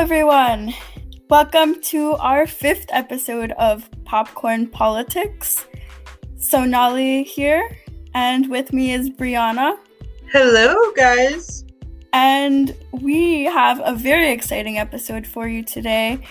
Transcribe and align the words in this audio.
everyone. 0.00 0.72
Welcome 1.28 1.78
to 1.82 2.12
our 2.14 2.46
fifth 2.46 2.86
episode 2.88 3.52
of 3.58 3.86
Popcorn 4.06 4.66
Politics. 4.66 5.66
So, 6.38 6.62
Sonali 6.62 7.22
here, 7.22 7.76
and 8.14 8.48
with 8.48 8.72
me 8.72 8.94
is 8.94 9.10
Brianna. 9.10 9.76
Hello, 10.32 10.74
guys. 10.96 11.66
And 12.14 12.74
we 12.92 13.44
have 13.44 13.82
a 13.84 13.94
very 13.94 14.30
exciting 14.32 14.78
episode 14.78 15.26
for 15.26 15.46
you 15.46 15.62
today. 15.62 16.26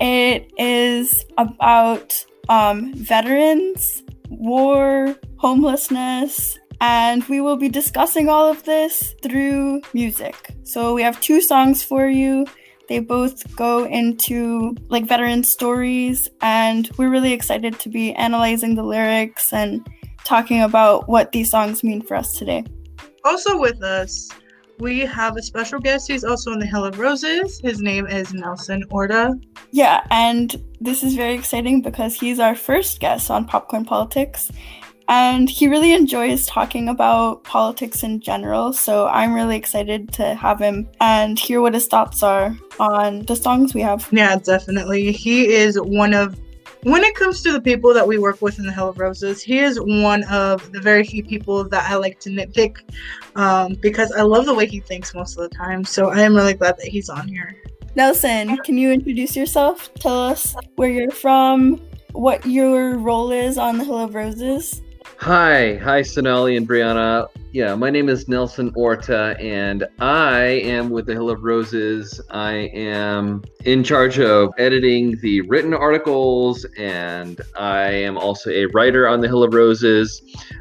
It 0.00 0.50
is 0.58 1.24
about 1.38 2.26
um, 2.48 2.92
veterans, 2.94 4.02
war, 4.30 5.14
homelessness, 5.36 6.58
and 6.80 7.22
we 7.28 7.40
will 7.40 7.56
be 7.56 7.68
discussing 7.68 8.28
all 8.28 8.50
of 8.50 8.64
this 8.64 9.14
through 9.22 9.82
music. 9.94 10.56
So 10.64 10.92
we 10.92 11.02
have 11.02 11.20
two 11.20 11.40
songs 11.40 11.84
for 11.84 12.08
you. 12.08 12.46
They 12.92 12.98
both 12.98 13.56
go 13.56 13.86
into 13.86 14.76
like 14.90 15.06
veteran 15.06 15.44
stories, 15.44 16.28
and 16.42 16.90
we're 16.98 17.08
really 17.08 17.32
excited 17.32 17.78
to 17.78 17.88
be 17.88 18.12
analyzing 18.16 18.74
the 18.74 18.82
lyrics 18.82 19.50
and 19.50 19.88
talking 20.24 20.60
about 20.60 21.08
what 21.08 21.32
these 21.32 21.50
songs 21.50 21.82
mean 21.82 22.02
for 22.02 22.18
us 22.18 22.36
today. 22.36 22.66
Also, 23.24 23.58
with 23.58 23.82
us, 23.82 24.28
we 24.78 24.98
have 25.06 25.38
a 25.38 25.42
special 25.42 25.80
guest. 25.80 26.06
He's 26.06 26.22
also 26.22 26.52
in 26.52 26.58
the 26.58 26.66
Hill 26.66 26.84
of 26.84 26.98
Roses. 26.98 27.60
His 27.60 27.80
name 27.80 28.06
is 28.08 28.34
Nelson 28.34 28.84
Orta. 28.90 29.40
Yeah, 29.70 30.06
and 30.10 30.54
this 30.78 31.02
is 31.02 31.14
very 31.14 31.32
exciting 31.32 31.80
because 31.80 32.14
he's 32.14 32.38
our 32.38 32.54
first 32.54 33.00
guest 33.00 33.30
on 33.30 33.46
Popcorn 33.46 33.86
Politics. 33.86 34.52
And 35.14 35.50
he 35.50 35.68
really 35.68 35.92
enjoys 35.92 36.46
talking 36.46 36.88
about 36.88 37.44
politics 37.44 38.02
in 38.02 38.20
general. 38.20 38.72
So 38.72 39.08
I'm 39.08 39.34
really 39.34 39.56
excited 39.56 40.10
to 40.14 40.34
have 40.34 40.58
him 40.58 40.88
and 41.02 41.38
hear 41.38 41.60
what 41.60 41.74
his 41.74 41.86
thoughts 41.86 42.22
are 42.22 42.56
on 42.80 43.20
the 43.26 43.36
songs 43.36 43.74
we 43.74 43.82
have. 43.82 44.08
Yeah, 44.10 44.36
definitely. 44.36 45.12
He 45.12 45.52
is 45.52 45.78
one 45.78 46.14
of 46.14 46.40
when 46.84 47.04
it 47.04 47.14
comes 47.14 47.42
to 47.42 47.52
the 47.52 47.60
people 47.60 47.92
that 47.92 48.08
we 48.08 48.16
work 48.16 48.40
with 48.40 48.58
in 48.58 48.64
the 48.64 48.72
Hill 48.72 48.88
of 48.88 48.98
Roses, 48.98 49.42
he 49.42 49.58
is 49.58 49.78
one 49.78 50.24
of 50.30 50.72
the 50.72 50.80
very 50.80 51.04
few 51.04 51.22
people 51.22 51.68
that 51.68 51.90
I 51.90 51.96
like 51.96 52.18
to 52.20 52.30
nitpick 52.30 52.78
um, 53.36 53.74
because 53.82 54.12
I 54.12 54.22
love 54.22 54.46
the 54.46 54.54
way 54.54 54.64
he 54.64 54.80
thinks 54.80 55.14
most 55.14 55.36
of 55.36 55.42
the 55.42 55.54
time. 55.54 55.84
So 55.84 56.08
I 56.08 56.20
am 56.20 56.34
really 56.34 56.54
glad 56.54 56.78
that 56.78 56.88
he's 56.88 57.10
on 57.10 57.28
here. 57.28 57.54
Nelson, 57.96 58.56
can 58.64 58.78
you 58.78 58.90
introduce 58.90 59.36
yourself? 59.36 59.92
Tell 59.92 60.18
us 60.18 60.56
where 60.76 60.88
you're 60.88 61.10
from, 61.10 61.82
what 62.12 62.46
your 62.46 62.96
role 62.96 63.30
is 63.30 63.58
on 63.58 63.76
the 63.76 63.84
Hill 63.84 63.98
of 63.98 64.14
Roses. 64.14 64.80
Hi, 65.22 65.76
hi, 65.76 66.02
Sonali 66.02 66.56
and 66.56 66.68
Brianna. 66.68 67.28
Yeah, 67.52 67.76
my 67.76 67.90
name 67.90 68.08
is 68.08 68.26
Nelson 68.26 68.72
Orta, 68.74 69.36
and 69.38 69.86
I 70.00 70.40
am 70.40 70.90
with 70.90 71.06
the 71.06 71.12
Hill 71.12 71.30
of 71.30 71.44
Roses. 71.44 72.20
I 72.30 72.54
am 72.74 73.44
in 73.64 73.84
charge 73.84 74.18
of 74.18 74.50
editing 74.58 75.16
the 75.20 75.42
written 75.42 75.74
articles, 75.74 76.66
and 76.76 77.40
I 77.56 77.90
am 77.90 78.18
also 78.18 78.50
a 78.50 78.66
writer 78.74 79.06
on 79.06 79.20
the 79.20 79.28
Hill 79.28 79.44
of 79.44 79.54
Roses. 79.54 80.20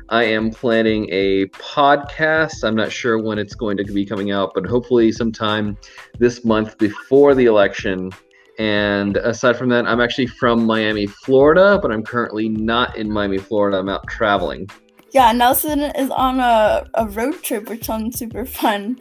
I 0.10 0.26
am 0.26 0.52
planning 0.52 1.10
a 1.12 1.48
podcast. 1.48 2.64
I'm 2.64 2.76
not 2.76 2.92
sure 2.92 3.18
when 3.18 3.40
it's 3.40 3.56
going 3.56 3.78
to 3.78 3.84
be 3.84 4.06
coming 4.06 4.30
out, 4.30 4.52
but 4.54 4.68
hopefully 4.68 5.12
sometime 5.12 5.76
this 6.20 6.46
month 6.46 6.78
before 6.78 7.34
the 7.34 7.46
election. 7.46 8.12
And 8.60 9.18
aside 9.18 9.58
from 9.58 9.70
that, 9.70 9.88
I'm 9.88 10.02
actually 10.02 10.28
from 10.28 10.66
Miami, 10.66 11.08
Florida, 11.08 11.80
but 11.82 11.92
I'm 11.92 12.04
currently 12.04 12.50
not 12.50 12.98
in 12.98 13.12
Miami, 13.12 13.38
Florida. 13.38 13.78
I'm 13.78 13.90
out 13.90 14.06
traveling. 14.08 14.70
Yeah, 15.12 15.32
Nelson 15.34 15.80
is 15.82 16.10
on 16.10 16.40
a, 16.40 16.88
a 16.94 17.08
road 17.08 17.42
trip, 17.44 17.70
which 17.70 17.86
sounds 17.86 18.18
super 18.18 18.46
fun. 18.46 19.00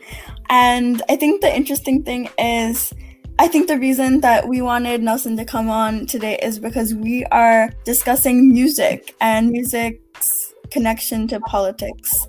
And 0.49 1.03
I 1.09 1.17
think 1.17 1.41
the 1.41 1.55
interesting 1.55 2.03
thing 2.03 2.29
is, 2.39 2.93
I 3.39 3.49
think 3.49 3.69
the 3.69 3.79
reason 3.79 4.21
that 4.21 4.49
we 4.49 4.61
wanted 4.61 5.03
Nelson 5.03 5.37
to 5.37 5.45
come 5.45 5.71
on 5.71 6.07
today 6.07 6.39
is 6.43 6.59
because 6.59 6.95
we 6.95 7.25
are 7.27 7.71
discussing 7.85 8.51
music 8.51 9.15
and 9.21 9.51
music's 9.51 10.53
connection 10.71 11.29
to 11.29 11.41
politics. 11.41 12.27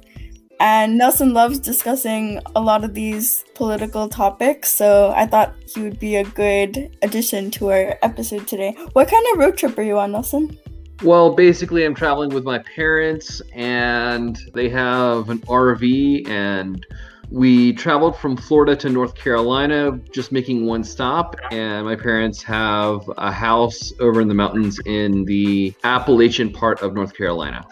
And 0.62 0.96
Nelson 0.96 1.34
loves 1.34 1.58
discussing 1.58 2.40
a 2.56 2.62
lot 2.62 2.84
of 2.84 2.94
these 2.94 3.44
political 3.56 4.08
topics, 4.08 4.70
so 4.70 5.12
I 5.16 5.26
thought 5.26 5.56
he 5.66 5.82
would 5.82 5.98
be 5.98 6.18
a 6.18 6.24
good 6.24 6.96
addition 7.02 7.50
to 7.52 7.72
our 7.72 7.98
episode 8.04 8.48
today. 8.48 8.78
What 8.94 9.08
kind 9.08 9.26
of 9.32 9.40
road 9.40 9.58
trip 9.58 9.76
are 9.80 9.82
you 9.82 9.98
on, 9.98 10.12
Nelson? 10.12 10.56
Well, 11.02 11.34
basically, 11.34 11.84
I'm 11.84 11.96
traveling 11.96 12.30
with 12.30 12.44
my 12.44 12.60
parents, 12.60 13.42
and 13.56 14.38
they 14.54 14.70
have 14.70 15.32
an 15.32 15.40
RV, 15.40 16.28
and 16.28 16.86
we 17.32 17.74
traveled 17.74 18.16
from 18.18 18.38
Florida 18.38 18.76
to 18.76 18.90
North 18.90 19.16
Carolina, 19.16 20.00
just 20.12 20.32
making 20.32 20.68
one 20.68 20.84
stop. 20.84 21.36
And 21.50 21.88
my 21.88 21.96
parents 21.96 22.44
have 22.44 23.02
a 23.18 23.32
house 23.32 23.92
over 24.00 24.22
in 24.22 24.28
the 24.28 24.36
mountains 24.36 24.80
in 24.86 25.26
the 25.26 25.74
Appalachian 25.84 26.54
part 26.54 26.84
of 26.84 26.94
North 26.94 27.18
Carolina. 27.18 27.66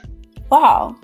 Wow, 0.50 0.96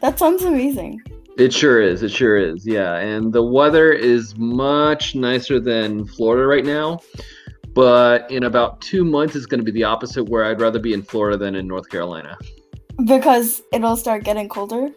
that 0.00 0.18
sounds 0.18 0.44
amazing. 0.44 1.02
It 1.38 1.52
sure 1.52 1.80
is. 1.80 2.02
It 2.02 2.10
sure 2.10 2.36
is. 2.36 2.66
Yeah. 2.66 2.96
And 2.96 3.32
the 3.32 3.44
weather 3.44 3.92
is 3.92 4.36
much 4.36 5.14
nicer 5.14 5.60
than 5.60 6.04
Florida 6.04 6.46
right 6.46 6.64
now. 6.64 6.98
But 7.74 8.28
in 8.28 8.42
about 8.42 8.80
two 8.80 9.04
months, 9.04 9.36
it's 9.36 9.46
going 9.46 9.60
to 9.60 9.64
be 9.64 9.70
the 9.70 9.84
opposite, 9.84 10.24
where 10.24 10.44
I'd 10.44 10.60
rather 10.60 10.80
be 10.80 10.92
in 10.92 11.02
Florida 11.02 11.36
than 11.36 11.54
in 11.54 11.68
North 11.68 11.88
Carolina. 11.88 12.36
Because 13.04 13.62
it'll 13.72 13.96
start 13.96 14.24
getting 14.24 14.48
colder? 14.48 14.88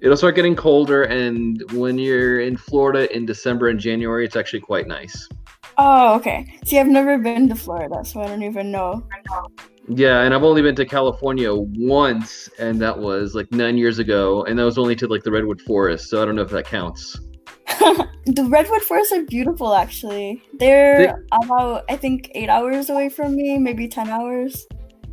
It'll 0.00 0.16
start 0.16 0.36
getting 0.36 0.54
colder. 0.54 1.02
And 1.02 1.60
when 1.72 1.98
you're 1.98 2.40
in 2.40 2.56
Florida 2.56 3.12
in 3.14 3.26
December 3.26 3.68
and 3.68 3.80
January, 3.80 4.24
it's 4.24 4.36
actually 4.36 4.60
quite 4.60 4.86
nice. 4.86 5.28
Oh, 5.76 6.14
okay. 6.14 6.46
See, 6.64 6.78
I've 6.78 6.86
never 6.86 7.18
been 7.18 7.48
to 7.48 7.56
Florida, 7.56 8.04
so 8.04 8.20
I 8.20 8.28
don't 8.28 8.44
even 8.44 8.70
know. 8.70 9.02
Yeah, 9.92 10.20
and 10.20 10.32
I've 10.32 10.44
only 10.44 10.62
been 10.62 10.76
to 10.76 10.86
California 10.86 11.52
once, 11.52 12.48
and 12.60 12.80
that 12.80 12.96
was 12.96 13.34
like 13.34 13.50
nine 13.50 13.76
years 13.76 13.98
ago, 13.98 14.44
and 14.44 14.56
that 14.56 14.64
was 14.64 14.78
only 14.78 14.94
to 14.94 15.08
like 15.08 15.24
the 15.24 15.32
redwood 15.32 15.60
forest. 15.62 16.10
So 16.10 16.22
I 16.22 16.24
don't 16.24 16.36
know 16.36 16.42
if 16.42 16.50
that 16.50 16.66
counts. 16.66 17.18
the 18.26 18.46
redwood 18.48 18.82
forests 18.82 19.12
are 19.12 19.22
beautiful, 19.24 19.74
actually. 19.74 20.44
They're 20.54 21.06
they, 21.08 21.12
about 21.44 21.86
I 21.88 21.96
think 21.96 22.30
eight 22.36 22.48
hours 22.48 22.88
away 22.88 23.08
from 23.08 23.34
me, 23.34 23.58
maybe 23.58 23.88
ten 23.88 24.08
hours. 24.08 24.64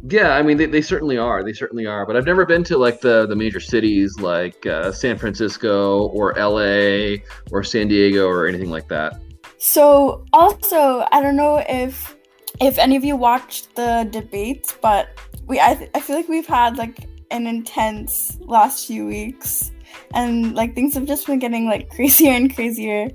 Yeah, 0.09 0.35
I 0.35 0.43
mean 0.43 0.57
they, 0.57 0.67
they 0.67 0.81
certainly 0.81 1.17
are. 1.17 1.43
They 1.43 1.53
certainly 1.53 1.87
are. 1.87 2.05
But 2.05 2.15
I've 2.15 2.27
never 2.27 2.45
been 2.45 2.63
to 2.65 2.77
like 2.77 3.01
the 3.01 3.25
the 3.25 3.35
major 3.35 3.59
cities 3.59 4.19
like 4.19 4.63
uh, 4.67 4.91
San 4.91 5.17
Francisco 5.17 6.09
or 6.09 6.37
L.A. 6.37 7.23
or 7.51 7.63
San 7.63 7.87
Diego 7.87 8.27
or 8.27 8.47
anything 8.47 8.69
like 8.69 8.87
that. 8.89 9.19
So 9.57 10.23
also, 10.33 11.07
I 11.11 11.19
don't 11.19 11.35
know 11.35 11.63
if 11.67 12.15
if 12.59 12.77
any 12.77 12.95
of 12.95 13.03
you 13.03 13.15
watched 13.15 13.75
the 13.75 14.07
debates, 14.11 14.75
but 14.81 15.09
we 15.47 15.59
I, 15.59 15.75
th- 15.75 15.89
I 15.93 15.99
feel 15.99 16.15
like 16.15 16.27
we've 16.27 16.47
had 16.47 16.77
like 16.77 17.07
an 17.31 17.47
intense 17.47 18.37
last 18.41 18.87
few 18.87 19.05
weeks 19.05 19.71
and 20.13 20.55
like 20.55 20.75
things 20.75 20.93
have 20.93 21.05
just 21.05 21.27
been 21.27 21.39
getting 21.39 21.65
like 21.65 21.89
crazier 21.95 22.31
and 22.31 22.53
crazier. 22.53 23.09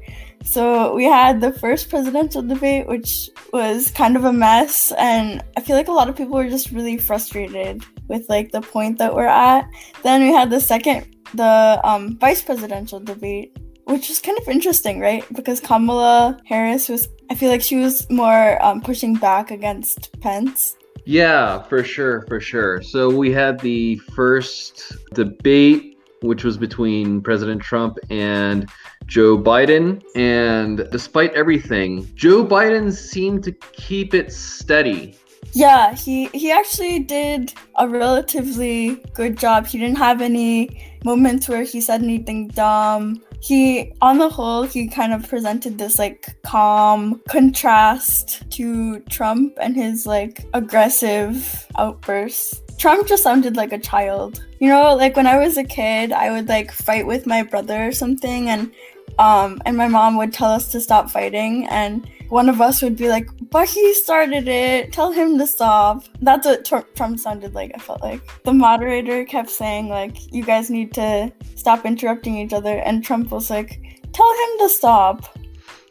So 0.44 0.94
we 0.94 1.04
had 1.04 1.41
the 1.41 1.53
first 1.53 1.88
presidential 1.88 2.42
debate 2.42 2.88
which 2.88 3.30
was 3.53 3.91
kind 3.91 4.16
of 4.16 4.25
a 4.25 4.32
mess 4.32 4.92
and 4.98 5.42
I 5.56 5.60
feel 5.60 5.76
like 5.76 5.88
a 5.88 5.92
lot 5.92 6.09
of 6.09 6.16
people 6.16 6.34
were 6.34 6.48
just 6.48 6.72
really 6.72 6.98
frustrated 6.98 7.84
with 8.09 8.28
like 8.28 8.50
the 8.50 8.60
point 8.60 8.98
that 8.98 9.14
we're 9.14 9.26
at. 9.26 9.69
Then 10.03 10.22
we 10.22 10.32
had 10.32 10.50
the 10.50 10.60
second 10.60 11.16
the 11.34 11.80
um, 11.84 12.19
vice 12.19 12.42
presidential 12.42 13.00
debate 13.00 13.56
which 13.84 14.09
was 14.09 14.20
kind 14.20 14.38
of 14.38 14.48
interesting, 14.48 15.00
right? 15.00 15.24
Because 15.34 15.60
Kamala 15.60 16.38
Harris 16.44 16.88
was, 16.88 17.09
I 17.32 17.34
feel 17.34 17.48
like 17.48 17.62
she 17.62 17.76
was 17.76 18.10
more 18.10 18.62
um, 18.62 18.82
pushing 18.82 19.15
back 19.15 19.50
against 19.50 20.20
Pence. 20.20 20.76
Yeah, 21.06 21.62
for 21.62 21.82
sure, 21.82 22.26
for 22.28 22.41
sure. 22.41 22.82
So 22.82 23.09
we 23.09 23.32
had 23.32 23.59
the 23.60 23.97
first 24.15 24.93
debate, 25.15 25.98
which 26.21 26.44
was 26.44 26.59
between 26.59 27.22
President 27.22 27.62
Trump 27.62 27.97
and 28.10 28.69
Joe 29.06 29.38
Biden. 29.38 30.03
And 30.15 30.86
despite 30.92 31.33
everything, 31.33 32.06
Joe 32.15 32.45
Biden 32.45 32.92
seemed 32.92 33.45
to 33.45 33.53
keep 33.53 34.12
it 34.12 34.30
steady. 34.30 35.16
Yeah, 35.53 35.95
he 35.95 36.27
he 36.34 36.53
actually 36.53 36.98
did 36.98 37.54
a 37.78 37.89
relatively 37.89 38.97
good 39.15 39.39
job. 39.39 39.66
He 39.66 39.78
didn't 39.78 39.97
have 39.97 40.21
any 40.21 40.84
moments 41.03 41.48
where 41.48 41.62
he 41.62 41.80
said 41.80 42.03
anything 42.03 42.48
dumb 42.48 43.22
he 43.42 43.92
on 44.00 44.18
the 44.18 44.28
whole 44.28 44.62
he 44.62 44.86
kind 44.86 45.12
of 45.12 45.28
presented 45.28 45.77
this 45.77 45.98
like 45.98 46.36
calm 46.44 47.21
contrast 47.28 48.48
to 48.53 49.00
Trump 49.10 49.59
and 49.60 49.74
his 49.74 50.06
like 50.06 50.47
aggressive 50.54 51.66
outbursts. 51.77 52.62
Trump 52.78 53.09
just 53.09 53.24
sounded 53.24 53.56
like 53.56 53.72
a 53.72 53.78
child. 53.78 54.44
You 54.60 54.68
know, 54.68 54.94
like 54.94 55.16
when 55.16 55.27
I 55.27 55.39
was 55.39 55.56
a 55.56 55.65
kid, 55.65 56.12
I 56.12 56.30
would 56.30 56.48
like 56.48 56.71
fight 56.71 57.04
with 57.04 57.27
my 57.27 57.42
brother 57.42 57.89
or 57.89 57.92
something 57.92 58.48
and 58.48 58.71
um 59.18 59.60
and 59.66 59.77
my 59.77 59.89
mom 59.89 60.16
would 60.18 60.33
tell 60.33 60.50
us 60.50 60.71
to 60.72 60.80
stop 60.80 61.10
fighting 61.10 61.66
and 61.66 62.09
one 62.28 62.48
of 62.48 62.60
us 62.60 62.80
would 62.80 62.97
be 62.97 63.09
like, 63.09 63.28
but 63.53 63.69
he 63.69 63.93
started 63.93 64.49
it. 64.49 64.93
Tell 64.93 65.13
him 65.13 65.39
to 65.39 65.47
stop. 65.47 66.04
That's 66.22 66.47
what 66.47 66.65
Trump 66.65 67.21
sounded 67.21 67.54
like, 67.54 67.71
I 67.75 67.78
felt 67.78 68.01
like. 68.01 68.22
The 68.45 68.54
moderator 68.54 69.25
kept 69.27 69.51
saying, 69.51 69.89
like, 69.89 70.33
you 70.33 70.43
guys 70.43 70.71
need 70.71 70.95
to 70.95 71.31
stop 71.54 71.84
interrupting 71.84 72.39
each 72.39 72.54
other. 72.54 72.78
And 72.78 73.04
Trump 73.04 73.31
was 73.31 73.51
like, 73.51 74.01
tell 74.13 74.33
him 74.33 74.59
to 74.60 74.69
stop. 74.71 75.37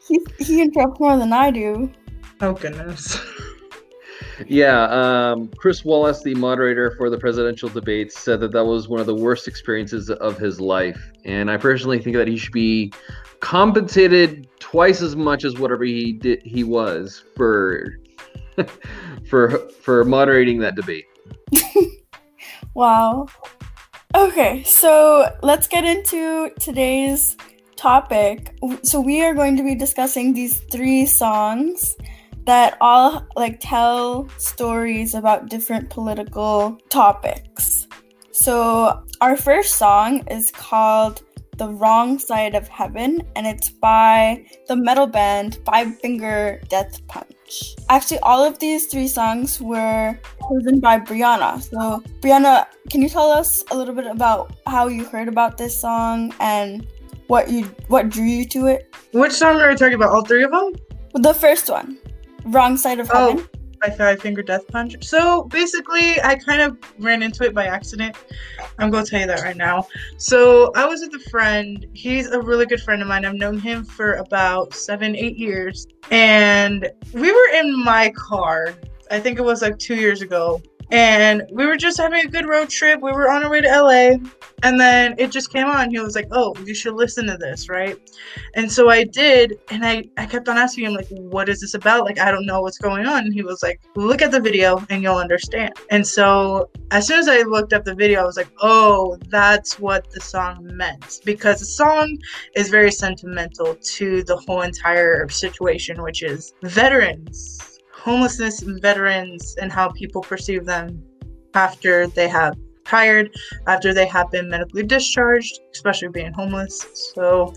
He, 0.08 0.20
he 0.40 0.62
interrupts 0.64 1.00
more 1.00 1.18
than 1.18 1.32
I 1.32 1.52
do. 1.52 1.92
Oh 2.42 2.54
goodness. 2.54 3.20
Yeah, 4.48 4.86
um, 4.86 5.50
Chris 5.58 5.86
Wallace, 5.86 6.24
the 6.24 6.34
moderator 6.36 6.96
for 6.98 7.10
the 7.10 7.18
presidential 7.18 7.70
debates, 7.70 8.18
said 8.18 8.40
that 8.40 8.52
that 8.54 8.66
was 8.66 8.88
one 8.88 9.00
of 9.00 9.06
the 9.06 9.16
worst 9.16 9.48
experiences 9.48 10.10
of 10.10 10.38
his 10.38 10.60
life. 10.60 11.00
And 11.26 11.52
I 11.52 11.58
personally 11.58 12.00
think 12.00 12.16
that 12.16 12.28
he 12.28 12.38
should 12.38 12.52
be 12.52 12.92
compensated 13.42 14.48
twice 14.60 15.02
as 15.02 15.16
much 15.16 15.44
as 15.44 15.58
whatever 15.58 15.84
he 15.84 16.14
did 16.14 16.42
he 16.44 16.64
was 16.64 17.24
for 17.36 17.98
for 19.30 19.60
for 19.82 20.06
moderating 20.06 20.60
that 20.60 20.76
debate. 20.76 21.06
wow. 22.74 23.28
Okay, 24.16 24.64
so 24.64 25.28
let's 25.42 25.68
get 25.68 25.84
into 25.84 26.50
today's 26.60 27.36
topic. 27.76 28.56
So 28.84 29.00
we 29.00 29.24
are 29.24 29.34
going 29.34 29.58
to 29.58 29.64
be 29.64 29.74
discussing 29.74 30.34
these 30.34 30.60
three 30.72 31.06
songs 31.06 31.96
that 32.46 32.78
all 32.82 33.26
like 33.36 33.60
tell 33.60 34.28
stories 34.38 35.14
about 35.14 35.50
different 35.50 35.90
political 35.90 36.78
topics. 36.90 37.88
So 38.32 39.04
our 39.22 39.38
first 39.38 39.76
song 39.76 40.28
is 40.28 40.52
called 40.52 41.22
The 41.62 41.70
Wrong 41.70 42.18
Side 42.18 42.56
of 42.56 42.68
Heaven 42.68 43.22
and 43.36 43.46
it's 43.46 43.70
by 43.70 44.44
the 44.68 44.76
metal 44.76 45.06
band 45.06 45.60
Five 45.64 46.00
Finger 46.00 46.60
Death 46.70 47.06
Punch. 47.08 47.76
Actually 47.88 48.18
all 48.22 48.44
of 48.44 48.58
these 48.58 48.88
three 48.88 49.08
songs 49.08 49.62
were 49.62 50.18
chosen 50.50 50.80
by 50.80 50.98
Brianna. 50.98 51.62
So 51.62 52.02
Brianna, 52.22 52.66
can 52.90 53.04
you 53.04 53.10
tell 53.10 53.30
us 53.30 53.64
a 53.70 53.78
little 53.78 53.94
bit 53.94 54.08
about 54.08 54.56
how 54.66 54.88
you 54.88 55.06
heard 55.06 55.28
about 55.28 55.60
this 55.60 55.80
song 55.80 56.34
and 56.40 56.88
what 57.28 57.48
you 57.52 57.66
what 57.90 58.10
drew 58.10 58.26
you 58.26 58.46
to 58.58 58.66
it? 58.66 58.92
Which 59.14 59.34
song 59.34 59.62
are 59.62 59.70
we 59.70 59.76
talking 59.76 59.94
about? 59.94 60.10
All 60.16 60.26
three 60.26 60.42
of 60.42 60.50
them? 60.50 60.74
The 61.14 61.36
first 61.36 61.70
one. 61.70 62.00
Wrong 62.46 62.76
Side 62.76 63.00
of 63.00 63.12
Oh, 63.14 63.38
Heaven. 63.38 63.48
By 63.82 63.90
Five 63.90 64.22
Finger 64.22 64.42
Death 64.42 64.68
Punch. 64.68 65.04
So 65.04 65.44
basically, 65.44 66.22
I 66.22 66.36
kind 66.36 66.62
of 66.62 66.78
ran 67.00 67.24
into 67.24 67.44
it 67.44 67.54
by 67.54 67.66
accident. 67.66 68.16
I'm 68.78 68.92
to 68.92 69.04
tell 69.04 69.20
you 69.20 69.28
that 69.28 69.42
right 69.42 69.58
now. 69.58 69.88
So 70.18 70.72
I 70.76 70.86
was 70.86 71.02
with 71.02 71.14
a 71.16 71.30
friend. 71.30 71.86
He's 71.94 72.28
a 72.28 72.40
really 72.40 72.66
good 72.66 72.82
friend 72.82 73.02
of 73.02 73.08
mine. 73.08 73.26
I've 73.26 73.34
known 73.34 73.58
him 73.58 73.84
for 73.84 74.14
about 74.14 74.74
seven, 74.74 75.16
eight 75.16 75.38
years. 75.38 75.88
And 76.12 76.90
we 77.14 77.32
were 77.32 77.50
in 77.56 77.84
my 77.84 78.12
car. 78.12 78.74
I 79.10 79.20
think 79.20 79.40
it 79.40 79.44
was 79.44 79.62
like 79.62 79.78
two 79.78 79.96
years 79.96 80.22
ago. 80.22 80.62
And 80.92 81.44
we 81.52 81.66
were 81.66 81.78
just 81.78 81.98
having 81.98 82.26
a 82.26 82.28
good 82.28 82.48
road 82.48 82.70
trip. 82.70 83.02
We 83.02 83.12
were 83.12 83.32
on 83.32 83.44
our 83.44 83.50
way 83.50 83.62
to 83.62 83.68
LA. 83.68 84.18
And 84.64 84.80
then 84.80 85.16
it 85.18 85.32
just 85.32 85.52
came 85.52 85.68
on. 85.68 85.90
He 85.90 86.00
was 86.00 86.16
like, 86.16 86.28
Oh, 86.32 86.54
you 86.66 86.74
should 86.74 86.94
listen 86.94 87.26
to 87.28 87.38
this, 87.38 87.70
right? 87.70 87.98
And 88.56 88.72
so 88.72 88.90
I 88.90 89.04
did, 89.06 89.60
and 89.70 89.86
I, 89.86 90.04
I 90.18 90.26
kept 90.26 90.50
on 90.50 90.58
asking 90.58 90.86
him, 90.86 90.94
like, 90.94 91.08
what 91.10 91.50
is 91.50 91.62
this 91.62 91.74
about? 91.74 92.06
Like, 92.06 92.20
I 92.20 92.32
don't 92.32 92.46
know 92.46 92.62
what's 92.62 92.78
going 92.78 93.06
on. 93.06 93.24
And 93.24 93.34
he 93.34 93.44
was 93.44 93.64
like, 93.64 93.82
look 93.96 94.22
at 94.22 94.32
the 94.32 94.40
video 94.40 94.86
and 94.90 95.02
you'll 95.02 95.18
understand. 95.18 95.74
And 95.90 96.06
so 96.06 96.70
as 96.92 97.08
soon 97.08 97.20
as 97.20 97.28
I 97.28 97.42
looked 97.42 97.74
up 97.74 97.86
the 97.86 97.96
video, 97.96 98.22
I 98.22 98.26
was 98.26 98.38
like, 98.38 98.52
oh, 98.62 99.18
that's 99.30 99.80
what 99.80 100.10
the 100.12 100.22
song 100.22 100.70
meant. 100.76 101.22
Because 101.26 101.60
the 101.60 101.66
song 101.66 102.18
is 102.56 102.70
very 102.70 102.92
sentimental 102.92 103.76
to 103.76 104.24
the 104.24 104.38
whole 104.38 104.62
entire 104.62 105.28
situation, 105.30 106.02
which 106.02 106.24
is 106.24 106.54
veterans, 106.64 107.71
homelessness 108.02 108.64
and 108.64 108.82
veterans, 108.82 109.56
and 109.62 109.72
how 109.72 109.90
people 109.90 110.22
perceive 110.22 110.66
them 110.66 111.04
after 111.54 112.08
they 112.08 112.28
have 112.28 112.56
retired, 112.80 113.30
after 113.68 113.94
they 113.94 114.08
have 114.08 114.32
been 114.32 114.50
medically 114.50 114.84
discharged, 114.84 115.60
especially 115.72 116.10
being 116.10 116.34
homeless. 116.34 117.12
So 117.16 117.54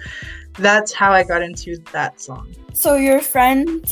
that's 0.59 0.93
how 0.93 1.13
I 1.13 1.25
got 1.25 1.43
into 1.43 1.79
that 1.93 2.21
song. 2.21 2.55
So 2.75 2.97
your 2.97 3.21
friend, 3.21 3.83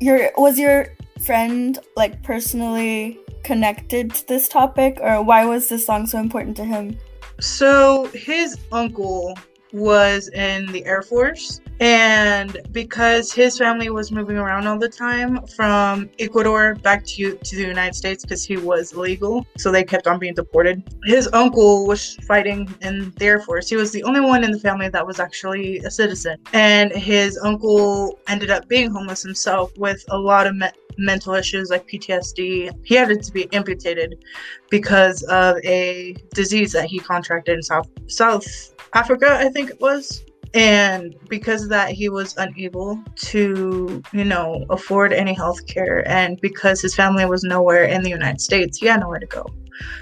your 0.00 0.30
was 0.36 0.58
your 0.58 0.88
friend 1.24 1.78
like 1.96 2.22
personally 2.22 3.18
connected 3.42 4.14
to 4.14 4.28
this 4.28 4.48
topic, 4.48 4.98
or 5.00 5.22
why 5.22 5.44
was 5.46 5.68
this 5.68 5.86
song 5.86 6.06
so 6.06 6.18
important 6.18 6.56
to 6.58 6.64
him? 6.64 6.98
So 7.40 8.06
his 8.14 8.58
uncle 8.70 9.36
was 9.72 10.28
in 10.28 10.66
the 10.72 10.84
Air 10.84 11.02
Force. 11.02 11.60
And 11.80 12.58
because 12.70 13.32
his 13.32 13.58
family 13.58 13.90
was 13.90 14.12
moving 14.12 14.36
around 14.36 14.66
all 14.66 14.78
the 14.78 14.88
time 14.88 15.44
from 15.48 16.08
Ecuador 16.18 16.76
back 16.76 17.04
to, 17.06 17.36
to 17.36 17.56
the 17.56 17.62
United 17.62 17.94
States 17.94 18.24
because 18.24 18.44
he 18.44 18.56
was 18.56 18.92
illegal, 18.92 19.46
so 19.56 19.72
they 19.72 19.82
kept 19.82 20.06
on 20.06 20.18
being 20.18 20.34
deported. 20.34 20.82
His 21.04 21.28
uncle 21.32 21.86
was 21.86 22.16
fighting 22.26 22.72
in 22.82 23.12
the 23.16 23.24
Air 23.24 23.40
Force. 23.40 23.68
He 23.68 23.76
was 23.76 23.90
the 23.90 24.02
only 24.04 24.20
one 24.20 24.44
in 24.44 24.52
the 24.52 24.60
family 24.60 24.88
that 24.88 25.06
was 25.06 25.18
actually 25.18 25.78
a 25.78 25.90
citizen. 25.90 26.38
And 26.52 26.92
his 26.92 27.38
uncle 27.38 28.18
ended 28.28 28.50
up 28.50 28.68
being 28.68 28.90
homeless 28.90 29.22
himself 29.22 29.76
with 29.76 30.04
a 30.10 30.18
lot 30.18 30.46
of 30.46 30.54
me- 30.56 30.68
mental 30.98 31.34
issues 31.34 31.70
like 31.70 31.88
PTSD. 31.88 32.70
He 32.84 32.94
had 32.94 33.22
to 33.22 33.32
be 33.32 33.52
amputated 33.52 34.24
because 34.70 35.22
of 35.24 35.56
a 35.64 36.14
disease 36.34 36.72
that 36.72 36.86
he 36.86 36.98
contracted 36.98 37.56
in 37.56 37.62
South 37.62 37.88
South 38.06 38.74
Africa, 38.94 39.38
I 39.40 39.48
think 39.48 39.70
it 39.70 39.80
was. 39.80 40.24
And 40.54 41.14
because 41.28 41.62
of 41.62 41.70
that, 41.70 41.92
he 41.92 42.08
was 42.08 42.36
unable 42.36 43.02
to, 43.16 44.02
you 44.12 44.24
know, 44.24 44.66
afford 44.68 45.12
any 45.12 45.32
health 45.32 45.66
care. 45.66 46.06
And 46.06 46.40
because 46.40 46.82
his 46.82 46.94
family 46.94 47.24
was 47.24 47.42
nowhere 47.42 47.84
in 47.84 48.02
the 48.02 48.10
United 48.10 48.40
States, 48.40 48.78
he 48.78 48.86
had 48.86 49.00
nowhere 49.00 49.20
to 49.20 49.26
go. 49.26 49.46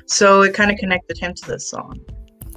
So 0.07 0.43
it 0.43 0.55
kind 0.55 0.71
of 0.71 0.79
connected 0.79 1.19
him 1.19 1.35
to 1.35 1.47
this 1.47 1.71
song. 1.71 2.01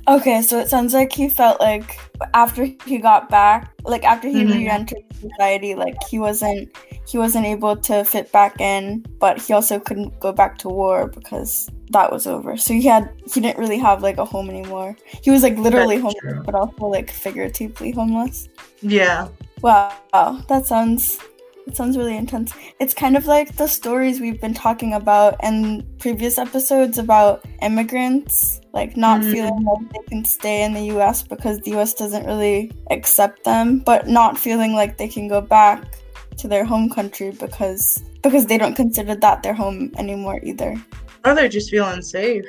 Okay, 0.05 0.41
so 0.41 0.59
it 0.59 0.69
sounds 0.69 0.93
like 0.93 1.13
he 1.13 1.29
felt 1.29 1.61
like 1.61 1.97
after 2.33 2.65
he 2.85 2.97
got 2.97 3.29
back, 3.29 3.71
like 3.85 4.03
after 4.03 4.27
he 4.27 4.43
Mhm. 4.43 4.51
re-entered 4.57 5.03
society, 5.15 5.75
like 5.75 5.95
he 6.09 6.19
wasn't 6.19 6.69
he 7.07 7.17
wasn't 7.17 7.45
able 7.45 7.75
to 7.75 8.03
fit 8.03 8.31
back 8.31 8.59
in, 8.59 9.05
but 9.19 9.39
he 9.41 9.53
also 9.53 9.79
couldn't 9.79 10.19
go 10.19 10.31
back 10.33 10.57
to 10.57 10.69
war 10.69 11.07
because 11.07 11.69
that 11.91 12.11
was 12.11 12.27
over. 12.27 12.57
So 12.57 12.73
he 12.73 12.83
had 12.83 13.09
he 13.31 13.39
didn't 13.39 13.57
really 13.57 13.77
have 13.79 14.01
like 14.03 14.17
a 14.17 14.25
home 14.25 14.49
anymore. 14.49 14.95
He 15.23 15.31
was 15.31 15.41
like 15.43 15.57
literally 15.57 15.95
That's 15.97 16.13
homeless, 16.15 16.35
true. 16.35 16.43
but 16.45 16.55
also 16.55 16.85
like 16.87 17.09
figuratively 17.09 17.91
homeless. 17.91 18.49
Yeah. 18.81 19.27
Wow, 19.61 20.43
that 20.49 20.65
sounds 20.67 21.17
that 21.65 21.75
sounds 21.75 21.97
really 21.97 22.17
intense. 22.17 22.53
It's 22.79 22.93
kind 22.93 23.15
of 23.15 23.25
like 23.25 23.55
the 23.55 23.67
stories 23.67 24.19
we've 24.19 24.39
been 24.39 24.53
talking 24.53 24.93
about 24.93 25.41
in 25.43 25.85
previous 25.99 26.37
episodes 26.37 26.97
about 26.97 27.45
immigrants, 27.61 28.59
like 28.73 28.97
not 28.97 29.21
Mhm. 29.21 29.31
feeling 29.31 29.63
like 29.63 29.93
they 29.93 30.09
can 30.09 30.25
stay 30.25 30.63
in 30.63 30.73
the 30.73 30.85
US 30.95 31.23
because 31.23 31.59
the 31.61 31.71
US 31.71 31.93
doesn't 31.93 32.25
really 32.25 32.71
accept 32.91 33.43
them, 33.43 33.79
but 33.79 34.07
not 34.07 34.37
feeling 34.37 34.73
like 34.73 34.97
they 34.97 35.07
can 35.07 35.27
go 35.27 35.41
back 35.41 35.83
to 36.37 36.47
their 36.47 36.65
home 36.65 36.89
country 36.89 37.31
because 37.31 38.01
because 38.21 38.45
they 38.45 38.57
don't 38.57 38.75
consider 38.75 39.15
that 39.15 39.43
their 39.43 39.53
home 39.53 39.91
anymore 39.97 40.39
either. 40.43 40.75
Or 41.25 41.35
they 41.35 41.49
just 41.49 41.69
feel 41.69 41.85
unsafe. 41.85 42.45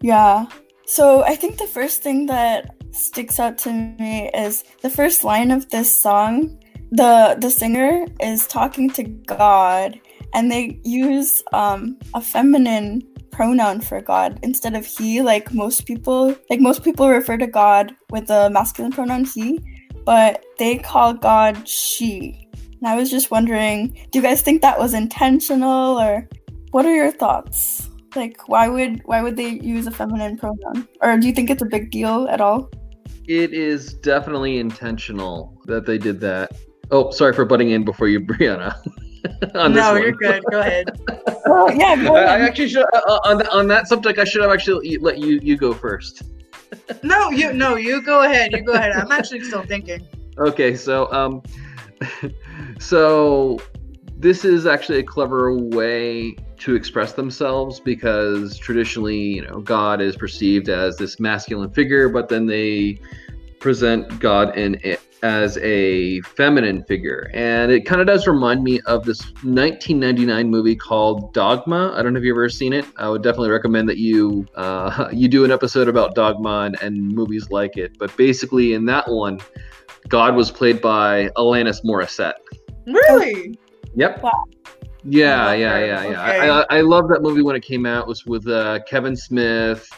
Yeah. 0.00 0.46
So 0.86 1.22
I 1.24 1.34
think 1.34 1.58
the 1.58 1.66
first 1.66 2.02
thing 2.02 2.26
that 2.26 2.74
sticks 2.92 3.38
out 3.38 3.58
to 3.58 3.72
me 3.72 4.30
is 4.32 4.64
the 4.80 4.90
first 4.90 5.24
line 5.24 5.50
of 5.50 5.68
this 5.70 6.00
song. 6.00 6.57
The 6.90 7.36
the 7.38 7.50
singer 7.50 8.06
is 8.20 8.46
talking 8.46 8.90
to 8.90 9.02
God 9.02 10.00
and 10.32 10.50
they 10.50 10.80
use 10.84 11.42
um, 11.52 11.98
a 12.14 12.20
feminine 12.20 13.02
pronoun 13.30 13.80
for 13.80 14.00
God 14.00 14.40
instead 14.42 14.74
of 14.74 14.84
he 14.84 15.22
like 15.22 15.52
most 15.52 15.86
people 15.86 16.34
like 16.50 16.60
most 16.60 16.82
people 16.82 17.08
refer 17.08 17.36
to 17.36 17.46
God 17.46 17.94
with 18.10 18.26
the 18.26 18.50
masculine 18.50 18.92
pronoun 18.92 19.24
he, 19.24 19.60
but 20.04 20.44
they 20.58 20.78
call 20.78 21.14
God 21.14 21.68
she. 21.68 22.48
And 22.80 22.88
I 22.88 22.96
was 22.96 23.10
just 23.10 23.30
wondering, 23.30 23.88
do 24.10 24.18
you 24.18 24.22
guys 24.22 24.40
think 24.40 24.62
that 24.62 24.78
was 24.78 24.94
intentional 24.94 25.98
or 25.98 26.28
what 26.70 26.86
are 26.86 26.94
your 26.94 27.12
thoughts? 27.12 27.90
Like 28.16 28.48
why 28.48 28.68
would 28.68 29.02
why 29.04 29.22
would 29.22 29.36
they 29.36 29.50
use 29.50 29.86
a 29.86 29.90
feminine 29.90 30.38
pronoun? 30.38 30.88
Or 31.02 31.16
do 31.18 31.26
you 31.26 31.32
think 31.32 31.50
it's 31.50 31.62
a 31.62 31.66
big 31.66 31.90
deal 31.90 32.26
at 32.28 32.40
all? 32.40 32.70
It 33.26 33.52
is 33.52 33.92
definitely 33.92 34.58
intentional 34.58 35.60
that 35.66 35.84
they 35.84 35.98
did 35.98 36.18
that. 36.20 36.50
Oh, 36.90 37.10
sorry 37.10 37.32
for 37.32 37.44
butting 37.44 37.70
in 37.70 37.84
before 37.84 38.08
you, 38.08 38.20
Brianna. 38.28 38.74
on 39.54 39.74
no, 39.74 39.94
you're 39.94 40.12
good. 40.12 40.42
Go 40.50 40.60
ahead. 40.60 40.88
Oh 41.50 41.70
yeah, 41.70 41.96
go 41.96 42.14
I, 42.14 42.24
I 42.24 42.40
actually 42.40 42.68
should 42.68 42.84
uh, 42.92 43.00
uh, 43.08 43.20
on 43.24 43.46
on 43.46 43.68
that 43.68 43.88
subject. 43.88 44.18
I 44.18 44.24
should 44.24 44.42
have 44.42 44.50
actually 44.50 44.98
let 44.98 45.18
you 45.18 45.40
you 45.42 45.56
go 45.56 45.72
first. 45.72 46.22
No, 47.02 47.30
you 47.30 47.54
no, 47.54 47.76
you 47.76 48.02
go 48.02 48.24
ahead. 48.24 48.52
You 48.52 48.60
go 48.60 48.72
ahead. 48.72 48.92
I'm 48.92 49.10
actually 49.10 49.42
still 49.44 49.62
thinking. 49.62 50.06
Okay, 50.36 50.76
so 50.76 51.10
um, 51.10 51.42
so 52.78 53.58
this 54.18 54.44
is 54.44 54.66
actually 54.66 54.98
a 54.98 55.02
clever 55.02 55.56
way 55.56 56.36
to 56.58 56.74
express 56.74 57.12
themselves 57.12 57.80
because 57.80 58.58
traditionally, 58.58 59.16
you 59.16 59.46
know, 59.46 59.60
God 59.60 60.02
is 60.02 60.16
perceived 60.16 60.68
as 60.68 60.96
this 60.96 61.18
masculine 61.18 61.70
figure, 61.70 62.08
but 62.08 62.28
then 62.28 62.44
they 62.46 63.00
present 63.60 64.18
God 64.18 64.56
in 64.58 64.78
it 64.82 65.00
as 65.22 65.58
a 65.58 66.20
feminine 66.22 66.84
figure, 66.84 67.30
and 67.34 67.72
it 67.72 67.84
kind 67.86 68.00
of 68.00 68.06
does 68.06 68.26
remind 68.26 68.62
me 68.62 68.80
of 68.86 69.04
this 69.04 69.20
1999 69.42 70.50
movie 70.50 70.76
called 70.76 71.32
Dogma. 71.34 71.92
I 71.96 72.02
don't 72.02 72.12
know 72.12 72.18
if 72.18 72.24
you've 72.24 72.34
ever 72.36 72.48
seen 72.48 72.72
it. 72.72 72.84
I 72.96 73.08
would 73.08 73.22
definitely 73.22 73.50
recommend 73.50 73.88
that 73.88 73.98
you 73.98 74.46
uh, 74.54 75.08
you 75.12 75.28
do 75.28 75.44
an 75.44 75.50
episode 75.50 75.88
about 75.88 76.14
Dogma 76.14 76.62
and, 76.66 76.80
and 76.82 77.08
movies 77.08 77.50
like 77.50 77.76
it. 77.76 77.98
But 77.98 78.16
basically, 78.16 78.74
in 78.74 78.84
that 78.86 79.08
one, 79.08 79.40
God 80.08 80.34
was 80.36 80.50
played 80.50 80.80
by 80.80 81.28
Alanis 81.36 81.84
Morissette. 81.84 82.34
Really? 82.86 83.58
Yep. 83.94 84.22
Yeah, 85.04 85.48
Oh, 85.48 85.52
yeah, 85.52 85.78
yeah, 85.78 85.84
yeah. 85.84 86.00
okay. 86.08 86.48
I, 86.48 86.60
I, 86.60 86.66
I 86.70 86.80
love 86.80 87.08
that 87.08 87.22
movie 87.22 87.42
when 87.42 87.56
it 87.56 87.62
came 87.62 87.86
out. 87.86 88.02
It 88.02 88.08
was 88.08 88.26
with 88.26 88.46
uh, 88.48 88.80
Kevin 88.86 89.16
Smith 89.16 89.88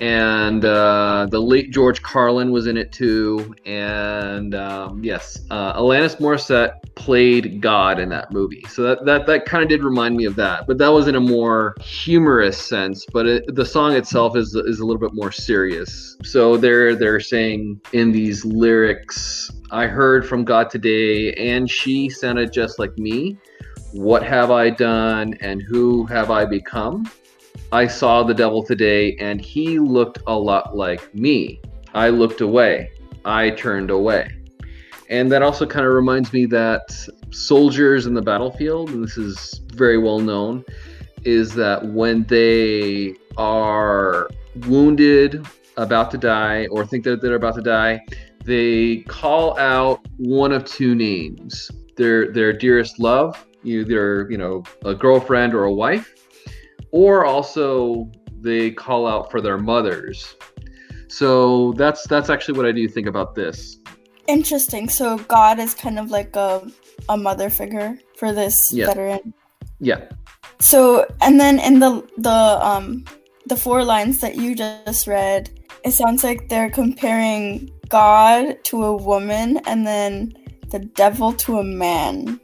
and 0.00 0.64
uh, 0.64 1.26
the 1.30 1.40
late 1.40 1.70
George 1.70 2.02
Carlin 2.02 2.50
was 2.50 2.66
in 2.66 2.76
it 2.76 2.90
too. 2.90 3.54
And 3.66 4.54
um, 4.54 5.04
yes, 5.04 5.40
uh, 5.50 5.78
Alanis 5.78 6.16
Morissette 6.16 6.74
played 6.94 7.60
God 7.60 7.98
in 7.98 8.08
that 8.08 8.32
movie. 8.32 8.64
So 8.68 8.82
that 8.82 9.04
that, 9.04 9.26
that 9.26 9.44
kind 9.44 9.62
of 9.62 9.68
did 9.68 9.84
remind 9.84 10.16
me 10.16 10.24
of 10.24 10.36
that. 10.36 10.66
But 10.66 10.78
that 10.78 10.88
was 10.88 11.06
in 11.06 11.16
a 11.16 11.20
more 11.20 11.74
humorous 11.80 12.60
sense. 12.60 13.04
But 13.12 13.26
it, 13.26 13.54
the 13.54 13.64
song 13.64 13.94
itself 13.94 14.36
is 14.36 14.54
is 14.54 14.80
a 14.80 14.86
little 14.86 15.00
bit 15.00 15.14
more 15.14 15.32
serious. 15.32 16.16
So 16.24 16.56
they're 16.56 16.96
they're 16.96 17.20
saying 17.20 17.80
in 17.92 18.10
these 18.10 18.44
lyrics, 18.44 19.50
"I 19.70 19.86
heard 19.86 20.26
from 20.26 20.44
God 20.44 20.70
today, 20.70 21.34
and 21.34 21.70
she 21.70 22.08
sounded 22.08 22.52
just 22.52 22.78
like 22.78 22.96
me." 22.96 23.38
What 23.92 24.22
have 24.22 24.52
I 24.52 24.70
done 24.70 25.34
and 25.40 25.60
who 25.60 26.06
have 26.06 26.30
I 26.30 26.44
become? 26.44 27.10
I 27.72 27.86
saw 27.86 28.22
the 28.22 28.34
devil 28.34 28.64
today 28.64 29.16
and 29.16 29.40
he 29.40 29.78
looked 29.78 30.18
a 30.26 30.34
lot 30.34 30.76
like 30.76 31.14
me. 31.14 31.60
I 31.94 32.08
looked 32.08 32.40
away. 32.40 32.90
I 33.24 33.50
turned 33.50 33.90
away. 33.90 34.34
And 35.08 35.30
that 35.32 35.42
also 35.42 35.66
kind 35.66 35.86
of 35.86 35.92
reminds 35.92 36.32
me 36.32 36.46
that 36.46 36.82
soldiers 37.30 38.06
in 38.06 38.14
the 38.14 38.22
battlefield, 38.22 38.90
and 38.90 39.02
this 39.02 39.16
is 39.16 39.60
very 39.74 39.98
well 39.98 40.20
known, 40.20 40.64
is 41.24 41.52
that 41.54 41.84
when 41.84 42.24
they 42.24 43.16
are 43.36 44.28
wounded, 44.66 45.44
about 45.76 46.10
to 46.12 46.18
die, 46.18 46.66
or 46.70 46.86
think 46.86 47.04
that 47.04 47.20
they're 47.20 47.34
about 47.34 47.56
to 47.56 47.62
die, 47.62 48.00
they 48.44 48.98
call 49.08 49.58
out 49.58 50.00
one 50.18 50.52
of 50.52 50.64
two 50.64 50.94
names 50.94 51.70
their 51.96 52.32
their 52.32 52.52
dearest 52.52 52.98
love 52.98 53.46
either 53.62 54.26
you 54.30 54.38
know 54.38 54.64
a 54.84 54.94
girlfriend 54.94 55.54
or 55.54 55.64
a 55.64 55.72
wife 55.72 56.14
or 56.92 57.24
also 57.24 58.10
they 58.40 58.70
call 58.70 59.06
out 59.06 59.30
for 59.30 59.40
their 59.40 59.58
mothers 59.58 60.34
so 61.08 61.72
that's 61.72 62.06
that's 62.06 62.30
actually 62.30 62.56
what 62.56 62.66
i 62.66 62.72
do 62.72 62.88
think 62.88 63.06
about 63.06 63.34
this 63.34 63.78
Interesting. 64.26 64.88
So 64.88 65.18
God 65.18 65.58
is 65.58 65.74
kind 65.74 65.98
of 65.98 66.12
like 66.12 66.36
a 66.36 66.62
a 67.08 67.16
mother 67.16 67.50
figure 67.50 67.98
for 68.16 68.32
this 68.32 68.72
Yeah. 68.72 68.86
veteran. 68.86 69.34
yeah 69.80 70.06
So 70.60 71.04
and 71.20 71.40
then 71.40 71.58
in 71.58 71.80
the 71.80 72.06
the 72.18 72.58
um 72.62 73.04
the 73.46 73.56
four 73.56 73.82
lines 73.82 74.20
that 74.20 74.36
you 74.36 74.54
just 74.54 75.08
read, 75.08 75.50
it 75.84 75.92
sounds 75.92 76.22
like 76.22 76.48
they're 76.48 76.70
comparing 76.70 77.70
God 77.88 78.62
to 78.70 78.84
a 78.84 78.94
woman 78.96 79.58
and 79.66 79.84
then 79.84 80.32
the 80.70 80.78
devil 80.78 81.32
to 81.32 81.58
a 81.58 81.64
man. 81.64 82.38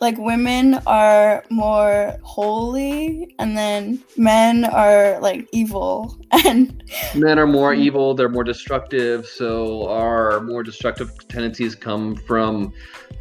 Like 0.00 0.16
women 0.16 0.80
are 0.86 1.44
more 1.50 2.16
holy 2.22 3.34
and 3.38 3.56
then 3.56 4.02
men 4.16 4.64
are 4.64 5.20
like 5.20 5.48
evil. 5.52 6.16
And 6.46 6.82
men 7.14 7.38
are 7.38 7.46
more 7.46 7.74
evil 7.74 8.14
they're 8.14 8.28
more 8.28 8.44
destructive 8.44 9.26
so 9.26 9.88
our 9.88 10.40
more 10.40 10.62
destructive 10.62 11.10
tendencies 11.28 11.74
come 11.74 12.16
from 12.16 12.72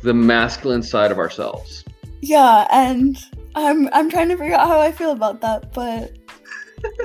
the 0.03 0.13
masculine 0.13 0.83
side 0.83 1.11
of 1.11 1.17
ourselves. 1.17 1.83
Yeah, 2.21 2.67
and 2.71 3.17
I'm 3.55 3.89
I'm 3.93 4.09
trying 4.09 4.29
to 4.29 4.37
figure 4.37 4.55
out 4.55 4.67
how 4.67 4.79
I 4.79 4.91
feel 4.91 5.11
about 5.11 5.41
that, 5.41 5.73
but 5.73 6.17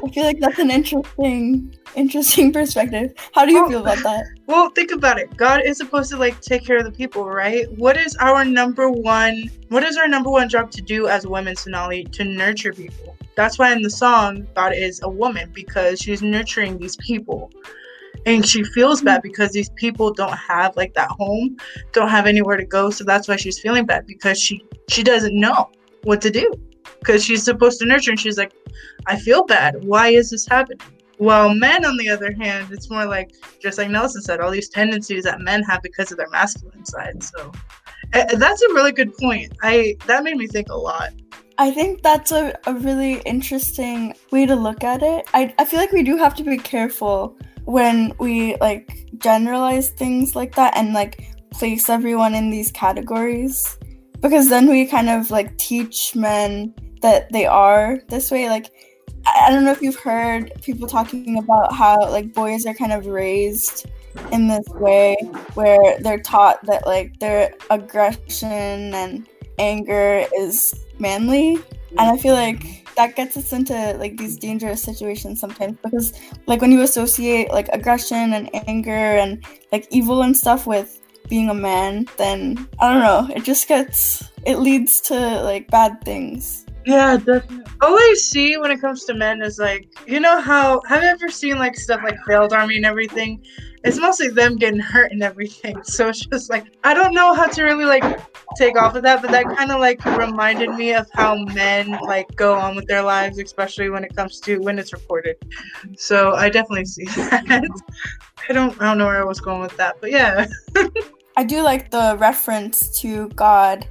I 0.04 0.10
feel 0.10 0.24
like 0.24 0.40
that's 0.40 0.58
an 0.58 0.70
interesting 0.70 1.74
interesting 1.94 2.52
perspective. 2.58 3.12
How 3.32 3.44
do 3.44 3.52
you 3.52 3.64
Oh. 3.64 3.68
feel 3.68 3.80
about 3.80 4.02
that? 4.02 4.24
Well, 4.46 4.68
think 4.70 4.92
about 4.92 5.18
it. 5.18 5.34
God 5.38 5.62
is 5.64 5.78
supposed 5.78 6.10
to 6.10 6.18
like 6.18 6.38
take 6.40 6.66
care 6.66 6.76
of 6.76 6.84
the 6.84 6.92
people, 6.92 7.24
right? 7.24 7.70
What 7.78 7.96
is 7.96 8.14
our 8.16 8.44
number 8.44 8.90
one? 8.90 9.50
What 9.68 9.82
is 9.82 9.96
our 9.96 10.06
number 10.06 10.30
one 10.30 10.50
job 10.50 10.70
to 10.72 10.82
do 10.82 11.08
as 11.08 11.26
women, 11.26 11.56
Sonali? 11.56 12.04
To 12.04 12.24
nurture 12.24 12.72
people. 12.72 13.16
That's 13.36 13.58
why 13.58 13.72
in 13.72 13.80
the 13.80 13.90
song, 13.90 14.46
God 14.54 14.74
is 14.74 15.00
a 15.02 15.08
woman 15.08 15.50
because 15.54 15.98
she's 15.98 16.22
nurturing 16.22 16.78
these 16.78 16.96
people, 16.96 17.50
and 18.26 18.46
she 18.46 18.62
feels 18.64 19.00
bad 19.00 19.20
mm-hmm. 19.20 19.28
because 19.28 19.52
these 19.52 19.70
people 19.70 20.12
don't 20.12 20.36
have 20.36 20.76
like 20.76 20.92
that 20.94 21.08
home, 21.10 21.56
don't 21.92 22.10
have 22.10 22.26
anywhere 22.26 22.58
to 22.58 22.66
go. 22.66 22.90
So 22.90 23.02
that's 23.02 23.26
why 23.26 23.36
she's 23.36 23.58
feeling 23.58 23.86
bad 23.86 24.06
because 24.06 24.38
she 24.38 24.62
she 24.88 25.02
doesn't 25.02 25.38
know 25.38 25.70
what 26.02 26.20
to 26.20 26.30
do 26.30 26.52
because 27.04 27.24
she's 27.24 27.44
supposed 27.44 27.78
to 27.80 27.86
nurture, 27.86 28.10
and 28.10 28.20
she's 28.20 28.38
like, 28.38 28.54
I 29.06 29.18
feel 29.18 29.44
bad. 29.44 29.84
Why 29.84 30.08
is 30.08 30.30
this 30.30 30.46
happening? 30.48 30.80
While 31.18 31.54
men, 31.54 31.84
on 31.84 31.96
the 31.96 32.08
other 32.08 32.32
hand, 32.32 32.68
it's 32.72 32.90
more 32.90 33.04
like 33.04 33.34
just 33.60 33.78
like 33.78 33.90
Nelson 33.90 34.22
said, 34.22 34.40
all 34.40 34.50
these 34.50 34.68
tendencies 34.68 35.24
that 35.24 35.40
men 35.40 35.62
have 35.62 35.82
because 35.82 36.10
of 36.10 36.18
their 36.18 36.30
masculine 36.30 36.84
side. 36.84 37.22
So 37.22 37.52
uh, 38.14 38.36
that's 38.36 38.62
a 38.62 38.68
really 38.74 38.92
good 38.92 39.16
point. 39.16 39.52
I 39.62 39.96
that 40.06 40.24
made 40.24 40.36
me 40.36 40.46
think 40.46 40.68
a 40.70 40.76
lot. 40.76 41.10
I 41.56 41.70
think 41.70 42.02
that's 42.02 42.32
a, 42.32 42.58
a 42.66 42.74
really 42.74 43.20
interesting 43.20 44.14
way 44.32 44.44
to 44.44 44.56
look 44.56 44.82
at 44.82 45.02
it. 45.02 45.28
I, 45.32 45.54
I 45.58 45.64
feel 45.64 45.78
like 45.78 45.92
we 45.92 46.02
do 46.02 46.16
have 46.16 46.34
to 46.36 46.42
be 46.42 46.58
careful 46.58 47.36
when 47.64 48.12
we 48.18 48.56
like 48.56 49.06
generalize 49.18 49.90
things 49.90 50.34
like 50.34 50.54
that 50.56 50.76
and 50.76 50.92
like 50.92 51.30
place 51.50 51.88
everyone 51.88 52.34
in 52.34 52.50
these 52.50 52.72
categories 52.72 53.78
because 54.20 54.48
then 54.48 54.68
we 54.68 54.86
kind 54.86 55.08
of 55.08 55.30
like 55.30 55.56
teach 55.58 56.16
men 56.16 56.74
that 57.04 57.30
they 57.30 57.44
are 57.44 58.00
this 58.08 58.30
way. 58.30 58.48
Like, 58.48 58.72
I 59.26 59.50
don't 59.50 59.62
know 59.62 59.72
if 59.72 59.82
you've 59.82 60.00
heard 60.00 60.50
people 60.62 60.88
talking 60.88 61.38
about 61.38 61.74
how 61.74 62.00
like 62.10 62.32
boys 62.32 62.64
are 62.64 62.72
kind 62.72 62.92
of 62.92 63.06
raised 63.06 63.86
in 64.32 64.48
this 64.48 64.66
way 64.68 65.16
where 65.52 65.98
they're 66.00 66.20
taught 66.20 66.64
that 66.64 66.86
like 66.86 67.18
their 67.18 67.52
aggression 67.70 68.94
and 68.94 69.28
anger 69.58 70.24
is 70.36 70.86
manly 70.98 71.56
and 71.90 72.00
i 72.00 72.16
feel 72.16 72.34
like 72.34 72.86
that 72.96 73.16
gets 73.16 73.36
us 73.36 73.52
into 73.52 73.74
like 73.98 74.16
these 74.16 74.36
dangerous 74.36 74.80
situations 74.80 75.40
sometimes 75.40 75.76
because 75.82 76.12
like 76.46 76.60
when 76.60 76.70
you 76.70 76.82
associate 76.82 77.50
like 77.50 77.68
aggression 77.72 78.34
and 78.34 78.48
anger 78.68 78.90
and 78.92 79.44
like 79.72 79.88
evil 79.90 80.22
and 80.22 80.36
stuff 80.36 80.64
with 80.66 81.00
being 81.28 81.48
a 81.50 81.54
man 81.54 82.06
then 82.16 82.68
i 82.78 82.92
don't 82.92 83.02
know 83.02 83.34
it 83.34 83.42
just 83.42 83.66
gets 83.66 84.30
it 84.46 84.58
leads 84.58 85.00
to 85.00 85.14
like 85.42 85.68
bad 85.70 86.00
things 86.04 86.63
Yeah, 86.86 87.16
definitely. 87.16 87.64
All 87.80 87.94
I 87.94 88.14
see 88.16 88.56
when 88.56 88.70
it 88.70 88.80
comes 88.80 89.04
to 89.04 89.14
men 89.14 89.42
is 89.42 89.58
like, 89.58 89.88
you 90.06 90.20
know 90.20 90.40
how 90.40 90.82
have 90.88 91.02
you 91.02 91.08
ever 91.08 91.28
seen 91.28 91.58
like 91.58 91.76
stuff 91.76 92.00
like 92.02 92.16
FailArmy 92.28 92.76
and 92.76 92.84
everything? 92.84 93.42
It's 93.84 93.98
mostly 93.98 94.28
them 94.28 94.56
getting 94.56 94.80
hurt 94.80 95.12
and 95.12 95.22
everything. 95.22 95.80
So 95.84 96.08
it's 96.08 96.24
just 96.26 96.50
like 96.50 96.66
I 96.84 96.94
don't 96.94 97.14
know 97.14 97.34
how 97.34 97.46
to 97.46 97.62
really 97.62 97.84
like 97.84 98.04
take 98.56 98.78
off 98.78 98.94
of 98.94 99.02
that, 99.02 99.22
but 99.22 99.30
that 99.30 99.44
kind 99.56 99.70
of 99.70 99.80
like 99.80 100.04
reminded 100.04 100.70
me 100.70 100.94
of 100.94 101.06
how 101.12 101.36
men 101.36 101.98
like 102.02 102.34
go 102.36 102.54
on 102.54 102.76
with 102.76 102.86
their 102.86 103.02
lives, 103.02 103.38
especially 103.38 103.90
when 103.90 104.04
it 104.04 104.14
comes 104.14 104.40
to 104.40 104.58
when 104.58 104.78
it's 104.78 104.92
reported. 104.92 105.36
So 105.96 106.32
I 106.34 106.48
definitely 106.48 106.86
see 106.86 107.04
that. 107.16 107.44
I 108.48 108.52
don't 108.52 108.80
I 108.80 108.84
don't 108.84 108.98
know 108.98 109.06
where 109.06 109.20
I 109.20 109.24
was 109.24 109.40
going 109.40 109.60
with 109.60 109.76
that, 109.76 109.96
but 110.00 110.10
yeah. 110.10 110.46
i 111.36 111.42
do 111.42 111.62
like 111.62 111.90
the 111.90 112.16
reference 112.20 112.96
to 113.00 113.28
god 113.30 113.88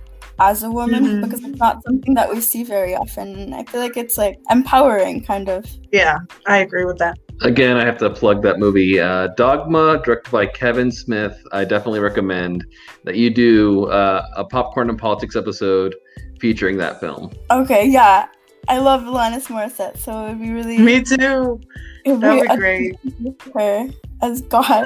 as 0.52 0.64
a 0.64 0.72
woman 0.80 1.04
Mhm. 1.06 1.22
because 1.24 1.42
it's 1.44 1.60
not 1.66 1.84
something 1.86 2.14
that 2.20 2.28
we 2.34 2.40
see 2.42 2.64
very 2.64 2.94
often 2.96 3.54
i 3.54 3.64
feel 3.70 3.82
like 3.82 3.98
it's 4.04 4.18
like 4.18 4.36
empowering 4.50 5.24
kind 5.24 5.48
of 5.50 5.66
Yeah, 5.92 6.18
I 6.48 6.58
agree 6.66 6.86
with 6.86 6.98
that. 7.04 7.16
again 7.42 7.76
i 7.78 7.86
have 7.90 7.98
to 8.06 8.10
plug 8.22 8.38
that 8.48 8.58
movie 8.66 9.00
uh, 9.10 9.28
dogma 9.44 9.86
directed 10.06 10.32
by 10.32 10.46
kevin 10.62 10.90
smith 10.92 11.36
i 11.52 11.62
definitely 11.74 12.00
recommend 12.10 12.66
that 13.06 13.16
you 13.22 13.30
do 13.46 13.86
uh, 14.00 14.22
a 14.36 14.44
popcorn 14.56 14.90
and 14.90 15.00
politics 15.08 15.36
episode 15.36 15.94
featuring 16.40 16.76
that 16.84 17.00
film 17.00 17.24
Okay, 17.52 17.84
yeah. 17.88 18.26
I 18.70 18.78
love 18.90 19.02
Alanis 19.12 19.48
Morissette, 19.54 19.98
so 19.98 20.10
it 20.26 20.30
would 20.30 20.42
be 20.42 20.52
really 20.58 20.78
Me 20.78 20.96
too. 21.04 21.60
it 22.06 22.12
would 22.14 22.22
That 22.22 22.36
would 22.40 22.48
be 22.48 22.54
a- 22.54 22.58
great. 22.64 22.92
her 23.56 23.90
as 24.22 24.42
God. 24.56 24.86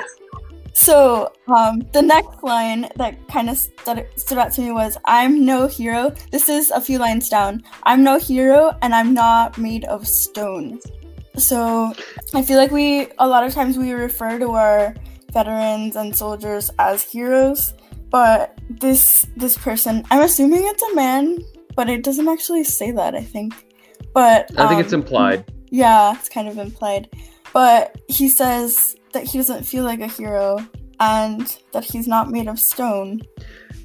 So 0.77 1.33
um, 1.47 1.81
the 1.91 2.03
next 2.03 2.43
line 2.43 2.87
that 2.97 3.27
kind 3.27 3.49
of 3.49 3.57
stood, 3.57 4.05
stood 4.15 4.37
out 4.37 4.53
to 4.53 4.61
me 4.61 4.71
was, 4.71 4.95
"I'm 5.05 5.43
no 5.43 5.65
hero." 5.65 6.13
This 6.31 6.49
is 6.49 6.69
a 6.69 6.79
few 6.79 6.99
lines 6.99 7.29
down. 7.29 7.63
I'm 7.81 8.03
no 8.03 8.19
hero, 8.19 8.77
and 8.83 8.93
I'm 8.93 9.11
not 9.11 9.57
made 9.57 9.85
of 9.85 10.07
stone. 10.07 10.79
So 11.35 11.93
I 12.35 12.43
feel 12.43 12.57
like 12.57 12.69
we 12.69 13.07
a 13.17 13.27
lot 13.27 13.43
of 13.43 13.55
times 13.55 13.75
we 13.75 13.91
refer 13.91 14.37
to 14.37 14.51
our 14.51 14.93
veterans 15.33 15.95
and 15.95 16.15
soldiers 16.15 16.69
as 16.77 17.01
heroes, 17.01 17.73
but 18.11 18.55
this 18.69 19.25
this 19.35 19.57
person, 19.57 20.05
I'm 20.11 20.21
assuming 20.21 20.61
it's 20.61 20.83
a 20.83 20.93
man, 20.93 21.39
but 21.75 21.89
it 21.89 22.03
doesn't 22.03 22.27
actually 22.29 22.63
say 22.63 22.91
that. 22.91 23.15
I 23.15 23.23
think, 23.23 23.55
but 24.13 24.51
i 24.59 24.67
think 24.69 24.81
it's 24.81 24.93
um, 24.93 25.01
implied 25.01 25.43
yeah, 25.69 26.13
it's 26.15 26.29
kind 26.29 26.47
of 26.47 26.57
implied. 26.57 27.09
But 27.53 27.99
he 28.07 28.29
says 28.29 28.95
that 29.17 29.25
he 29.25 29.39
doesn't 29.39 29.63
feel 29.63 29.83
like 29.83 29.99
a 29.99 30.07
hero 30.07 30.59
and 30.99 31.57
that 31.71 31.83
he's 31.83 32.07
not 32.07 32.29
made 32.29 32.47
of 32.47 32.59
stone. 32.59 33.19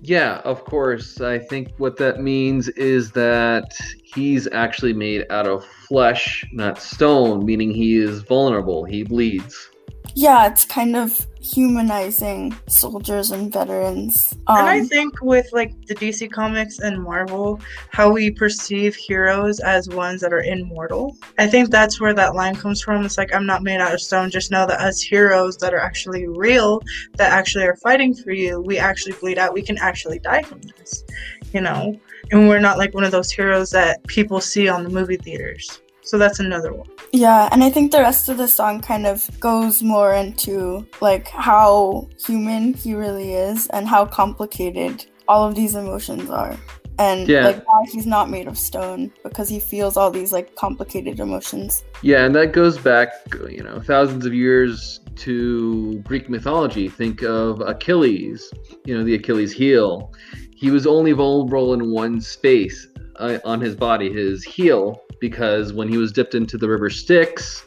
Yeah, 0.03 0.43
of 0.45 0.63
course. 0.67 1.23
I 1.23 1.39
think 1.39 1.73
what 1.79 1.97
that 1.97 2.21
means 2.21 2.69
is 2.71 3.13
that 3.13 3.73
he's 4.05 4.47
actually 4.53 4.93
made 4.93 5.25
out 5.31 5.47
of 5.47 5.65
flesh, 5.65 6.45
not 6.53 6.83
stone, 6.83 7.47
meaning 7.47 7.73
he 7.73 7.97
is 7.97 8.21
vulnerable. 8.21 8.85
He 8.85 9.05
bleeds. 9.05 9.71
Yeah, 10.15 10.47
it's 10.47 10.65
kind 10.65 10.97
of 10.97 11.27
humanizing 11.43 12.55
soldiers 12.69 13.31
and 13.31 13.53
veterans. 13.53 14.35
Um, 14.47 14.59
and 14.59 14.69
I 14.69 14.85
think 14.85 15.21
with 15.23 15.49
like 15.53 15.75
the 15.87 15.95
DC 15.95 16.31
comics 16.31 16.79
and 16.79 17.03
Marvel, 17.03 17.61
how 17.91 18.11
we 18.11 18.31
perceive 18.31 18.95
heroes 18.95 19.59
as 19.61 19.89
ones 19.89 20.21
that 20.21 20.33
are 20.33 20.43
immortal. 20.43 21.17
I 21.39 21.47
think 21.47 21.71
that's 21.71 22.01
where 22.01 22.15
that 22.15 22.35
line 22.35 22.55
comes 22.55 22.81
from. 22.81 23.05
It's 23.05 23.19
like 23.19 23.35
I'm 23.35 23.47
not 23.47 23.63
made 23.63 23.81
out 23.81 23.93
of 23.93 24.01
stone. 24.01 24.31
Just 24.31 24.51
know 24.51 24.67
that 24.67 24.81
as 24.81 25.03
heroes 25.03 25.57
that 25.59 25.75
are 25.75 25.81
actually 25.81 26.27
real, 26.29 26.81
that 27.17 27.33
actually 27.33 27.65
are 27.65 27.77
fighting 27.77 28.15
for 28.15 28.33
you, 28.33 28.61
we 28.61 28.79
actually 28.79 29.15
bleed 29.15 29.39
out. 29.39 29.53
We 29.53 29.63
can 29.63 29.79
actually 29.79 30.21
die 30.21 30.43
from 30.43 30.61
this, 30.63 31.05
you 31.53 31.61
know. 31.61 31.99
And 32.31 32.49
we're 32.49 32.61
not 32.61 32.79
like 32.79 32.95
one 32.95 33.05
of 33.05 33.11
those 33.11 33.31
heroes 33.31 33.71
that 33.71 34.07
people 34.07 34.41
see 34.41 34.69
on 34.69 34.85
the 34.85 34.91
movie 34.91 35.17
theaters. 35.17 35.81
So 36.03 36.19
that's 36.19 36.41
another 36.41 36.73
one. 36.73 36.89
Yeah, 37.13 37.49
and 37.53 37.63
I 37.63 37.69
think 37.69 37.93
the 37.93 38.01
rest 38.01 38.31
of 38.31 38.39
the 38.39 38.49
song 38.49 38.81
kind 38.81 39.07
of 39.07 39.29
goes 39.39 39.83
more 39.83 40.15
into 40.15 40.87
like 41.03 41.29
how 41.29 42.09
human 42.25 42.73
he 42.73 42.95
really 42.95 43.35
is 43.35 43.67
and 43.69 43.87
how 43.87 44.07
complicated 44.07 45.05
all 45.29 45.47
of 45.47 45.55
these 45.55 45.75
emotions 45.75 46.31
are. 46.31 46.57
And 46.99 47.29
Yeah. 47.29 47.47
like 47.47 47.67
why 47.69 47.85
he's 47.91 48.07
not 48.07 48.31
made 48.31 48.49
of 48.49 48.57
stone 48.57 49.13
because 49.23 49.49
he 49.49 49.61
feels 49.61 49.97
all 49.97 50.11
these 50.11 50.33
like 50.33 50.55
complicated 50.57 51.21
emotions. 51.21 51.85
Yeah, 52.03 52.25
and 52.25 52.35
that 52.35 52.53
goes 52.53 52.79
back, 52.79 53.09
you 53.49 53.63
know, 53.63 53.81
thousands 53.81 54.25
of 54.25 54.33
years 54.33 55.01
to 55.17 55.99
Greek 56.05 56.31
mythology. 56.31 56.89
Think 56.89 57.23
of 57.23 57.61
Achilles, 57.61 58.51
you 58.85 58.97
know, 58.97 59.05
the 59.05 59.15
Achilles 59.15 59.53
heel. 59.53 60.13
He 60.55 60.71
was 60.71 60.87
only 60.87 61.13
vulnerable 61.13 61.75
in 61.75 61.91
one 61.91 62.21
space 62.21 62.87
uh, 63.17 63.39
on 63.45 63.61
his 63.61 63.75
body, 63.75 64.11
his 64.13 64.45
heel, 64.45 65.02
because 65.23 65.73
when 65.73 65.89
he 65.89 65.97
was 65.97 66.11
dipped 66.11 66.35
into 66.35 66.59
the 66.59 66.69
river 66.69 66.91
Styx, 66.91 67.65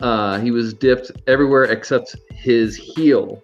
uh, 0.00 0.38
he 0.38 0.50
was 0.50 0.74
dipped 0.74 1.10
everywhere 1.26 1.64
except 1.64 2.14
his 2.30 2.76
heel. 2.76 3.42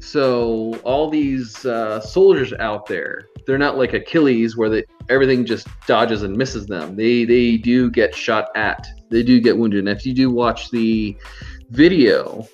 So 0.00 0.74
all 0.82 1.10
these 1.10 1.66
uh, 1.66 2.00
soldiers 2.00 2.54
out 2.54 2.86
there, 2.86 3.28
they're 3.46 3.58
not 3.58 3.76
like 3.76 3.92
Achilles 3.92 4.56
where 4.56 4.70
the, 4.70 4.84
everything 5.10 5.44
just 5.44 5.68
dodges 5.86 6.22
and 6.22 6.34
misses 6.34 6.66
them. 6.66 6.96
They 6.96 7.26
they 7.26 7.58
do 7.58 7.90
get 7.90 8.14
shot 8.14 8.48
at. 8.56 8.86
They 9.10 9.22
do 9.22 9.40
get 9.40 9.58
wounded. 9.58 9.80
And 9.80 9.88
if 9.88 10.06
you 10.06 10.14
do 10.14 10.30
watch 10.30 10.70
the 10.70 11.16
video, 11.70 12.48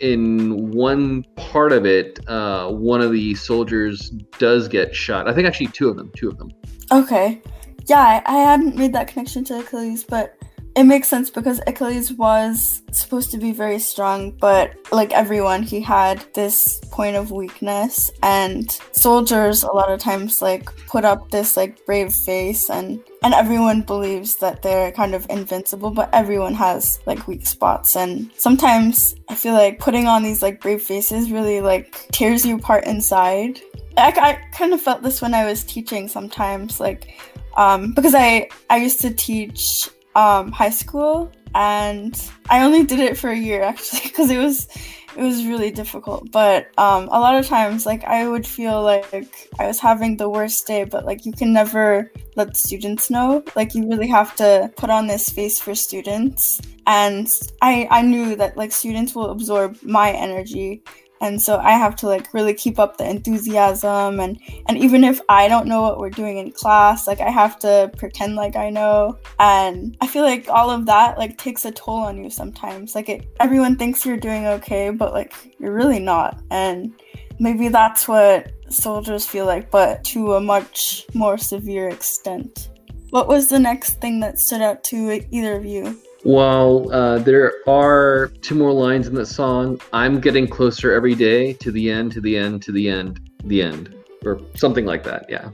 in 0.00 0.72
one 0.72 1.24
part 1.36 1.72
of 1.72 1.86
it, 1.86 2.20
uh, 2.28 2.70
one 2.70 3.00
of 3.00 3.12
the 3.12 3.34
soldiers 3.34 4.10
does 4.38 4.68
get 4.68 4.94
shot. 4.94 5.26
I 5.26 5.32
think 5.32 5.48
actually 5.48 5.68
two 5.68 5.88
of 5.88 5.96
them. 5.96 6.10
Two 6.14 6.28
of 6.28 6.36
them. 6.36 6.50
Okay. 6.92 7.40
Yeah, 7.86 8.00
I, 8.00 8.22
I 8.26 8.38
hadn't 8.38 8.76
made 8.76 8.92
that 8.94 9.08
connection 9.08 9.44
to 9.44 9.60
Achilles, 9.60 10.04
but 10.04 10.36
it 10.76 10.84
makes 10.84 11.08
sense 11.08 11.30
because 11.30 11.58
Achilles 11.66 12.12
was 12.12 12.82
supposed 12.92 13.30
to 13.30 13.38
be 13.38 13.50
very 13.50 13.78
strong, 13.78 14.32
but 14.32 14.74
like 14.92 15.10
everyone, 15.14 15.62
he 15.62 15.80
had 15.80 16.22
this 16.34 16.78
point 16.90 17.16
of 17.16 17.30
weakness. 17.30 18.10
And 18.22 18.70
soldiers, 18.92 19.62
a 19.62 19.72
lot 19.72 19.90
of 19.90 20.00
times, 20.00 20.42
like 20.42 20.66
put 20.86 21.06
up 21.06 21.30
this 21.30 21.56
like 21.56 21.84
brave 21.86 22.12
face, 22.12 22.68
and 22.68 23.00
and 23.22 23.32
everyone 23.32 23.82
believes 23.82 24.36
that 24.36 24.60
they're 24.60 24.92
kind 24.92 25.14
of 25.14 25.26
invincible, 25.30 25.90
but 25.90 26.10
everyone 26.12 26.52
has 26.54 27.00
like 27.06 27.26
weak 27.26 27.46
spots. 27.46 27.96
And 27.96 28.30
sometimes 28.36 29.14
I 29.30 29.34
feel 29.34 29.54
like 29.54 29.78
putting 29.78 30.06
on 30.06 30.22
these 30.22 30.42
like 30.42 30.60
brave 30.60 30.82
faces 30.82 31.30
really 31.30 31.62
like 31.62 32.06
tears 32.12 32.44
you 32.44 32.56
apart 32.56 32.84
inside. 32.84 33.60
I, 33.96 34.08
I 34.10 34.32
kind 34.52 34.74
of 34.74 34.82
felt 34.82 35.02
this 35.02 35.22
when 35.22 35.32
I 35.32 35.46
was 35.46 35.64
teaching 35.64 36.06
sometimes, 36.06 36.80
like 36.80 37.18
um, 37.56 37.92
because 37.92 38.14
I 38.14 38.48
I 38.70 38.78
used 38.78 39.00
to 39.00 39.12
teach 39.12 39.88
um, 40.14 40.52
high 40.52 40.70
school 40.70 41.30
and 41.54 42.30
I 42.50 42.62
only 42.62 42.84
did 42.84 43.00
it 43.00 43.16
for 43.16 43.30
a 43.30 43.36
year 43.36 43.62
actually 43.70 44.02
because 44.04 44.30
it 44.30 44.38
was 44.38 44.68
it 45.16 45.22
was 45.22 45.46
really 45.46 45.70
difficult. 45.70 46.30
But 46.30 46.66
um, 46.78 47.04
a 47.04 47.18
lot 47.18 47.36
of 47.36 47.46
times, 47.46 47.86
like 47.86 48.04
I 48.04 48.28
would 48.28 48.46
feel 48.46 48.82
like 48.82 49.48
I 49.58 49.66
was 49.66 49.80
having 49.80 50.16
the 50.16 50.28
worst 50.28 50.66
day, 50.66 50.84
but 50.84 51.06
like 51.06 51.24
you 51.24 51.32
can 51.32 51.52
never 51.52 52.12
let 52.36 52.48
the 52.48 52.54
students 52.54 53.08
know. 53.08 53.42
Like 53.54 53.74
you 53.74 53.88
really 53.88 54.08
have 54.08 54.36
to 54.36 54.70
put 54.76 54.90
on 54.90 55.06
this 55.06 55.30
face 55.30 55.58
for 55.58 55.74
students, 55.74 56.60
and 56.86 57.28
I 57.62 57.88
I 57.90 58.02
knew 58.02 58.36
that 58.36 58.56
like 58.56 58.72
students 58.72 59.14
will 59.14 59.30
absorb 59.30 59.82
my 59.82 60.12
energy 60.12 60.82
and 61.20 61.40
so 61.40 61.58
i 61.58 61.72
have 61.72 61.96
to 61.96 62.06
like 62.06 62.32
really 62.34 62.54
keep 62.54 62.78
up 62.78 62.96
the 62.96 63.08
enthusiasm 63.08 64.20
and 64.20 64.38
and 64.66 64.78
even 64.78 65.02
if 65.02 65.20
i 65.28 65.48
don't 65.48 65.66
know 65.66 65.82
what 65.82 65.98
we're 65.98 66.10
doing 66.10 66.38
in 66.38 66.50
class 66.50 67.06
like 67.06 67.20
i 67.20 67.30
have 67.30 67.58
to 67.58 67.90
pretend 67.96 68.36
like 68.36 68.56
i 68.56 68.70
know. 68.70 69.18
And 69.38 69.96
i 70.00 70.06
feel 70.06 70.22
like 70.22 70.48
all 70.48 70.70
of 70.70 70.86
that 70.86 71.18
like 71.18 71.38
takes 71.38 71.64
a 71.64 71.72
toll 71.72 72.00
on 72.00 72.22
you 72.22 72.30
sometimes. 72.30 72.94
Like 72.94 73.08
it 73.08 73.28
everyone 73.40 73.76
thinks 73.76 74.04
you're 74.04 74.16
doing 74.16 74.46
okay 74.46 74.90
but 74.90 75.12
like 75.12 75.32
you're 75.58 75.74
really 75.74 75.98
not. 75.98 76.40
And 76.50 76.94
maybe 77.38 77.68
that's 77.68 78.06
what 78.06 78.52
soldiers 78.68 79.26
feel 79.26 79.46
like 79.46 79.70
but 79.70 80.04
to 80.04 80.34
a 80.34 80.40
much 80.40 81.06
more 81.14 81.38
severe 81.38 81.88
extent. 81.88 82.70
What 83.10 83.28
was 83.28 83.48
the 83.48 83.58
next 83.58 84.00
thing 84.00 84.20
that 84.20 84.38
stood 84.38 84.60
out 84.60 84.84
to 84.84 85.24
either 85.30 85.56
of 85.56 85.64
you 85.64 85.98
While 86.26 86.90
uh, 86.92 87.18
there 87.18 87.52
are 87.68 88.32
two 88.42 88.56
more 88.56 88.72
lines 88.72 89.06
in 89.06 89.14
the 89.14 89.24
song, 89.24 89.80
I'm 89.92 90.18
getting 90.18 90.48
closer 90.48 90.92
every 90.92 91.14
day 91.14 91.52
to 91.52 91.70
the 91.70 91.88
end, 91.88 92.10
to 92.12 92.20
the 92.20 92.36
end, 92.36 92.62
to 92.62 92.72
the 92.72 92.88
end, 92.88 93.20
the 93.44 93.62
end, 93.62 93.94
or 94.24 94.40
something 94.56 94.84
like 94.86 95.04
that. 95.04 95.26
Yeah. 95.28 95.50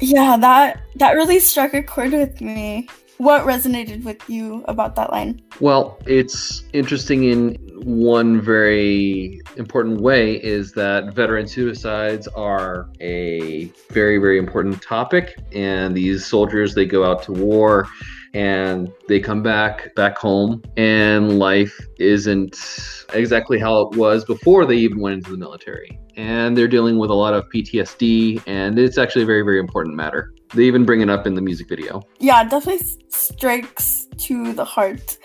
Yeah, 0.00 0.38
that 0.38 0.80
that 0.94 1.12
really 1.12 1.38
struck 1.38 1.74
a 1.74 1.82
chord 1.82 2.12
with 2.12 2.40
me. 2.40 2.88
What 3.18 3.44
resonated 3.44 4.04
with 4.04 4.26
you 4.26 4.64
about 4.68 4.96
that 4.96 5.12
line? 5.12 5.42
Well, 5.60 5.98
it's 6.06 6.64
interesting 6.72 7.24
in 7.24 7.56
one 7.84 8.40
very 8.40 9.42
important 9.58 10.00
way 10.00 10.42
is 10.42 10.72
that 10.72 11.12
veteran 11.14 11.46
suicides 11.46 12.26
are 12.28 12.88
a 13.00 13.70
very 13.90 14.16
very 14.16 14.38
important 14.38 14.82
topic 14.82 15.38
and 15.52 15.94
these 15.94 16.24
soldiers 16.24 16.74
they 16.74 16.86
go 16.86 17.04
out 17.04 17.22
to 17.24 17.32
war 17.32 17.86
and 18.36 18.92
they 19.08 19.18
come 19.18 19.42
back 19.42 19.94
back 19.94 20.18
home 20.18 20.62
and 20.76 21.38
life 21.38 21.80
isn't 21.98 22.54
exactly 23.14 23.58
how 23.58 23.80
it 23.80 23.96
was 23.96 24.26
before 24.26 24.66
they 24.66 24.76
even 24.76 25.00
went 25.00 25.14
into 25.14 25.30
the 25.30 25.38
military 25.38 25.98
and 26.16 26.54
they're 26.54 26.68
dealing 26.68 26.98
with 26.98 27.08
a 27.08 27.14
lot 27.14 27.32
of 27.32 27.48
PTSD 27.48 28.42
and 28.46 28.78
it's 28.78 28.98
actually 28.98 29.22
a 29.22 29.26
very 29.26 29.40
very 29.40 29.58
important 29.58 29.96
matter. 29.96 30.34
They 30.54 30.64
even 30.64 30.84
bring 30.84 31.00
it 31.00 31.08
up 31.08 31.26
in 31.26 31.34
the 31.34 31.40
music 31.40 31.66
video. 31.66 32.02
Yeah, 32.18 32.42
it 32.42 32.50
definitely 32.50 32.86
strikes 33.08 34.06
to 34.18 34.52
the 34.52 34.66
heart. 34.66 35.16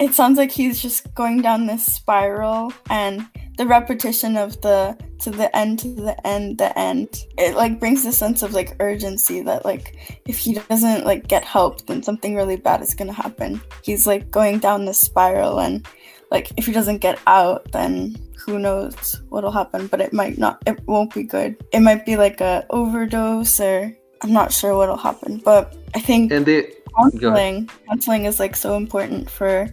It 0.00 0.12
sounds 0.14 0.36
like 0.36 0.50
he's 0.50 0.82
just 0.82 1.14
going 1.14 1.42
down 1.42 1.66
this 1.66 1.86
spiral 1.86 2.72
and 2.90 3.28
the 3.56 3.66
repetition 3.66 4.36
of 4.36 4.60
the 4.60 4.96
to 5.20 5.30
the 5.30 5.54
end 5.56 5.78
to 5.80 5.88
the 5.88 6.26
end 6.26 6.58
the 6.58 6.76
end. 6.78 7.24
It 7.38 7.56
like 7.56 7.80
brings 7.80 8.04
a 8.04 8.12
sense 8.12 8.42
of 8.42 8.52
like 8.52 8.76
urgency 8.80 9.42
that 9.42 9.64
like 9.64 10.20
if 10.26 10.38
he 10.38 10.54
doesn't 10.54 11.04
like 11.04 11.28
get 11.28 11.44
help 11.44 11.86
then 11.86 12.02
something 12.02 12.34
really 12.34 12.56
bad 12.56 12.82
is 12.82 12.94
going 12.94 13.08
to 13.08 13.14
happen. 13.14 13.60
He's 13.82 14.06
like 14.06 14.30
going 14.30 14.58
down 14.58 14.84
this 14.84 15.00
spiral 15.00 15.60
and 15.60 15.86
like 16.30 16.50
if 16.56 16.66
he 16.66 16.72
doesn't 16.72 16.98
get 16.98 17.18
out 17.26 17.70
then 17.72 18.16
who 18.36 18.58
knows 18.58 19.22
what'll 19.30 19.50
happen 19.50 19.86
but 19.86 20.00
it 20.00 20.12
might 20.12 20.38
not 20.38 20.62
it 20.66 20.86
won't 20.86 21.14
be 21.14 21.22
good. 21.22 21.56
It 21.72 21.80
might 21.80 22.04
be 22.04 22.16
like 22.16 22.40
a 22.40 22.66
overdose 22.70 23.60
or 23.60 23.96
i'm 24.22 24.32
not 24.32 24.52
sure 24.52 24.74
what'll 24.74 24.96
happen 24.96 25.38
but 25.44 25.76
i 25.94 26.00
think 26.00 26.32
And 26.32 26.46
they 26.46 26.72
counseling 26.96 27.68
counseling 27.88 28.24
is 28.24 28.40
like 28.40 28.56
so 28.56 28.76
important 28.76 29.28
for 29.28 29.68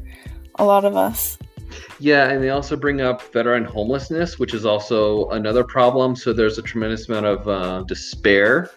a 0.56 0.66
lot 0.66 0.86
of 0.86 0.96
us 0.96 1.38
Yeah, 2.00 2.30
and 2.30 2.44
they 2.44 2.50
also 2.50 2.76
bring 2.76 3.02
up 3.02 3.22
veteran 3.34 3.64
homelessness, 3.64 4.40
which 4.40 4.54
is 4.54 4.66
also 4.66 5.30
another 5.30 5.64
problem. 5.64 6.16
So 6.16 6.34
there's 6.34 6.58
a 6.58 6.62
tremendous 6.62 7.08
amount 7.08 7.26
of 7.26 7.48
uh, 7.48 7.84
despair. 7.84 8.70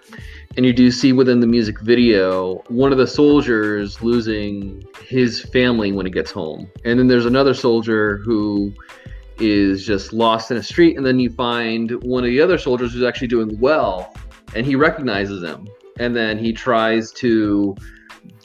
And 0.57 0.65
you 0.65 0.73
do 0.73 0.91
see 0.91 1.13
within 1.13 1.41
the 1.41 1.47
music 1.47 1.81
video 1.81 2.63
one 2.69 2.93
of 2.93 2.99
the 2.99 3.07
soldiers 3.07 4.01
losing 4.01 4.87
his 5.03 5.41
family 5.41 5.93
when 5.93 6.07
he 6.07 6.13
gets 6.13 6.31
home. 6.31 6.71
And 6.85 6.99
then 6.99 7.09
there's 7.09 7.27
another 7.27 7.53
soldier 7.53 8.19
who 8.19 8.73
is 9.39 9.85
just 9.85 10.13
lost 10.13 10.51
in 10.51 10.57
a 10.57 10.63
street. 10.63 10.97
And 10.97 11.05
then 11.05 11.21
you 11.21 11.31
find 11.31 12.03
one 12.03 12.25
of 12.25 12.29
the 12.29 12.41
other 12.41 12.59
soldiers 12.59 12.93
who's 12.93 13.03
actually 13.03 13.29
doing 13.29 13.59
well 13.61 14.15
and 14.55 14.65
he 14.65 14.77
recognizes 14.77 15.43
him. 15.43 15.69
And 15.99 16.15
then 16.15 16.39
he 16.39 16.53
tries 16.53 17.13
to 17.13 17.77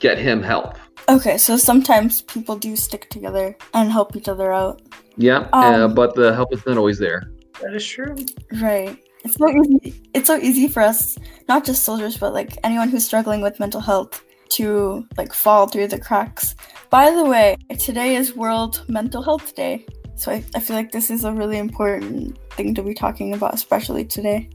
get 0.00 0.18
him 0.18 0.42
help. 0.42 0.76
Okay 1.08 1.36
so 1.38 1.56
sometimes 1.56 2.22
people 2.22 2.56
do 2.56 2.76
stick 2.76 3.08
together 3.10 3.56
and 3.74 3.90
help 3.90 4.16
each 4.16 4.28
other 4.28 4.52
out 4.52 4.80
Yeah, 5.16 5.48
uh, 5.52 5.84
Um, 5.84 5.94
but 5.94 6.14
the 6.14 6.34
help 6.34 6.52
is 6.52 6.64
not 6.66 6.78
always 6.78 6.98
there. 6.98 7.30
That 7.60 7.74
is 7.74 7.86
true. 7.86 8.16
Right. 8.60 8.96
It's 9.24 9.36
so 9.36 9.48
easy. 9.48 10.02
It's 10.14 10.26
so 10.26 10.36
easy 10.36 10.68
for 10.68 10.82
us, 10.82 11.18
not 11.48 11.64
just 11.64 11.84
soldiers, 11.84 12.16
but 12.16 12.32
like 12.32 12.56
anyone 12.64 12.88
who's 12.88 13.04
struggling 13.04 13.40
with 13.40 13.60
mental 13.60 13.80
health, 13.80 14.24
to 14.50 15.06
like 15.16 15.32
fall 15.32 15.66
through 15.66 15.88
the 15.88 15.98
cracks. 15.98 16.54
By 16.90 17.10
the 17.10 17.24
way, 17.24 17.56
today 17.78 18.16
is 18.16 18.36
World 18.36 18.84
Mental 18.88 19.22
Health 19.22 19.54
Day, 19.54 19.86
so 20.14 20.30
I, 20.30 20.44
I 20.54 20.60
feel 20.60 20.76
like 20.76 20.92
this 20.92 21.10
is 21.10 21.24
a 21.24 21.32
really 21.32 21.58
important 21.58 22.38
thing 22.52 22.74
to 22.74 22.82
be 22.82 22.94
talking 22.94 23.32
about, 23.32 23.54
especially 23.54 24.04
today. 24.04 24.50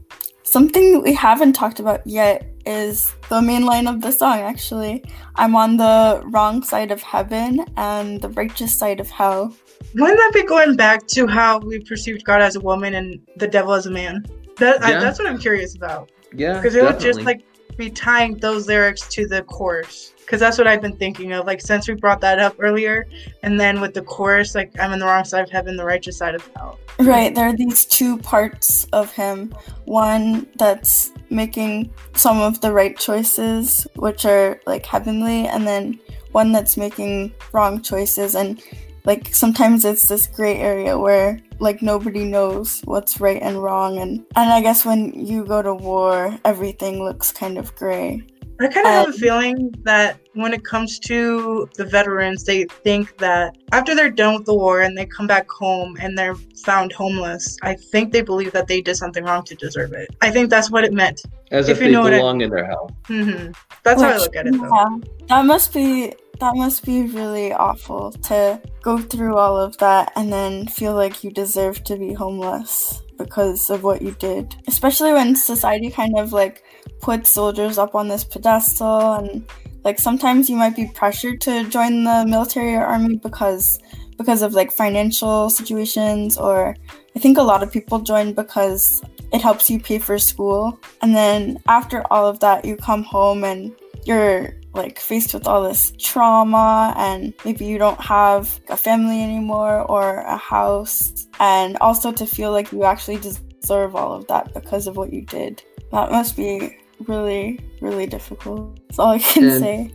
Something 0.50 0.94
that 0.94 1.00
we 1.00 1.12
haven't 1.12 1.52
talked 1.52 1.78
about 1.78 2.00
yet 2.06 2.50
is 2.64 3.12
the 3.28 3.42
main 3.42 3.66
line 3.66 3.86
of 3.86 4.00
the 4.00 4.10
song, 4.10 4.38
actually. 4.38 5.04
I'm 5.34 5.54
on 5.54 5.76
the 5.76 6.22
wrong 6.24 6.62
side 6.62 6.90
of 6.90 7.02
heaven 7.02 7.66
and 7.76 8.22
the 8.22 8.30
righteous 8.30 8.78
side 8.78 8.98
of 8.98 9.10
hell. 9.10 9.54
Wouldn't 9.94 10.16
that 10.16 10.30
be 10.32 10.44
going 10.44 10.74
back 10.74 11.06
to 11.08 11.26
how 11.26 11.58
we 11.58 11.80
perceived 11.80 12.24
God 12.24 12.40
as 12.40 12.56
a 12.56 12.60
woman 12.60 12.94
and 12.94 13.20
the 13.36 13.46
devil 13.46 13.74
as 13.74 13.84
a 13.84 13.90
man? 13.90 14.24
That 14.56 14.82
I, 14.82 14.92
Yeah. 14.92 15.00
that's 15.00 15.18
what 15.18 15.28
I'm 15.28 15.36
curious 15.38 15.76
about. 15.76 16.10
Yeah, 16.34 16.54
Because 16.54 16.74
it 16.76 16.82
would 16.82 16.92
just 16.98 17.18
definitely. 17.18 17.24
like 17.24 17.44
be 17.78 17.88
tying 17.88 18.36
those 18.36 18.66
lyrics 18.66 19.08
to 19.08 19.26
the 19.26 19.42
chorus. 19.44 20.12
Because 20.18 20.40
that's 20.40 20.58
what 20.58 20.66
I've 20.66 20.82
been 20.82 20.96
thinking 20.96 21.32
of. 21.32 21.46
Like 21.46 21.62
since 21.62 21.88
we 21.88 21.94
brought 21.94 22.20
that 22.20 22.38
up 22.38 22.56
earlier, 22.58 23.06
and 23.42 23.58
then 23.58 23.80
with 23.80 23.94
the 23.94 24.02
chorus, 24.02 24.54
like 24.54 24.78
I'm 24.78 24.92
in 24.92 24.98
the 24.98 25.06
wrong 25.06 25.24
side 25.24 25.42
of 25.42 25.50
heaven, 25.50 25.76
the 25.76 25.86
righteous 25.86 26.18
side 26.18 26.34
of 26.34 26.46
hell. 26.54 26.78
Right, 26.98 27.34
there 27.34 27.48
are 27.48 27.56
these 27.56 27.86
two 27.86 28.18
parts 28.18 28.84
of 28.92 29.10
him. 29.12 29.54
One 29.86 30.46
that's 30.58 31.12
making 31.30 31.90
some 32.14 32.40
of 32.40 32.60
the 32.60 32.72
right 32.72 32.98
choices, 32.98 33.86
which 33.94 34.26
are 34.26 34.60
like 34.66 34.84
heavenly, 34.84 35.46
and 35.46 35.66
then 35.66 35.98
one 36.32 36.52
that's 36.52 36.76
making 36.76 37.32
wrong 37.52 37.80
choices. 37.80 38.34
And 38.34 38.62
like 39.08 39.34
sometimes 39.34 39.84
it's 39.86 40.06
this 40.06 40.26
gray 40.26 40.56
area 40.58 40.94
where 40.98 41.40
like 41.60 41.80
nobody 41.92 42.24
knows 42.24 42.82
what's 42.84 43.20
right 43.20 43.40
and 43.42 43.56
wrong. 43.62 43.98
And, 44.02 44.12
and 44.36 44.50
I 44.52 44.60
guess 44.60 44.84
when 44.84 45.00
you 45.30 45.44
go 45.46 45.62
to 45.62 45.74
war, 45.74 46.36
everything 46.44 47.02
looks 47.02 47.32
kind 47.32 47.56
of 47.56 47.74
gray. 47.74 48.22
I 48.60 48.66
kind 48.66 48.86
of 48.86 48.92
have 48.92 49.04
a 49.06 49.08
Um, 49.08 49.12
feeling 49.24 49.56
that 49.84 50.18
when 50.34 50.52
it 50.52 50.62
comes 50.72 50.98
to 51.10 51.68
the 51.78 51.86
veterans, 51.86 52.44
they 52.44 52.64
think 52.86 53.16
that 53.18 53.56
after 53.72 53.94
they're 53.94 54.10
done 54.10 54.34
with 54.36 54.46
the 54.46 54.54
war 54.54 54.82
and 54.82 54.92
they 54.98 55.06
come 55.06 55.26
back 55.26 55.46
home 55.50 55.96
and 56.02 56.10
they're 56.18 56.34
found 56.68 56.92
homeless, 56.92 57.56
I 57.62 57.76
think 57.92 58.12
they 58.12 58.20
believe 58.32 58.52
that 58.52 58.66
they 58.66 58.80
did 58.82 58.96
something 58.96 59.24
wrong 59.24 59.42
to 59.44 59.54
deserve 59.54 59.92
it. 60.02 60.08
I 60.20 60.30
think 60.30 60.50
that's 60.50 60.70
what 60.70 60.84
it 60.84 60.92
meant. 60.92 61.18
as 61.50 61.68
if 61.68 61.76
if, 61.76 61.80
you 61.82 61.86
they 61.88 61.92
know 61.94 62.02
what 62.02 62.12
I- 62.12 62.18
belong 62.18 62.40
in 62.42 62.50
their 62.50 62.66
hell. 62.72 62.90
hmm 63.06 63.52
That's 63.84 64.02
how 64.02 64.10
I 64.10 64.18
look 64.18 64.36
at 64.36 64.46
it, 64.48 64.52
though. 64.60 64.68
yeah, 64.76 64.90
that 65.30 65.44
must 65.46 65.72
be 65.72 66.12
that 66.40 66.56
must 66.56 66.84
be 66.84 67.02
really 67.02 67.52
awful 67.52 68.12
to 68.12 68.60
go 68.82 68.98
through 68.98 69.36
all 69.36 69.56
of 69.56 69.76
that 69.78 70.12
and 70.16 70.32
then 70.32 70.66
feel 70.66 70.94
like 70.94 71.24
you 71.24 71.30
deserve 71.30 71.82
to 71.84 71.96
be 71.96 72.12
homeless 72.12 73.02
because 73.16 73.70
of 73.70 73.82
what 73.82 74.02
you 74.02 74.12
did. 74.12 74.54
Especially 74.66 75.12
when 75.12 75.34
society 75.34 75.90
kind 75.90 76.18
of 76.18 76.32
like 76.32 76.64
puts 77.00 77.30
soldiers 77.30 77.78
up 77.78 77.94
on 77.94 78.08
this 78.08 78.24
pedestal 78.24 79.14
and 79.14 79.44
like 79.84 79.98
sometimes 79.98 80.48
you 80.48 80.56
might 80.56 80.76
be 80.76 80.86
pressured 80.94 81.40
to 81.40 81.68
join 81.68 82.04
the 82.04 82.24
military 82.26 82.74
or 82.74 82.84
army 82.84 83.16
because 83.16 83.80
because 84.16 84.42
of 84.42 84.52
like 84.52 84.72
financial 84.72 85.48
situations 85.48 86.36
or 86.36 86.76
I 87.14 87.18
think 87.20 87.38
a 87.38 87.42
lot 87.42 87.62
of 87.62 87.72
people 87.72 88.00
join 88.00 88.32
because 88.32 89.02
it 89.32 89.40
helps 89.40 89.70
you 89.70 89.78
pay 89.78 89.98
for 89.98 90.18
school. 90.18 90.78
And 91.02 91.14
then 91.14 91.58
after 91.68 92.02
all 92.12 92.26
of 92.26 92.40
that, 92.40 92.64
you 92.64 92.76
come 92.76 93.02
home 93.02 93.44
and 93.44 93.74
you're 94.04 94.57
like 94.74 94.98
faced 94.98 95.34
with 95.34 95.46
all 95.46 95.62
this 95.68 95.92
trauma, 95.98 96.94
and 96.96 97.34
maybe 97.44 97.64
you 97.64 97.78
don't 97.78 98.00
have 98.00 98.60
a 98.68 98.76
family 98.76 99.22
anymore 99.22 99.80
or 99.90 100.18
a 100.20 100.36
house. 100.36 101.26
And 101.40 101.76
also 101.80 102.12
to 102.12 102.26
feel 102.26 102.52
like 102.52 102.72
you 102.72 102.84
actually 102.84 103.18
deserve 103.18 103.96
all 103.96 104.12
of 104.12 104.26
that 104.28 104.52
because 104.54 104.86
of 104.86 104.96
what 104.96 105.12
you 105.12 105.22
did. 105.22 105.62
That 105.92 106.10
must 106.10 106.36
be 106.36 106.76
really, 107.06 107.60
really 107.80 108.06
difficult. 108.06 108.78
That's 108.88 108.98
all 108.98 109.10
I 109.10 109.18
can 109.18 109.48
And- 109.48 109.60
say. 109.60 109.90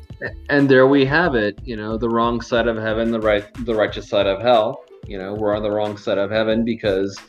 and 0.50 0.70
there 0.70 0.88
we 0.88 1.04
have 1.04 1.36
it 1.36 1.60
you 1.66 1.76
know 1.76 1.98
the 1.98 2.08
wrong 2.08 2.40
side 2.40 2.66
of 2.66 2.78
heaven 2.78 3.12
the 3.12 3.20
right 3.20 3.46
the 3.66 3.76
righteous 3.76 4.08
side 4.08 4.26
of 4.26 4.42
hell 4.42 4.86
you 5.06 5.18
know 5.18 5.34
we're 5.34 5.54
on 5.54 5.62
the 5.64 5.70
wrong 5.70 5.98
side 5.98 6.18
of 6.18 6.32
heaven 6.32 6.64
because 6.64 7.20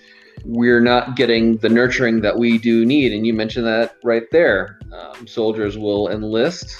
we're 0.45 0.81
not 0.81 1.17
getting 1.17 1.57
the 1.57 1.69
nurturing 1.69 2.21
that 2.21 2.39
we 2.39 2.57
do 2.57 2.87
need 2.87 3.13
and 3.13 3.27
you 3.27 3.35
mentioned 3.35 3.67
that 3.67 3.97
right 4.05 4.31
there 4.31 4.79
um, 4.93 5.27
soldiers 5.27 5.77
will 5.77 6.09
enlist 6.09 6.77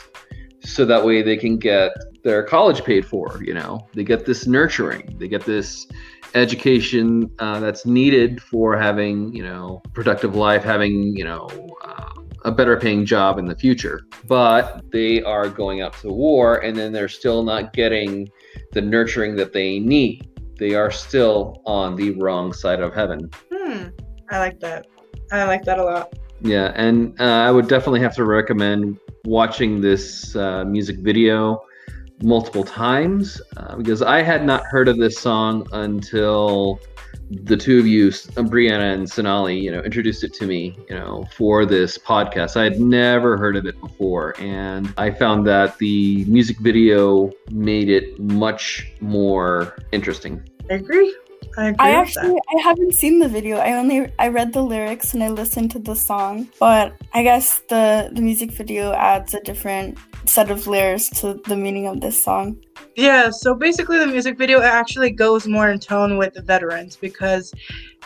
so 0.65 0.85
that 0.85 1.05
way 1.05 1.23
they 1.23 1.37
can 1.37 1.59
get 1.59 1.93
their 2.23 2.43
college 2.43 2.83
paid 2.85 3.05
for 3.07 3.43
you 3.43 3.55
know 3.55 3.87
they 3.95 4.03
get 4.05 4.25
this 4.25 4.47
nurturing 4.47 5.15
they 5.19 5.29
get 5.29 5.45
this 5.45 5.87
education 6.35 7.31
uh, 7.39 7.61
that's 7.61 7.87
needed 7.87 8.43
for 8.43 8.77
having 8.77 9.33
you 9.35 9.43
know 9.43 9.81
productive 9.93 10.35
life 10.35 10.65
having 10.65 11.17
you 11.17 11.25
know 11.25 11.49
uh, 11.85 12.11
a 12.45 12.51
better 12.51 12.77
paying 12.79 13.05
job 13.07 13.39
in 13.39 13.45
the 13.47 13.55
future 13.57 14.01
but 14.27 14.83
they 14.91 15.23
are 15.23 15.49
going 15.49 15.81
out 15.81 15.93
to 15.95 16.09
war 16.09 16.59
and 16.59 16.77
then 16.77 16.93
they're 16.93 17.09
still 17.09 17.43
not 17.43 17.73
getting 17.73 18.29
the 18.73 18.81
nurturing 18.81 19.37
that 19.37 19.53
they 19.53 19.79
need 19.79 20.29
they 20.59 20.75
are 20.75 20.91
still 20.91 21.63
on 21.67 21.95
the 21.97 22.11
wrong 22.13 22.53
side 22.53 22.81
of 22.81 22.93
heaven 22.95 23.31
Hmm. 23.53 23.89
I 24.31 24.39
like 24.39 24.61
that. 24.61 24.87
I 25.33 25.45
like 25.45 25.65
that 25.65 25.79
a 25.79 25.85
lot. 25.85 26.13
yeah 26.43 26.73
and 26.75 27.19
uh, 27.21 27.25
i 27.25 27.51
would 27.51 27.69
definitely 27.69 28.01
have 28.01 28.15
to 28.17 28.25
recommend 28.25 28.99
watching 29.25 29.81
this 29.81 30.35
uh, 30.37 30.65
music 30.65 30.99
video 30.99 31.61
multiple 32.23 32.65
times 32.65 33.41
uh, 33.57 33.77
because 33.77 34.03
i 34.03 34.23
had 34.23 34.45
not 34.45 34.65
heard 34.67 34.89
of 34.89 34.99
this 34.99 35.19
song 35.19 35.67
until 35.73 36.79
the 37.31 37.57
two 37.57 37.79
of 37.79 37.87
you 37.87 38.09
uh, 38.09 38.43
brianna 38.43 38.95
and 38.95 39.09
sonali 39.09 39.59
you 39.59 39.71
know 39.71 39.81
introduced 39.81 40.23
it 40.23 40.33
to 40.33 40.47
me 40.47 40.79
you 40.89 40.95
know 40.95 41.25
for 41.37 41.67
this 41.67 41.99
podcast 41.99 42.57
i 42.57 42.63
had 42.65 42.79
never 42.79 43.37
heard 43.37 43.57
of 43.57 43.67
it 43.67 43.79
before 43.81 44.35
and 44.39 44.95
i 44.97 45.11
found 45.11 45.47
that 45.47 45.77
the 45.79 46.25
music 46.27 46.59
video 46.61 47.31
made 47.51 47.89
it 47.89 48.19
much 48.21 48.93
more 49.01 49.77
interesting 49.93 50.43
I 50.71 50.75
agree. 50.75 51.15
I 51.57 51.69
agree. 51.69 51.87
I 51.87 51.91
actually 51.93 52.39
I 52.57 52.61
haven't 52.63 52.95
seen 52.95 53.19
the 53.19 53.29
video. 53.29 53.59
I 53.59 53.75
only 53.75 54.13
I 54.19 54.29
read 54.29 54.53
the 54.53 54.63
lyrics 54.63 55.15
and 55.15 55.23
I 55.23 55.29
listened 55.29 55.71
to 55.73 55.79
the 55.79 55.95
song. 55.95 56.49
But 56.59 56.95
I 57.13 57.23
guess 57.23 57.61
the 57.69 58.11
the 58.13 58.23
music 58.23 58.51
video 58.51 58.93
adds 58.93 59.35
a 59.35 59.41
different 59.41 59.99
set 60.27 60.51
of 60.51 60.67
layers 60.67 61.09
to 61.21 61.41
the 61.47 61.57
meaning 61.57 61.87
of 61.87 62.01
this 62.01 62.23
song. 62.23 62.57
Yeah. 62.97 63.31
So 63.31 63.55
basically, 63.55 63.99
the 63.99 64.07
music 64.07 64.39
video 64.39 64.61
actually 64.61 65.11
goes 65.11 65.47
more 65.47 65.69
in 65.71 65.79
tone 65.79 66.17
with 66.19 66.35
the 66.35 66.43
veterans 66.43 66.97
because 66.97 67.53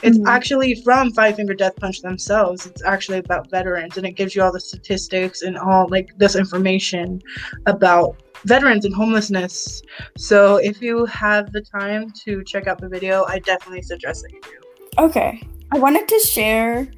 it's 0.02 0.18
Mhm. 0.18 0.28
actually 0.28 0.74
from 0.82 1.12
Five 1.12 1.37
Finger 1.37 1.54
Death 1.54 1.76
Punch 1.76 2.00
themselves. 2.02 2.66
It's 2.66 2.82
actually 2.84 3.18
about 3.18 3.50
veterans, 3.50 3.96
and 3.96 4.06
it 4.06 4.12
gives 4.12 4.34
you 4.34 4.42
all 4.42 4.52
the 4.52 4.61
statistics 4.61 5.42
and 5.42 5.58
all 5.58 5.88
like 5.88 6.08
this 6.18 6.37
information 6.37 7.20
about 7.66 8.16
veterans 8.44 8.85
and 8.85 8.94
homelessness. 8.94 9.83
So 10.16 10.57
if 10.57 10.81
you 10.81 11.05
have 11.07 11.53
the 11.53 11.61
time 11.61 12.11
to 12.24 12.42
check 12.44 12.66
out 12.66 12.81
the 12.81 12.88
video, 12.88 13.24
I 13.24 13.38
definitely 13.38 13.83
suggest 13.83 14.22
that 14.22 14.33
you 14.33 14.40
do. 14.42 15.03
Okay. 15.05 15.42
I 15.70 15.79
wanted 15.79 16.09
to 16.09 16.18
share 16.20 16.88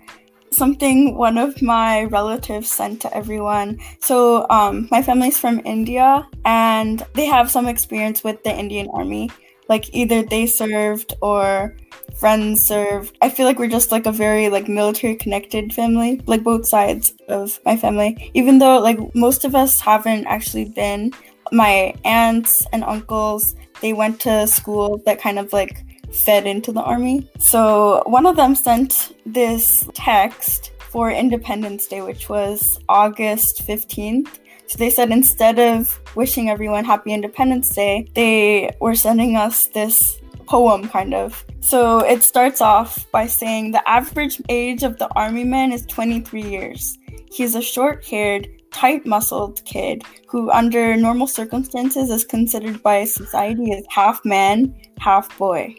something 0.51 1.17
one 1.17 1.39
of 1.39 1.61
my 1.63 2.05
relatives 2.05 2.71
sent 2.71 3.01
to 3.03 3.17
everyone. 3.17 3.79
So, 4.01 4.47
um, 4.51 4.89
my 4.91 5.03
family's 5.03 5.39
from 5.39 5.61
India 5.65 6.27
and 6.45 7.05
they 7.15 7.27
have 7.27 7.51
some 7.51 7.67
experience 7.67 8.23
with 8.25 8.43
the 8.45 8.57
Indian 8.57 8.89
army. 8.93 9.31
Like 9.69 9.95
either 9.95 10.23
they 10.23 10.47
served 10.47 11.15
or 11.23 11.77
friends 12.17 12.63
served. 12.67 13.17
I 13.23 13.31
feel 13.31 13.47
like 13.47 13.59
we're 13.59 13.69
just 13.69 13.93
like 13.93 14.07
a 14.07 14.13
very 14.13 14.49
like 14.49 14.69
military 14.69 15.15
connected 15.15 15.73
family, 15.73 16.21
like 16.27 16.43
both 16.43 16.67
sides 16.67 17.15
of 17.29 17.61
my 17.65 17.77
family. 17.77 18.31
Even 18.35 18.59
though 18.59 18.79
like 18.81 18.99
most 19.15 19.45
of 19.45 19.55
us 19.55 19.81
haven't 19.81 20.27
actually 20.27 20.67
been. 20.67 21.13
My 21.53 21.95
aunts 22.05 22.67
and 22.73 22.85
uncles, 22.85 23.55
they 23.81 23.93
went 23.93 24.21
to 24.21 24.47
school 24.47 25.03
that 25.07 25.21
kind 25.21 25.39
of 25.39 25.53
like 25.53 25.85
fed 26.13 26.47
into 26.47 26.73
the 26.73 26.83
army. 26.83 27.29
So 27.39 28.03
one 28.07 28.27
of 28.27 28.37
them 28.37 28.55
sent 28.55 29.17
this 29.27 29.89
text 29.95 30.73
for 30.91 31.11
Independence 31.11 31.87
Day, 31.87 32.03
which 32.03 32.29
was 32.29 32.81
August 32.89 33.67
15th. 33.67 34.39
So 34.67 34.79
they 34.79 34.91
said 34.91 35.11
instead 35.11 35.59
of 35.59 36.01
wishing 36.15 36.51
everyone 36.51 36.85
happy 36.85 37.13
Independence 37.13 37.75
Day, 37.75 38.09
they 38.15 38.77
were 38.81 38.95
sending 38.95 39.37
us 39.37 39.67
this 39.67 40.21
poem 40.47 40.89
kind 40.89 41.15
of. 41.15 41.45
So 41.61 42.01
it 42.01 42.23
starts 42.23 42.61
off 42.61 43.11
by 43.13 43.27
saying 43.27 43.71
the 43.71 43.89
average 43.89 44.43
age 44.49 44.83
of 44.83 44.99
the 44.99 45.09
army 45.15 45.45
man 45.45 45.73
is 45.73 45.87
23 45.87 46.43
years. 46.43 46.99
He's 47.33 47.55
a 47.55 47.63
short 47.63 48.05
haired, 48.05 48.49
tight 48.73 49.07
muscled 49.07 49.65
kid 49.65 50.03
who, 50.29 50.51
under 50.51 50.97
normal 50.97 51.27
circumstances, 51.27 52.11
is 52.11 52.25
considered 52.25 52.83
by 52.83 53.05
society 53.05 53.73
as 53.73 53.85
half 53.89 54.25
man, 54.25 54.75
half 54.99 55.37
boy. 55.39 55.75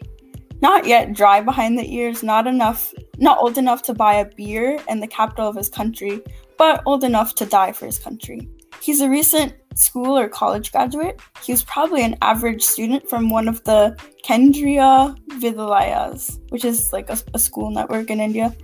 Not 0.60 0.86
yet 0.86 1.12
dry 1.12 1.40
behind 1.40 1.78
the 1.78 1.92
ears, 1.92 2.22
not 2.22 2.46
enough, 2.46 2.94
not 3.18 3.38
old 3.38 3.58
enough 3.58 3.82
to 3.82 3.94
buy 3.94 4.14
a 4.14 4.26
beer 4.36 4.78
in 4.88 5.00
the 5.00 5.08
capital 5.08 5.48
of 5.48 5.56
his 5.56 5.68
country, 5.68 6.22
but 6.56 6.82
old 6.86 7.02
enough 7.02 7.34
to 7.36 7.46
die 7.46 7.72
for 7.72 7.86
his 7.86 7.98
country. 7.98 8.48
He's 8.80 9.00
a 9.00 9.08
recent 9.08 9.54
school 9.74 10.16
or 10.16 10.28
college 10.28 10.70
graduate. 10.70 11.20
He 11.42 11.52
was 11.52 11.62
probably 11.64 12.04
an 12.04 12.16
average 12.22 12.62
student 12.62 13.08
from 13.08 13.30
one 13.30 13.48
of 13.48 13.62
the 13.64 13.96
Kendriya 14.24 15.16
Vidyalayas, 15.40 16.38
which 16.50 16.64
is 16.64 16.92
like 16.92 17.10
a, 17.10 17.18
a 17.34 17.38
school 17.38 17.70
network 17.70 18.10
in 18.10 18.20
India. 18.20 18.54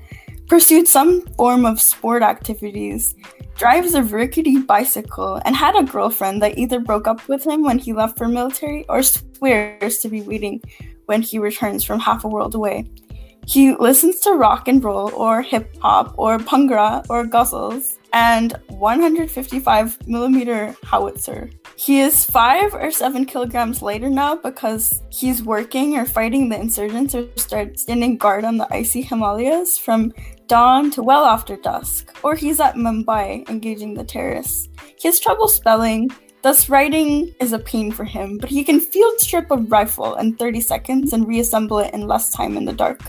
Pursued 0.49 0.89
some 0.89 1.23
form 1.37 1.67
of 1.67 1.81
sport 1.81 2.23
activities, 2.23 3.15
drives 3.59 3.95
a 3.95 4.03
rickety 4.03 4.59
bicycle, 4.59 5.41
and 5.45 5.55
had 5.55 5.77
a 5.77 5.83
girlfriend 5.83 6.41
that 6.41 6.57
either 6.57 6.79
broke 6.79 7.09
up 7.09 7.27
with 7.29 7.45
him 7.45 7.63
when 7.63 7.79
he 7.79 7.93
left 7.93 8.17
for 8.17 8.29
military 8.29 8.87
or 8.89 9.03
swears 9.03 9.99
to 9.99 10.09
be 10.09 10.23
waiting 10.23 10.63
when 11.07 11.21
he 11.21 11.39
returns 11.39 11.85
from 11.85 11.99
half 11.99 12.25
a 12.25 12.29
world 12.29 12.55
away. 12.55 12.89
He 13.47 13.75
listens 13.75 14.21
to 14.21 14.33
rock 14.33 14.69
and 14.69 14.85
roll 14.85 15.11
or 15.15 15.43
hip 15.43 15.75
hop 15.79 16.15
or 16.19 16.39
bhangra 16.39 17.05
or 17.09 17.25
ghazals 17.25 17.97
and 18.13 18.53
155 18.69 20.07
millimeter 20.07 20.77
howitzer. 20.85 21.51
He 21.77 22.01
is 22.01 22.27
five 22.27 22.75
or 22.75 22.91
seven 22.91 23.25
kilograms 23.25 23.81
lighter 23.81 24.11
now 24.11 24.37
because 24.37 25.03
he's 25.09 25.43
working 25.43 25.97
or 25.97 26.05
fighting 26.05 26.49
the 26.49 26.61
insurgents 26.61 27.15
or 27.15 27.27
starts 27.37 27.83
standing 27.83 28.19
guard 28.19 28.45
on 28.45 28.59
the 28.59 28.69
icy 28.71 29.01
Himalayas 29.01 29.79
from 29.79 30.13
dawn 30.49 30.91
to 30.91 31.03
well 31.03 31.25
after 31.25 31.57
dusk. 31.57 32.19
Or 32.25 32.35
he's 32.35 32.59
at 32.59 32.75
Mumbai 32.75 33.49
engaging 33.49 33.95
the 33.95 34.05
terrorists. 34.05 34.69
He 34.97 35.07
has 35.07 35.21
trouble 35.21 35.47
spelling, 35.47 36.11
thus 36.43 36.69
writing 36.69 37.35
is 37.41 37.53
a 37.53 37.59
pain 37.59 37.93
for 37.93 38.05
him, 38.05 38.39
but 38.39 38.51
he 38.51 38.65
can 38.65 38.81
field 38.81 39.21
strip 39.21 39.51
a 39.51 39.57
rifle 39.57 40.17
in 40.17 40.35
30 40.37 40.61
seconds 40.61 41.13
and 41.13 41.29
reassemble 41.29 41.79
it 41.79 41.95
in 41.95 42.09
less 42.09 42.31
time 42.33 42.57
in 42.57 42.65
the 42.65 42.73
dark. 42.73 43.01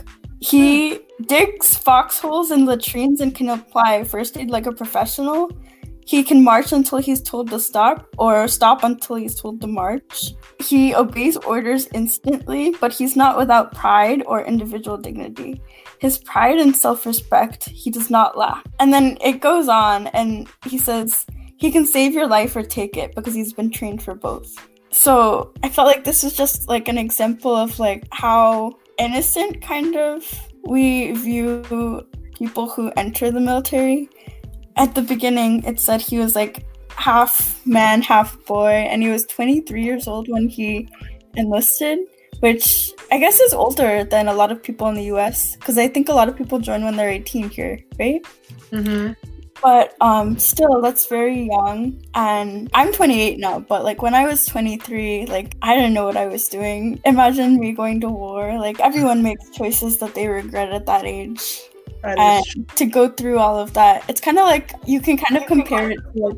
He 0.41 0.99
digs 1.25 1.75
foxholes 1.75 2.52
and 2.52 2.65
latrines 2.65 3.19
and 3.21 3.36
can 3.36 3.49
apply 3.49 4.04
first 4.04 4.38
aid 4.38 4.49
like 4.49 4.67
a 4.67 4.71
professional. 4.71 5.49
He 6.06 6.23
can 6.23 6.43
march 6.43 6.71
until 6.71 6.97
he's 6.97 7.21
told 7.21 7.52
to 7.52 7.60
stop, 7.60 8.08
or 8.17 8.47
stop 8.47 8.84
until 8.84 9.17
he's 9.17 9.39
told 9.39 9.62
to 9.62 9.67
march. 9.67 10.34
He 10.60 10.95
obeys 10.95 11.38
orders 11.38 11.88
instantly, 11.93 12.73
but 12.82 12.91
he's 12.91 13.15
not 13.15 13.38
without 13.38 13.75
pride 13.75 14.23
or 14.25 14.43
individual 14.43 14.97
dignity. 14.97 15.62
His 15.99 16.17
pride 16.17 16.57
and 16.57 16.75
self 16.75 17.05
respect 17.05 17.69
he 17.69 17.91
does 17.91 18.09
not 18.09 18.38
lack. 18.38 18.65
And 18.79 18.93
then 18.93 19.17
it 19.21 19.41
goes 19.41 19.67
on, 19.67 20.07
and 20.07 20.47
he 20.65 20.77
says, 20.77 21.25
he 21.57 21.71
can 21.71 21.85
save 21.85 22.13
your 22.13 22.27
life 22.27 22.55
or 22.55 22.63
take 22.63 22.95
it 22.95 23.13
because 23.15 23.35
he's 23.35 23.51
been 23.53 23.69
trained 23.69 24.01
for 24.01 24.15
both. 24.15 24.55
So 24.91 25.53
I 25.62 25.69
felt 25.69 25.88
like 25.88 26.05
this 26.05 26.23
was 26.23 26.35
just 26.35 26.69
like 26.69 26.88
an 26.88 26.97
example 26.97 27.53
of 27.55 27.79
like 27.79 28.07
how 28.12 28.79
innocent 28.97 29.62
kind 29.62 29.95
of 29.95 30.23
we 30.63 31.12
view 31.12 32.07
people 32.33 32.69
who 32.69 32.91
enter 32.95 33.29
the 33.29 33.41
military. 33.41 34.09
At 34.77 34.95
the 34.95 35.01
beginning, 35.01 35.63
it 35.65 35.79
said 35.79 36.01
he 36.01 36.17
was 36.17 36.33
like 36.33 36.65
half 36.95 37.65
man, 37.65 38.01
half 38.01 38.43
boy, 38.45 38.71
and 38.71 39.03
he 39.03 39.09
was 39.09 39.25
23 39.25 39.83
years 39.83 40.07
old 40.07 40.29
when 40.29 40.47
he 40.47 40.88
enlisted, 41.35 41.99
which 42.39 42.91
I 43.12 43.17
guess 43.17 43.39
is 43.39 43.54
older 43.54 44.04
than 44.04 44.28
a 44.28 44.34
lot 44.34 44.52
of 44.52 44.62
people 44.62 44.88
in 44.88 44.95
the 44.95 45.12
US, 45.15 45.56
because 45.56 45.78
I 45.78 45.88
think 45.88 46.10
a 46.10 46.13
lot 46.13 46.30
of 46.30 46.38
people 46.38 46.60
join 46.60 46.84
when 46.84 46.95
they're 46.95 47.10
18 47.10 47.49
here, 47.49 47.80
right? 47.99 48.25
Mm-hmm. 48.71 49.13
But 49.62 49.95
um, 49.99 50.39
still, 50.39 50.82
that's 50.82 51.08
very 51.08 51.47
young. 51.47 52.02
And 52.13 52.69
I'm 52.73 52.93
28 52.93 53.39
now, 53.39 53.60
but 53.60 53.84
like 53.84 54.02
when 54.02 54.13
I 54.13 54.25
was 54.25 54.45
23, 54.45 55.25
like 55.25 55.56
I 55.62 55.75
didn't 55.75 55.93
know 55.93 56.06
what 56.06 56.17
I 56.17 56.28
was 56.28 56.47
doing. 56.47 57.02
Imagine 57.06 57.60
me 57.60 57.73
going 57.73 57.99
to 58.02 58.10
war. 58.10 58.58
Like 58.58 58.80
everyone 58.80 59.21
makes 59.21 59.49
choices 59.49 59.97
that 59.97 60.15
they 60.15 60.28
regret 60.28 60.71
at 60.71 60.86
that 60.86 61.06
age. 61.06 61.62
That 62.04 62.17
and 62.17 62.45
is 62.45 62.75
to 62.75 62.86
go 62.86 63.10
through 63.10 63.39
all 63.39 63.60
of 63.60 63.73
that, 63.73 64.06
it's 64.08 64.21
kind 64.21 64.38
of 64.38 64.45
like 64.45 64.73
you 64.86 65.02
can 65.02 65.17
kind 65.17 65.36
of 65.36 65.45
compare 65.47 65.91
it 65.91 65.99
to 66.15 66.28
like 66.28 66.38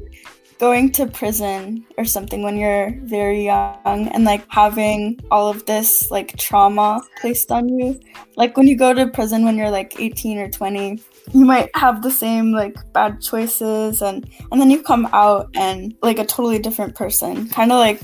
going 0.62 0.92
to 0.92 1.08
prison 1.08 1.84
or 1.98 2.06
something 2.06 2.44
when 2.44 2.56
you're 2.56 2.96
very 3.02 3.46
young 3.46 4.08
and 4.14 4.24
like 4.26 4.46
having 4.50 5.20
all 5.32 5.50
of 5.50 5.66
this 5.66 6.12
like 6.12 6.38
trauma 6.38 7.02
placed 7.20 7.52
on 7.52 7.68
you. 7.68 8.00
Like 8.38 8.56
when 8.56 8.68
you 8.68 8.78
go 8.78 8.94
to 8.94 9.08
prison 9.08 9.44
when 9.44 9.58
you're 9.58 9.72
like 9.72 10.00
18 10.00 10.38
or 10.38 10.52
20, 10.52 11.02
you 11.34 11.46
might 11.46 11.72
have 11.74 12.04
the 12.04 12.12
same 12.12 12.52
like 12.52 12.78
bad 12.94 13.20
choices 13.22 14.04
and 14.04 14.30
and 14.52 14.62
then 14.62 14.70
you 14.70 14.84
come 14.84 15.10
out 15.14 15.50
and 15.56 15.96
like 16.04 16.20
a 16.20 16.26
totally 16.26 16.60
different 16.60 16.94
person. 16.94 17.50
Kind 17.50 17.72
of 17.72 17.80
like 17.80 18.00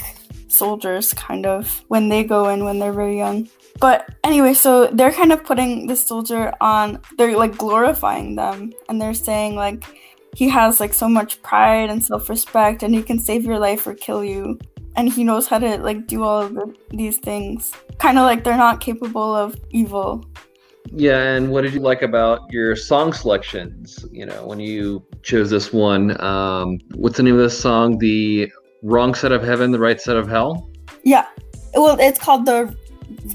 soldiers 0.47 1.13
kind 1.13 1.45
of 1.45 1.83
when 1.89 2.09
they 2.09 2.23
go 2.23 2.49
in 2.49 2.65
when 2.65 2.79
they're 2.79 2.91
very 2.91 3.19
young. 3.19 3.47
But 3.79 4.09
anyway, 4.23 4.55
so 4.55 4.87
they're 4.87 5.13
kind 5.13 5.31
of 5.31 5.43
putting 5.43 5.85
the 5.85 5.95
soldier 5.95 6.51
on, 6.59 6.99
they're 7.19 7.37
like 7.37 7.55
glorifying 7.55 8.35
them 8.35 8.73
and 8.89 8.99
they're 8.99 9.13
saying 9.13 9.55
like 9.55 9.83
he 10.37 10.47
has 10.47 10.79
like 10.79 10.93
so 10.93 11.09
much 11.09 11.41
pride 11.41 11.89
and 11.89 12.05
self-respect 12.05 12.83
and 12.83 12.93
he 12.93 13.01
can 13.01 13.17
save 13.17 13.43
your 13.43 13.57
life 13.57 13.87
or 13.87 13.95
kill 13.95 14.23
you 14.23 14.59
and 14.95 15.11
he 15.11 15.23
knows 15.23 15.47
how 15.47 15.57
to 15.57 15.79
like 15.79 16.05
do 16.05 16.23
all 16.23 16.43
of 16.43 16.53
the, 16.53 16.75
these 16.91 17.17
things. 17.17 17.71
Kind 17.97 18.19
of 18.19 18.21
like 18.21 18.43
they're 18.43 18.55
not 18.55 18.79
capable 18.79 19.33
of 19.33 19.55
evil. 19.71 20.23
Yeah, 20.91 21.33
and 21.33 21.49
what 21.49 21.63
did 21.63 21.73
you 21.73 21.79
like 21.79 22.03
about 22.03 22.41
your 22.51 22.75
song 22.75 23.13
selections? 23.13 24.05
You 24.11 24.27
know, 24.27 24.45
when 24.45 24.59
you 24.59 25.03
chose 25.23 25.49
this 25.49 25.73
one, 25.73 26.21
um, 26.21 26.77
what's 26.93 27.17
the 27.17 27.23
name 27.23 27.33
of 27.33 27.41
this 27.41 27.59
song? 27.59 27.97
The 27.97 28.51
Wrong 28.83 29.15
Side 29.15 29.31
of 29.31 29.43
Heaven, 29.43 29.71
The 29.71 29.79
Right 29.79 29.99
Side 29.99 30.17
of 30.17 30.29
Hell? 30.29 30.69
Yeah. 31.03 31.25
Well, 31.73 31.97
it's 31.99 32.19
called 32.19 32.45
the 32.45 32.77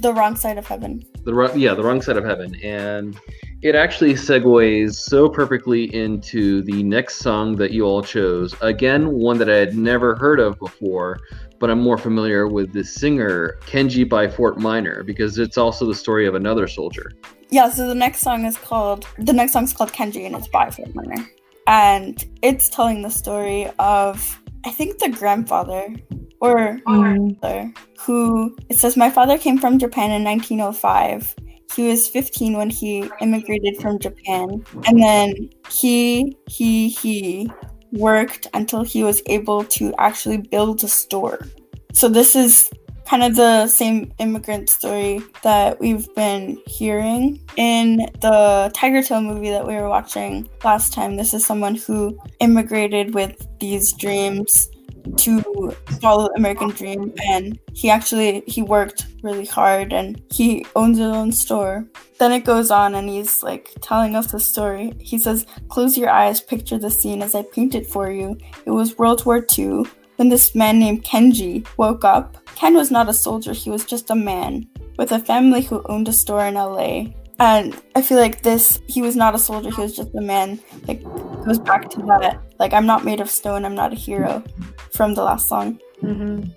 the 0.00 0.12
wrong 0.14 0.36
side 0.36 0.56
of 0.56 0.68
heaven. 0.68 1.04
The 1.24 1.34
wro- 1.34 1.54
yeah, 1.54 1.74
The 1.74 1.82
Wrong 1.82 2.00
Side 2.00 2.16
of 2.16 2.24
Heaven. 2.24 2.54
And 2.62 3.18
it 3.62 3.76
actually 3.76 4.14
segues 4.14 4.96
so 4.96 5.28
perfectly 5.28 5.94
into 5.94 6.62
the 6.62 6.82
next 6.82 7.18
song 7.18 7.54
that 7.56 7.70
you 7.70 7.84
all 7.84 8.02
chose. 8.02 8.54
Again, 8.60 9.12
one 9.12 9.38
that 9.38 9.48
I 9.48 9.54
had 9.54 9.76
never 9.76 10.16
heard 10.16 10.40
of 10.40 10.58
before, 10.58 11.20
but 11.60 11.70
I'm 11.70 11.80
more 11.80 11.96
familiar 11.96 12.48
with 12.48 12.72
the 12.72 12.82
singer 12.82 13.58
Kenji 13.60 14.08
by 14.08 14.26
Fort 14.28 14.58
Minor 14.58 15.04
because 15.04 15.38
it's 15.38 15.56
also 15.56 15.86
the 15.86 15.94
story 15.94 16.26
of 16.26 16.34
another 16.34 16.66
soldier. 16.66 17.12
Yeah, 17.50 17.70
so 17.70 17.86
the 17.86 17.94
next 17.94 18.20
song 18.22 18.46
is 18.46 18.56
called 18.56 19.06
the 19.18 19.32
next 19.32 19.52
song 19.52 19.64
is 19.64 19.72
called 19.72 19.92
Kenji 19.92 20.26
and 20.26 20.34
it's 20.34 20.48
by 20.48 20.68
Fort 20.68 20.92
Minor. 20.92 21.24
And 21.68 22.24
it's 22.42 22.68
telling 22.68 23.02
the 23.02 23.10
story 23.10 23.70
of 23.78 24.40
I 24.64 24.70
think 24.70 24.98
the 24.98 25.08
grandfather 25.08 25.94
or 26.40 26.80
mm. 26.84 27.40
mother 27.40 27.72
who 27.96 28.56
it 28.68 28.76
says 28.76 28.96
my 28.96 29.08
father 29.08 29.38
came 29.38 29.58
from 29.58 29.78
Japan 29.78 30.10
in 30.10 30.24
1905. 30.24 31.36
He 31.74 31.88
was 31.88 32.08
15 32.08 32.56
when 32.56 32.70
he 32.70 33.10
immigrated 33.20 33.80
from 33.80 33.98
Japan 33.98 34.64
and 34.86 35.02
then 35.02 35.50
he 35.70 36.36
he 36.46 36.88
he 36.88 37.50
worked 37.92 38.46
until 38.54 38.82
he 38.82 39.02
was 39.04 39.22
able 39.26 39.64
to 39.64 39.94
actually 39.98 40.38
build 40.38 40.82
a 40.84 40.88
store. 40.88 41.46
So 41.92 42.08
this 42.08 42.34
is 42.34 42.70
kind 43.06 43.22
of 43.22 43.36
the 43.36 43.66
same 43.66 44.12
immigrant 44.18 44.70
story 44.70 45.20
that 45.42 45.78
we've 45.80 46.12
been 46.14 46.58
hearing 46.66 47.40
in 47.56 47.96
the 48.20 48.70
Tigertail 48.74 49.22
movie 49.22 49.50
that 49.50 49.66
we 49.66 49.74
were 49.74 49.88
watching 49.88 50.48
last 50.64 50.92
time. 50.92 51.16
This 51.16 51.34
is 51.34 51.44
someone 51.44 51.74
who 51.74 52.18
immigrated 52.40 53.14
with 53.14 53.46
these 53.60 53.92
dreams 53.92 54.68
to 55.16 55.70
follow 56.00 56.28
American 56.36 56.70
dream 56.70 57.12
and 57.24 57.58
he 57.74 57.90
actually 57.90 58.42
he 58.46 58.62
worked 58.62 59.06
really 59.22 59.46
hard 59.46 59.92
and 59.92 60.20
he 60.32 60.66
owns 60.76 60.98
his 60.98 61.06
own 61.06 61.32
store. 61.32 61.86
Then 62.18 62.32
it 62.32 62.44
goes 62.44 62.70
on 62.70 62.94
and 62.94 63.08
he's 63.08 63.42
like 63.42 63.70
telling 63.80 64.14
us 64.14 64.32
the 64.32 64.40
story. 64.40 64.92
He 65.00 65.18
says, 65.18 65.46
Close 65.68 65.98
your 65.98 66.10
eyes, 66.10 66.40
picture 66.40 66.78
the 66.78 66.90
scene 66.90 67.22
as 67.22 67.34
I 67.34 67.42
paint 67.42 67.74
it 67.74 67.86
for 67.86 68.10
you. 68.10 68.38
It 68.64 68.70
was 68.70 68.98
World 68.98 69.24
War 69.24 69.44
II 69.58 69.84
when 70.16 70.28
this 70.28 70.54
man 70.54 70.78
named 70.78 71.04
Kenji 71.04 71.66
woke 71.76 72.04
up. 72.04 72.38
Ken 72.54 72.74
was 72.74 72.90
not 72.90 73.08
a 73.08 73.14
soldier, 73.14 73.52
he 73.52 73.70
was 73.70 73.84
just 73.84 74.10
a 74.10 74.14
man 74.14 74.68
with 74.98 75.12
a 75.12 75.18
family 75.18 75.62
who 75.62 75.82
owned 75.86 76.08
a 76.08 76.12
store 76.12 76.44
in 76.44 76.54
LA. 76.54 77.06
And 77.38 77.80
I 77.96 78.02
feel 78.02 78.18
like 78.18 78.42
this, 78.42 78.80
he 78.86 79.02
was 79.02 79.16
not 79.16 79.34
a 79.34 79.38
soldier, 79.38 79.70
he 79.70 79.80
was 79.80 79.96
just 79.96 80.14
a 80.14 80.20
man. 80.20 80.60
Like, 80.86 81.02
goes 81.02 81.58
back 81.58 81.90
to 81.90 82.02
that. 82.02 82.40
Like, 82.58 82.72
I'm 82.72 82.86
not 82.86 83.04
made 83.04 83.20
of 83.20 83.30
stone, 83.30 83.64
I'm 83.64 83.74
not 83.74 83.92
a 83.92 83.96
hero 83.96 84.44
from 84.92 85.14
the 85.14 85.24
last 85.24 85.48
song. 85.48 85.80
Mm-hmm. 86.02 86.50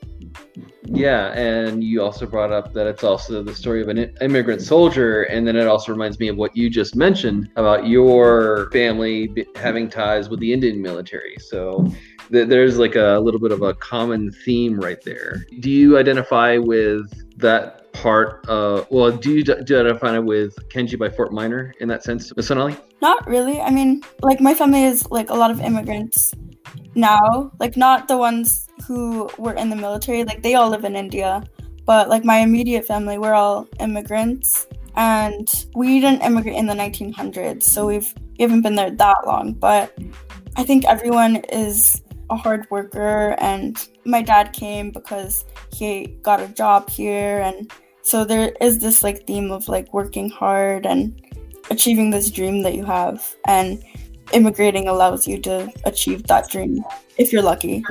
Yeah, 0.87 1.33
and 1.33 1.83
you 1.83 2.03
also 2.03 2.25
brought 2.25 2.51
up 2.51 2.73
that 2.73 2.85
it's 2.87 3.03
also 3.03 3.41
the 3.41 3.55
story 3.55 3.81
of 3.81 3.89
an 3.89 4.15
immigrant 4.21 4.61
soldier, 4.61 5.23
and 5.23 5.47
then 5.47 5.55
it 5.55 5.67
also 5.67 5.91
reminds 5.91 6.19
me 6.19 6.27
of 6.27 6.37
what 6.37 6.55
you 6.55 6.69
just 6.69 6.95
mentioned 6.95 7.49
about 7.55 7.87
your 7.87 8.69
family 8.71 9.27
b- 9.27 9.45
having 9.55 9.89
ties 9.89 10.29
with 10.29 10.39
the 10.39 10.53
Indian 10.53 10.81
military. 10.81 11.37
So 11.39 11.91
th- 12.31 12.47
there's 12.47 12.77
like 12.77 12.95
a 12.95 13.19
little 13.19 13.39
bit 13.39 13.51
of 13.51 13.63
a 13.63 13.73
common 13.73 14.31
theme 14.31 14.79
right 14.79 15.01
there. 15.03 15.45
Do 15.59 15.71
you 15.71 15.97
identify 15.97 16.57
with 16.57 17.11
that 17.37 17.84
part? 17.95 18.47
Uh, 18.47 18.83
well, 18.89 19.11
do 19.11 19.31
you, 19.31 19.43
do 19.43 19.53
you 19.67 19.79
identify 19.79 20.17
with 20.19 20.55
Kenji 20.69 20.97
by 20.97 21.09
Fort 21.09 21.33
Minor 21.33 21.73
in 21.79 21.87
that 21.87 22.03
sense, 22.03 22.35
Miss 22.35 22.47
Sonali? 22.47 22.75
Not 23.01 23.25
really. 23.27 23.59
I 23.61 23.69
mean, 23.71 24.03
like, 24.21 24.39
my 24.41 24.53
family 24.53 24.83
is 24.83 25.09
like 25.09 25.29
a 25.29 25.33
lot 25.33 25.51
of 25.51 25.61
immigrants 25.61 26.33
now. 26.95 27.51
Like, 27.59 27.77
not 27.77 28.07
the 28.07 28.17
ones 28.17 28.67
who 28.87 29.29
were 29.37 29.53
in 29.53 29.69
the 29.69 29.75
military. 29.75 30.23
Like, 30.23 30.43
they 30.43 30.55
all 30.55 30.69
live 30.69 30.85
in 30.85 30.95
India. 30.95 31.43
But, 31.85 32.09
like, 32.09 32.25
my 32.25 32.37
immediate 32.37 32.85
family, 32.85 33.17
we're 33.17 33.33
all 33.33 33.67
immigrants. 33.79 34.67
And 34.95 35.47
we 35.75 35.99
didn't 35.99 36.21
immigrate 36.21 36.55
in 36.55 36.67
the 36.67 36.73
1900s. 36.73 37.63
So 37.63 37.87
we've, 37.87 38.13
we 38.37 38.43
haven't 38.43 38.61
been 38.61 38.75
there 38.75 38.91
that 38.91 39.17
long. 39.25 39.53
But 39.53 39.97
I 40.55 40.63
think 40.63 40.85
everyone 40.85 41.37
is 41.51 42.01
a 42.29 42.35
hard 42.35 42.65
worker. 42.71 43.35
And 43.39 43.77
my 44.05 44.21
dad 44.21 44.53
came 44.53 44.91
because 44.91 45.45
he 45.73 46.17
got 46.21 46.39
a 46.39 46.47
job 46.47 46.89
here. 46.89 47.41
And 47.41 47.71
so 48.05 48.23
there 48.23 48.53
is 48.61 48.77
this, 48.79 49.03
like, 49.03 49.25
theme 49.25 49.51
of, 49.51 49.67
like, 49.67 49.91
working 49.93 50.29
hard 50.29 50.85
and 50.85 51.19
achieving 51.71 52.11
this 52.11 52.29
dream 52.29 52.61
that 52.61 52.75
you 52.75 52.85
have 52.85 53.35
and 53.47 53.83
immigrating 54.31 54.87
allows 54.87 55.27
you 55.27 55.39
to 55.41 55.71
achieve 55.85 56.21
that 56.27 56.47
dream 56.49 56.83
if 57.17 57.33
you're 57.33 57.41
lucky. 57.41 57.83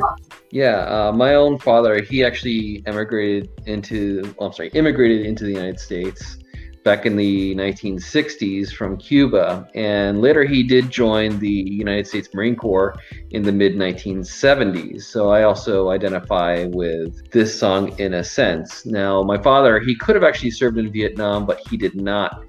Yeah, 0.51 0.87
uh, 0.87 1.13
my 1.13 1.35
own 1.35 1.59
father, 1.59 2.01
he 2.01 2.25
actually 2.25 2.85
emigrated 2.87 3.51
into, 3.67 4.35
I'm 4.41 4.53
sorry, 4.53 4.69
immigrated 4.69 5.27
into 5.27 5.43
the 5.43 5.51
United 5.51 5.81
States 5.81 6.39
back 6.85 7.07
in 7.07 7.17
the 7.17 7.55
1960s 7.57 8.71
from 8.71 8.97
Cuba. 8.99 9.69
And 9.75 10.21
later 10.21 10.45
he 10.45 10.63
did 10.63 10.91
join 10.91 11.39
the 11.39 11.49
United 11.49 12.07
States 12.07 12.29
Marine 12.35 12.55
Corps 12.55 12.95
in 13.31 13.43
the 13.43 13.53
mid 13.53 13.75
1970s. 13.75 15.03
So 15.03 15.31
I 15.31 15.43
also 15.43 15.89
identify 15.89 16.67
with 16.67 17.31
this 17.31 17.59
song 17.59 17.99
in 17.99 18.15
a 18.15 18.23
sense. 18.23 18.87
Now, 18.87 19.23
my 19.23 19.41
father, 19.43 19.81
he 19.81 19.97
could 19.97 20.15
have 20.15 20.25
actually 20.25 20.53
served 20.53 20.79
in 20.79 20.93
Vietnam, 20.93 21.47
but 21.47 21.61
he 21.69 21.77
did 21.77 21.97
not. 21.97 22.45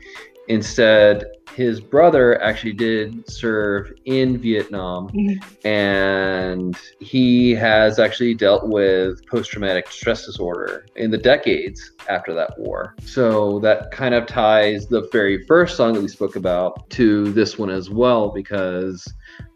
Instead, 0.47 1.25
his 1.55 1.79
brother 1.79 2.41
actually 2.41 2.73
did 2.73 3.29
serve 3.29 3.93
in 4.05 4.37
Vietnam, 4.37 5.07
mm-hmm. 5.09 5.67
and 5.67 6.77
he 6.99 7.53
has 7.55 7.97
actually 7.97 8.33
dealt 8.33 8.67
with 8.67 9.25
post 9.27 9.51
traumatic 9.51 9.89
stress 9.89 10.25
disorder 10.25 10.85
in 10.95 11.11
the 11.11 11.17
decades 11.17 11.91
after 12.09 12.33
that 12.33 12.59
war. 12.59 12.95
So 13.05 13.59
that 13.59 13.91
kind 13.91 14.13
of 14.13 14.27
ties 14.27 14.87
the 14.87 15.07
very 15.11 15.45
first 15.45 15.77
song 15.77 15.93
that 15.93 16.01
we 16.01 16.09
spoke 16.09 16.35
about 16.35 16.89
to 16.91 17.31
this 17.31 17.57
one 17.57 17.69
as 17.69 17.89
well, 17.89 18.29
because 18.29 19.07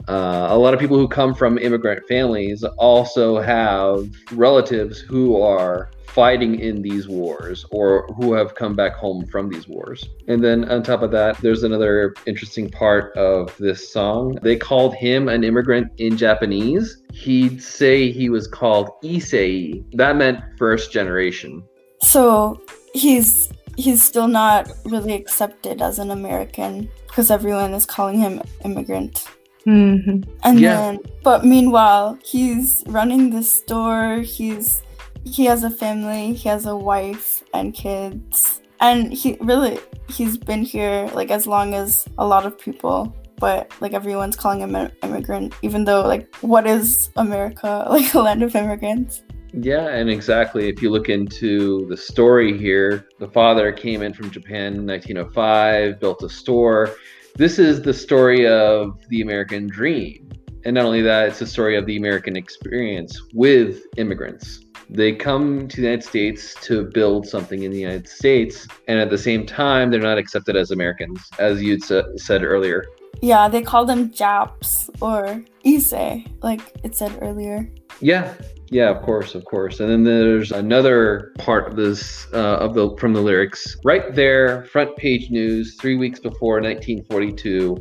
uh, 0.09 0.47
a 0.49 0.57
lot 0.57 0.73
of 0.73 0.79
people 0.79 0.97
who 0.97 1.07
come 1.07 1.35
from 1.35 1.59
immigrant 1.59 2.07
families 2.07 2.63
also 2.77 3.39
have 3.39 4.09
relatives 4.31 4.99
who 4.99 5.39
are 5.39 5.91
fighting 6.07 6.59
in 6.59 6.81
these 6.81 7.07
wars 7.07 7.63
or 7.69 8.07
who 8.17 8.33
have 8.33 8.55
come 8.55 8.75
back 8.75 8.93
home 8.95 9.23
from 9.27 9.49
these 9.49 9.67
wars. 9.67 10.09
And 10.27 10.43
then 10.43 10.67
on 10.71 10.81
top 10.81 11.03
of 11.03 11.11
that, 11.11 11.37
there's 11.37 11.61
another 11.61 12.15
interesting 12.25 12.71
part 12.71 13.15
of 13.15 13.55
this 13.57 13.93
song. 13.93 14.39
They 14.41 14.57
called 14.57 14.95
him 14.95 15.27
an 15.27 15.43
immigrant 15.43 15.91
in 15.99 16.17
Japanese. 16.17 17.03
He'd 17.13 17.61
say 17.61 18.11
he 18.11 18.29
was 18.29 18.47
called 18.47 18.89
Issei. 19.03 19.85
That 19.95 20.15
meant 20.15 20.39
first 20.57 20.91
generation. 20.91 21.63
So 22.01 22.59
he's 22.95 23.51
he's 23.77 24.03
still 24.03 24.27
not 24.27 24.71
really 24.85 25.13
accepted 25.13 25.83
as 25.83 25.99
an 25.99 26.09
American 26.09 26.89
because 27.07 27.29
everyone 27.29 27.75
is 27.75 27.85
calling 27.85 28.19
him 28.19 28.41
immigrant. 28.65 29.25
Mm-hmm. 29.69 30.31
And 30.43 30.59
yeah. 30.59 30.75
then, 30.75 30.99
but 31.23 31.45
meanwhile, 31.45 32.17
he's 32.23 32.83
running 32.87 33.29
the 33.29 33.43
store. 33.43 34.19
He's 34.19 34.81
he 35.25 35.45
has 35.45 35.63
a 35.63 35.69
family. 35.69 36.33
He 36.33 36.49
has 36.49 36.65
a 36.65 36.75
wife 36.75 37.43
and 37.53 37.73
kids, 37.73 38.61
and 38.79 39.13
he 39.13 39.37
really 39.41 39.79
he's 40.09 40.37
been 40.37 40.63
here 40.63 41.09
like 41.13 41.29
as 41.29 41.45
long 41.45 41.75
as 41.75 42.07
a 42.17 42.25
lot 42.25 42.45
of 42.45 42.57
people. 42.57 43.15
But 43.37 43.71
like 43.79 43.93
everyone's 43.93 44.35
calling 44.35 44.59
him 44.59 44.75
an 44.75 44.91
immigrant, 45.03 45.53
even 45.61 45.85
though 45.85 46.01
like 46.01 46.33
what 46.37 46.65
is 46.65 47.11
America 47.15 47.85
like 47.89 48.13
a 48.15 48.19
land 48.19 48.41
of 48.41 48.55
immigrants? 48.55 49.21
Yeah, 49.53 49.87
and 49.87 50.09
exactly. 50.09 50.67
If 50.67 50.81
you 50.81 50.89
look 50.89 51.09
into 51.09 51.85
the 51.87 51.97
story 51.97 52.57
here, 52.57 53.07
the 53.19 53.27
father 53.27 53.71
came 53.71 54.01
in 54.01 54.13
from 54.13 54.31
Japan 54.31 54.75
in 54.75 54.85
1905, 54.85 55.99
built 55.99 56.23
a 56.23 56.29
store. 56.29 56.95
This 57.35 57.59
is 57.59 57.81
the 57.81 57.93
story 57.93 58.47
of 58.47 58.99
the 59.09 59.21
American 59.21 59.67
dream. 59.67 60.29
And 60.65 60.75
not 60.75 60.85
only 60.85 61.01
that, 61.03 61.29
it's 61.29 61.39
the 61.39 61.47
story 61.47 61.77
of 61.77 61.85
the 61.85 61.95
American 61.95 62.35
experience 62.35 63.21
with 63.33 63.83
immigrants. 63.95 64.59
They 64.89 65.13
come 65.13 65.67
to 65.67 65.75
the 65.77 65.83
United 65.83 66.03
States 66.03 66.53
to 66.63 66.83
build 66.83 67.27
something 67.27 67.63
in 67.63 67.71
the 67.71 67.79
United 67.79 68.09
States, 68.09 68.67
and 68.87 68.99
at 68.99 69.09
the 69.09 69.17
same 69.17 69.45
time, 69.45 69.89
they're 69.89 70.01
not 70.01 70.17
accepted 70.17 70.57
as 70.57 70.71
Americans, 70.71 71.29
as 71.37 71.61
you'd 71.61 71.83
said 71.83 72.43
earlier. 72.43 72.83
Yeah, 73.21 73.47
they 73.47 73.61
call 73.61 73.85
them 73.85 74.11
Japs 74.11 74.89
or 74.99 75.43
Issei, 75.63 76.27
like 76.41 76.73
it 76.83 76.95
said 76.95 77.17
earlier. 77.21 77.69
Yeah, 78.01 78.33
yeah, 78.71 78.89
of 78.89 79.01
course, 79.01 79.33
of 79.33 79.45
course. 79.45 79.79
And 79.79 79.89
then 79.89 80.03
there's 80.03 80.51
another 80.51 81.33
part 81.39 81.67
of 81.67 81.75
this 81.75 82.27
uh, 82.33 82.57
of 82.57 82.75
the 82.75 82.95
from 82.97 83.13
the 83.13 83.21
lyrics 83.21 83.77
right 83.83 84.13
there, 84.13 84.65
front 84.65 84.95
page 84.95 85.31
news. 85.31 85.75
Three 85.75 85.95
weeks 85.95 86.19
before 86.19 86.61
1942, 86.61 87.77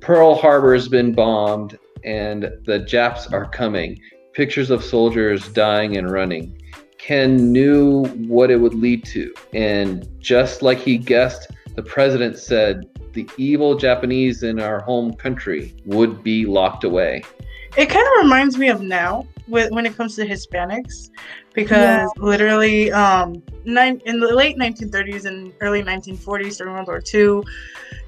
Pearl 0.00 0.34
Harbor 0.34 0.74
has 0.74 0.88
been 0.88 1.12
bombed, 1.12 1.78
and 2.04 2.50
the 2.64 2.80
Japs 2.80 3.28
are 3.28 3.48
coming. 3.48 4.00
Pictures 4.32 4.70
of 4.70 4.82
soldiers 4.82 5.48
dying 5.48 5.96
and 5.96 6.10
running. 6.10 6.58
Ken 6.98 7.52
knew 7.52 8.04
what 8.26 8.50
it 8.50 8.56
would 8.56 8.74
lead 8.74 9.04
to, 9.06 9.32
and 9.52 10.08
just 10.20 10.62
like 10.62 10.78
he 10.78 10.98
guessed, 10.98 11.50
the 11.76 11.82
president 11.82 12.38
said 12.38 12.88
the 13.12 13.28
evil 13.36 13.76
Japanese 13.76 14.42
in 14.42 14.58
our 14.58 14.80
home 14.80 15.14
country 15.14 15.74
would 15.84 16.22
be 16.22 16.46
locked 16.46 16.84
away. 16.84 17.22
It 17.76 17.90
kind 17.90 18.06
of 18.06 18.22
reminds 18.22 18.58
me 18.58 18.68
of 18.68 18.82
now 18.82 19.26
with 19.48 19.70
when 19.70 19.86
it 19.86 19.96
comes 19.96 20.16
to 20.16 20.26
Hispanics, 20.26 21.10
because 21.54 21.78
yeah. 21.78 22.06
literally, 22.16 22.92
um, 22.92 23.42
nine, 23.64 24.00
in 24.06 24.20
the 24.20 24.34
late 24.34 24.56
1930s 24.56 25.24
and 25.24 25.52
early 25.60 25.82
1940s 25.82 26.58
during 26.58 26.74
World 26.74 26.86
War 26.86 27.02
II, 27.12 27.42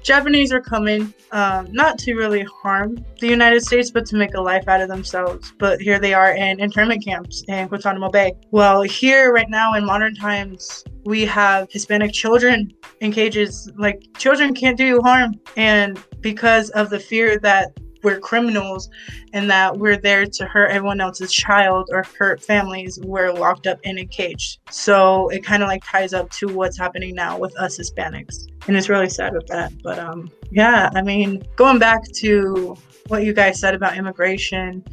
Japanese 0.03 0.51
are 0.51 0.61
coming, 0.61 1.13
um, 1.31 1.67
not 1.71 1.97
to 1.99 2.15
really 2.15 2.43
harm 2.43 2.97
the 3.19 3.27
United 3.27 3.63
States, 3.63 3.89
but 3.89 4.05
to 4.07 4.15
make 4.15 4.35
a 4.35 4.41
life 4.41 4.67
out 4.67 4.81
of 4.81 4.87
themselves. 4.87 5.51
But 5.57 5.81
here 5.81 5.99
they 5.99 6.13
are 6.13 6.33
in 6.35 6.59
internment 6.59 7.03
camps 7.03 7.43
in 7.47 7.67
Guantanamo 7.67 8.09
Bay. 8.09 8.33
Well, 8.51 8.81
here 8.83 9.33
right 9.33 9.49
now 9.49 9.73
in 9.73 9.85
modern 9.85 10.15
times, 10.15 10.83
we 11.05 11.25
have 11.25 11.71
Hispanic 11.71 12.11
children 12.13 12.71
in 13.01 13.11
cages. 13.11 13.71
Like 13.77 14.03
children 14.17 14.53
can't 14.53 14.77
do 14.77 14.85
you 14.85 15.01
harm, 15.01 15.39
and 15.57 15.99
because 16.21 16.69
of 16.71 16.89
the 16.89 16.99
fear 16.99 17.39
that 17.39 17.71
we're 18.05 18.19
criminals 18.19 18.89
and 19.33 19.49
that 19.49 19.75
we're 19.75 19.97
there 19.97 20.25
to 20.25 20.45
hurt 20.45 20.69
everyone 20.69 21.01
else's 21.01 21.33
child 21.33 21.89
or 21.91 22.05
hurt 22.17 22.41
families, 22.41 22.99
we're 23.03 23.33
locked 23.33 23.65
up 23.65 23.79
in 23.83 23.97
a 23.97 24.05
cage. 24.05 24.59
So 24.69 25.27
it 25.29 25.43
kind 25.43 25.63
of 25.63 25.67
like 25.67 25.83
ties 25.83 26.13
up 26.13 26.29
to 26.33 26.47
what's 26.47 26.77
happening 26.77 27.15
now 27.15 27.37
with 27.37 27.57
us 27.57 27.79
Hispanics. 27.79 28.47
And 28.67 28.77
it's 28.77 28.89
really 28.89 29.09
sad 29.09 29.33
with 29.33 29.47
that. 29.47 29.73
But 29.83 29.97
um 29.99 30.31
yeah, 30.51 30.89
I 30.95 31.01
mean, 31.01 31.43
going 31.55 31.79
back 31.79 32.03
to 32.17 32.77
what 33.07 33.23
you 33.23 33.33
guys 33.33 33.59
said 33.59 33.73
about 33.73 33.97
immigration, 33.97 34.85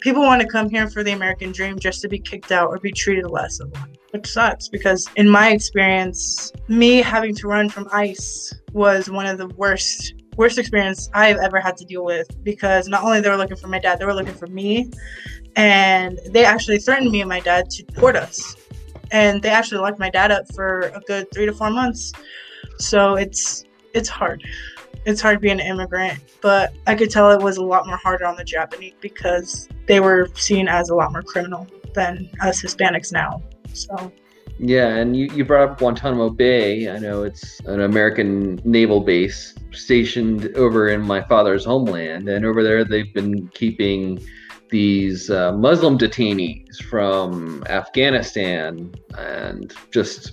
people 0.00 0.22
want 0.22 0.42
to 0.42 0.48
come 0.48 0.68
here 0.68 0.88
for 0.88 1.02
the 1.02 1.12
American 1.12 1.52
dream 1.52 1.78
just 1.78 2.00
to 2.02 2.08
be 2.08 2.18
kicked 2.18 2.52
out 2.52 2.68
or 2.68 2.78
be 2.78 2.92
treated 2.92 3.30
less 3.30 3.60
of 3.60 3.70
one, 3.72 3.96
which 4.10 4.26
sucks 4.26 4.68
because, 4.68 5.08
in 5.16 5.28
my 5.28 5.50
experience, 5.50 6.52
me 6.68 6.96
having 6.98 7.34
to 7.36 7.48
run 7.48 7.68
from 7.68 7.88
ICE 7.92 8.54
was 8.72 9.08
one 9.08 9.26
of 9.26 9.38
the 9.38 9.48
worst 9.56 10.14
worst 10.36 10.58
experience 10.58 11.10
I've 11.14 11.38
ever 11.38 11.60
had 11.60 11.76
to 11.78 11.84
deal 11.84 12.04
with 12.04 12.28
because 12.44 12.88
not 12.88 13.02
only 13.02 13.20
they 13.20 13.28
were 13.28 13.36
looking 13.36 13.56
for 13.56 13.68
my 13.68 13.78
dad, 13.78 13.98
they 13.98 14.04
were 14.04 14.14
looking 14.14 14.34
for 14.34 14.46
me, 14.46 14.90
and 15.56 16.18
they 16.30 16.44
actually 16.44 16.78
threatened 16.78 17.10
me 17.10 17.20
and 17.20 17.28
my 17.28 17.40
dad 17.40 17.70
to 17.70 17.82
deport 17.82 18.16
us, 18.16 18.56
and 19.10 19.42
they 19.42 19.50
actually 19.50 19.80
locked 19.80 19.98
my 19.98 20.10
dad 20.10 20.30
up 20.30 20.44
for 20.54 20.92
a 20.94 21.00
good 21.06 21.26
three 21.32 21.46
to 21.46 21.52
four 21.52 21.70
months. 21.70 22.12
So 22.78 23.14
it's 23.14 23.64
it's 23.94 24.08
hard. 24.08 24.42
It's 25.06 25.20
hard 25.20 25.40
being 25.40 25.60
an 25.60 25.66
immigrant, 25.66 26.18
but 26.40 26.74
I 26.86 26.94
could 26.96 27.10
tell 27.10 27.30
it 27.30 27.40
was 27.40 27.58
a 27.58 27.64
lot 27.64 27.86
more 27.86 27.96
harder 27.96 28.26
on 28.26 28.36
the 28.36 28.44
Japanese 28.44 28.94
because 29.00 29.68
they 29.86 30.00
were 30.00 30.28
seen 30.34 30.66
as 30.68 30.88
a 30.88 30.94
lot 30.94 31.12
more 31.12 31.22
criminal 31.22 31.66
than 31.94 32.28
us 32.40 32.60
Hispanics 32.60 33.12
now. 33.12 33.40
So 33.72 34.12
yeah, 34.58 34.96
and 34.96 35.16
you, 35.16 35.26
you 35.34 35.44
brought 35.44 35.70
up 35.70 35.78
Guantanamo 35.78 36.30
Bay. 36.30 36.90
I 36.90 36.98
know 36.98 37.24
it's 37.24 37.60
an 37.60 37.80
American 37.80 38.60
naval 38.64 39.00
base 39.00 39.54
stationed 39.72 40.46
over 40.56 40.88
in 40.88 41.02
my 41.02 41.22
father's 41.22 41.64
homeland. 41.64 42.28
And 42.28 42.44
over 42.44 42.62
there, 42.62 42.84
they've 42.84 43.12
been 43.12 43.48
keeping 43.48 44.24
these 44.70 45.30
uh, 45.30 45.52
Muslim 45.52 45.98
detainees 45.98 46.82
from 46.84 47.64
Afghanistan 47.68 48.92
and 49.16 49.72
just 49.92 50.32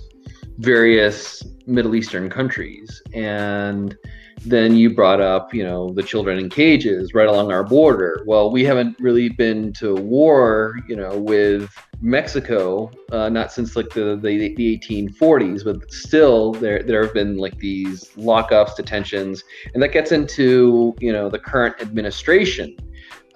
various 0.58 1.42
Middle 1.66 1.94
Eastern 1.94 2.30
countries. 2.30 3.02
And 3.12 3.96
then 4.44 4.76
you 4.76 4.94
brought 4.94 5.20
up, 5.20 5.54
you 5.54 5.64
know, 5.64 5.92
the 5.92 6.02
children 6.02 6.38
in 6.38 6.50
cages 6.50 7.14
right 7.14 7.28
along 7.28 7.50
our 7.50 7.64
border. 7.64 8.22
Well, 8.26 8.50
we 8.50 8.64
haven't 8.64 8.98
really 9.00 9.30
been 9.30 9.72
to 9.74 9.94
war, 9.94 10.76
you 10.88 10.96
know, 10.96 11.18
with 11.18 11.70
Mexico, 12.00 12.90
uh, 13.12 13.28
not 13.30 13.52
since 13.52 13.76
like 13.76 13.88
the, 13.90 14.16
the, 14.16 14.54
the 14.54 14.78
1840s, 14.78 15.64
but 15.64 15.90
still 15.90 16.52
there 16.52 16.82
there 16.82 17.02
have 17.02 17.14
been 17.14 17.38
like 17.38 17.58
these 17.58 18.10
lockups, 18.16 18.76
detentions, 18.76 19.42
and 19.72 19.82
that 19.82 19.92
gets 19.92 20.12
into 20.12 20.94
you 21.00 21.12
know 21.12 21.28
the 21.30 21.38
current 21.38 21.80
administration. 21.80 22.76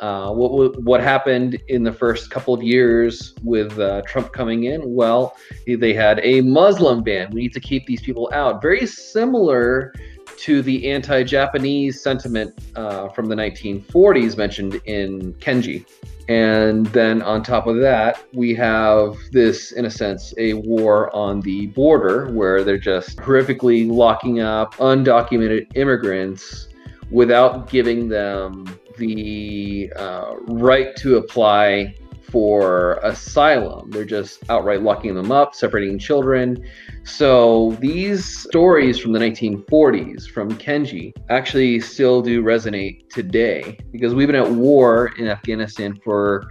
Uh, 0.01 0.31
what 0.31 0.81
what 0.83 1.01
happened 1.01 1.61
in 1.69 1.83
the 1.83 1.93
first 1.93 2.31
couple 2.31 2.55
of 2.55 2.63
years 2.63 3.35
with 3.43 3.79
uh, 3.79 4.03
Trump 4.03 4.33
coming 4.33 4.65
in? 4.65 4.81
Well, 4.85 5.37
they 5.67 5.93
had 5.93 6.21
a 6.23 6.43
Muslim 6.43 7.03
ban. 7.03 7.31
We 7.33 7.43
need 7.43 7.55
to 7.55 7.61
keep 7.61 7.87
these 7.87 8.03
people 8.03 8.31
out. 8.33 8.63
Very 8.63 8.87
similar 8.87 9.93
to 10.39 10.63
the 10.63 10.91
anti-Japanese 10.91 12.01
sentiment 12.01 12.59
uh, 12.77 13.09
from 13.09 13.27
the 13.27 13.35
1940s 13.35 14.37
mentioned 14.37 14.81
in 14.85 15.35
Kenji. 15.35 15.85
And 16.29 16.87
then 16.89 17.23
on 17.23 17.43
top 17.43 17.67
of 17.67 17.79
that, 17.81 18.23
we 18.35 18.55
have 18.55 19.17
this, 19.33 19.73
in 19.73 19.87
a 19.87 19.91
sense, 19.91 20.35
a 20.37 20.55
war 20.55 21.15
on 21.17 21.41
the 21.41 21.69
border 21.69 22.31
where 22.33 22.63
they're 22.63 22.77
just 22.77 23.17
horrifically 23.19 23.91
locking 23.91 24.41
up 24.41 24.75
undocumented 24.77 25.75
immigrants 25.75 26.69
without 27.11 27.71
giving 27.71 28.09
them 28.09 28.67
the 28.99 29.91
uh, 29.97 30.35
right 30.49 30.95
to 30.97 31.17
apply 31.17 31.95
for 32.31 33.01
asylum. 33.03 33.91
They're 33.91 34.05
just 34.05 34.43
outright 34.51 34.83
locking 34.83 35.15
them 35.15 35.33
up, 35.33 35.55
separating 35.55 35.99
children. 35.99 36.65
So 37.05 37.77
these 37.81 38.25
stories 38.25 38.99
from 38.99 39.13
the 39.13 39.19
1940s 39.19 40.29
from 40.29 40.51
Kenji 40.59 41.13
actually 41.31 41.81
still 41.81 42.23
do 42.23 42.43
resonate 42.43 43.09
today 43.09 43.79
because 43.93 44.15
we've 44.15 44.29
been 44.29 44.37
at 44.37 44.51
war 44.51 45.13
in 45.19 45.29
Afghanistan 45.29 45.99
for 46.05 46.51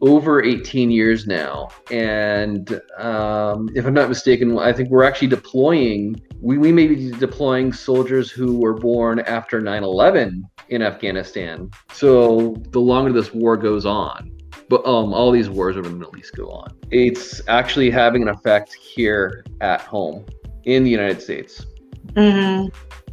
over 0.00 0.42
18 0.42 0.90
years 0.90 1.26
now. 1.26 1.68
And 1.90 2.80
um, 2.98 3.68
if 3.74 3.86
I'm 3.86 3.94
not 3.94 4.08
mistaken, 4.08 4.58
I 4.58 4.72
think 4.72 4.90
we're 4.90 5.04
actually 5.04 5.28
deploying, 5.28 6.20
we, 6.40 6.58
we 6.58 6.72
may 6.72 6.86
be 6.86 7.10
deploying 7.12 7.72
soldiers 7.72 8.30
who 8.30 8.58
were 8.58 8.74
born 8.74 9.20
after 9.20 9.60
9 9.60 9.82
11 9.82 10.44
in 10.68 10.82
Afghanistan. 10.82 11.70
So 11.92 12.56
the 12.70 12.80
longer 12.80 13.12
this 13.12 13.32
war 13.32 13.56
goes 13.56 13.86
on, 13.86 14.35
but 14.68 14.84
um, 14.86 15.12
all 15.14 15.30
these 15.30 15.48
wars 15.48 15.76
over 15.76 15.88
the 15.88 15.94
Middle 15.94 16.16
East 16.16 16.34
go 16.34 16.50
on. 16.50 16.72
It's 16.90 17.40
actually 17.48 17.90
having 17.90 18.22
an 18.22 18.28
effect 18.28 18.72
here 18.74 19.44
at 19.60 19.80
home 19.80 20.26
in 20.64 20.84
the 20.84 20.90
United 20.90 21.20
States. 21.22 21.66
Mm-hmm. 22.12 22.68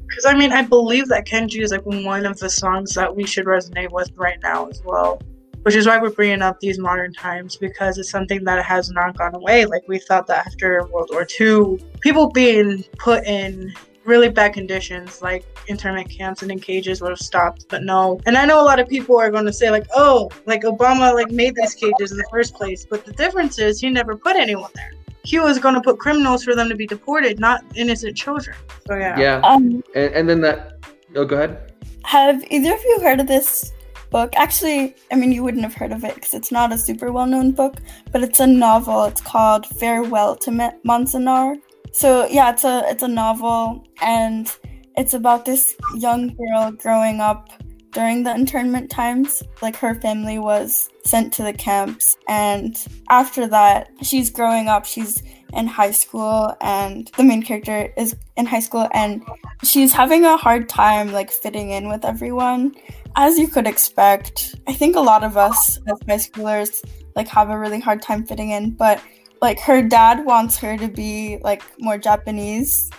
Because 0.08 0.26
I 0.26 0.36
mean, 0.36 0.52
I 0.52 0.62
believe 0.62 1.08
that 1.08 1.26
Kenji 1.26 1.62
is 1.62 1.72
like 1.72 1.86
one 1.86 2.26
of 2.26 2.38
the 2.40 2.50
songs 2.50 2.94
that 2.94 3.16
we 3.16 3.26
should 3.26 3.46
resonate 3.46 3.92
with 3.92 4.12
right 4.16 4.38
now 4.44 4.68
as 4.68 4.82
well 4.84 5.20
which 5.64 5.76
is 5.76 5.88
why 5.88 5.98
we're 5.98 6.12
bringing 6.12 6.42
up 6.42 6.60
these 6.60 6.78
modern 6.78 7.14
times 7.14 7.56
because 7.56 7.98
it's 7.98 8.10
something 8.10 8.44
that 8.44 8.64
has 8.64 8.92
not 8.92 9.18
gone 9.18 9.34
away. 9.34 9.66
Like 9.66 9.84
we 9.88 9.98
thought 9.98 10.28
that 10.28 10.46
after 10.46 10.86
World 10.88 11.10
War 11.12 11.26
II, 11.40 11.84
people 12.02 12.30
being 12.30 12.84
put 12.98 13.26
in 13.26 13.74
really 14.06 14.30
bad 14.30 14.54
conditions 14.54 15.22
like 15.22 15.46
internment 15.68 16.10
camps 16.10 16.42
and 16.42 16.52
in 16.52 16.60
cages 16.60 17.02
would 17.02 17.10
have 17.10 17.20
stopped 17.20 17.66
but 17.70 17.84
no 17.84 18.20
and 18.26 18.38
i 18.38 18.46
know 18.46 18.62
a 18.62 18.66
lot 18.66 18.80
of 18.80 18.88
people 18.88 19.18
are 19.18 19.32
going 19.32 19.46
to 19.46 19.54
say 19.54 19.70
like 19.70 19.86
oh 19.96 20.30
like 20.46 20.64
obama 20.64 21.14
like 21.14 21.32
made 21.32 21.56
these 21.56 21.74
cages 21.74 22.12
in 22.12 22.18
the 22.18 22.28
first 22.30 22.54
place 22.54 22.86
but 22.90 23.06
the 23.06 23.14
difference 23.14 23.60
is 23.60 23.80
he 23.80 23.90
never 23.90 24.16
put 24.16 24.36
anyone 24.36 24.72
there 24.76 24.92
he 25.24 25.40
was 25.40 25.58
going 25.58 25.74
to 25.74 25.82
put 25.82 25.98
criminals 26.00 26.44
for 26.44 26.54
them 26.54 26.68
to 26.68 26.76
be 26.76 26.86
deported 26.86 27.40
not 27.40 27.64
innocent 27.76 28.16
children 28.16 28.56
so 28.88 28.96
yeah 28.96 29.18
yeah 29.18 29.42
um, 29.44 29.84
and, 29.96 30.14
and 30.14 30.30
then 30.30 30.42
that 30.42 30.74
oh 31.16 31.26
go 31.26 31.36
ahead 31.36 31.72
have 32.04 32.44
either 32.52 32.74
of 32.74 32.84
you 32.84 33.00
heard 33.02 33.20
of 33.20 33.28
this 33.28 33.72
book. 34.14 34.34
Actually, 34.38 34.96
I 35.12 35.16
mean, 35.16 35.32
you 35.32 35.44
wouldn't 35.44 35.64
have 35.64 35.74
heard 35.74 35.92
of 35.92 36.04
it 36.06 36.14
because 36.16 36.36
it's 36.36 36.52
not 36.52 36.72
a 36.72 36.78
super 36.78 37.12
well 37.12 37.26
known 37.26 37.52
book, 37.52 37.78
but 38.12 38.22
it's 38.24 38.40
a 38.40 38.48
novel. 38.48 39.06
It's 39.06 39.20
called 39.20 39.66
Farewell 39.66 40.36
to 40.38 40.52
Manzanar. 40.86 41.60
So 41.92 42.28
yeah, 42.28 42.52
it's 42.52 42.64
a 42.64 42.84
it's 42.88 43.04
a 43.04 43.08
novel, 43.08 43.86
and 44.02 44.52
it's 44.96 45.14
about 45.14 45.46
this 45.46 45.76
young 45.96 46.36
girl 46.36 46.72
growing 46.72 47.20
up 47.20 47.50
during 47.92 48.24
the 48.24 48.34
internment 48.34 48.90
times. 48.90 49.44
Like 49.62 49.76
her 49.78 49.96
family 49.96 50.40
was 50.40 50.90
sent 51.06 51.34
to 51.34 51.44
the 51.44 51.54
camps, 51.54 52.18
and 52.28 52.76
after 53.10 53.48
that, 53.48 53.90
she's 54.02 54.30
growing 54.30 54.68
up. 54.68 54.86
She's 54.86 55.22
in 55.54 55.68
high 55.68 55.92
school, 55.92 56.56
and 56.62 57.12
the 57.18 57.24
main 57.24 57.44
character 57.44 57.94
is 57.98 58.16
in 58.38 58.46
high 58.48 58.60
school, 58.60 58.88
and 58.94 59.24
she's 59.64 59.94
having 59.94 60.26
a 60.26 60.38
hard 60.38 60.68
time 60.68 61.12
like 61.12 61.32
fitting 61.32 61.70
in 61.70 61.90
with 61.90 62.06
everyone 62.06 62.74
as 63.16 63.38
you 63.38 63.48
could 63.48 63.68
expect, 63.68 64.56
I 64.68 64.74
think 64.74 64.96
a 64.96 65.02
lot 65.02 65.24
of 65.24 65.38
us 65.38 65.78
as 65.88 66.00
high 66.08 66.18
schoolers 66.18 66.84
like 67.16 67.28
have 67.28 67.50
a 67.50 67.60
really 67.60 67.80
hard 67.80 68.02
time 68.02 68.26
fitting 68.26 68.52
in, 68.52 68.72
but 68.72 69.02
like 69.44 69.60
her 69.60 69.82
dad 69.82 70.26
wants 70.26 70.58
her 70.58 70.78
to 70.78 70.88
be 70.88 71.38
like 71.44 71.62
more 71.80 71.98
Japanese. 71.98 72.90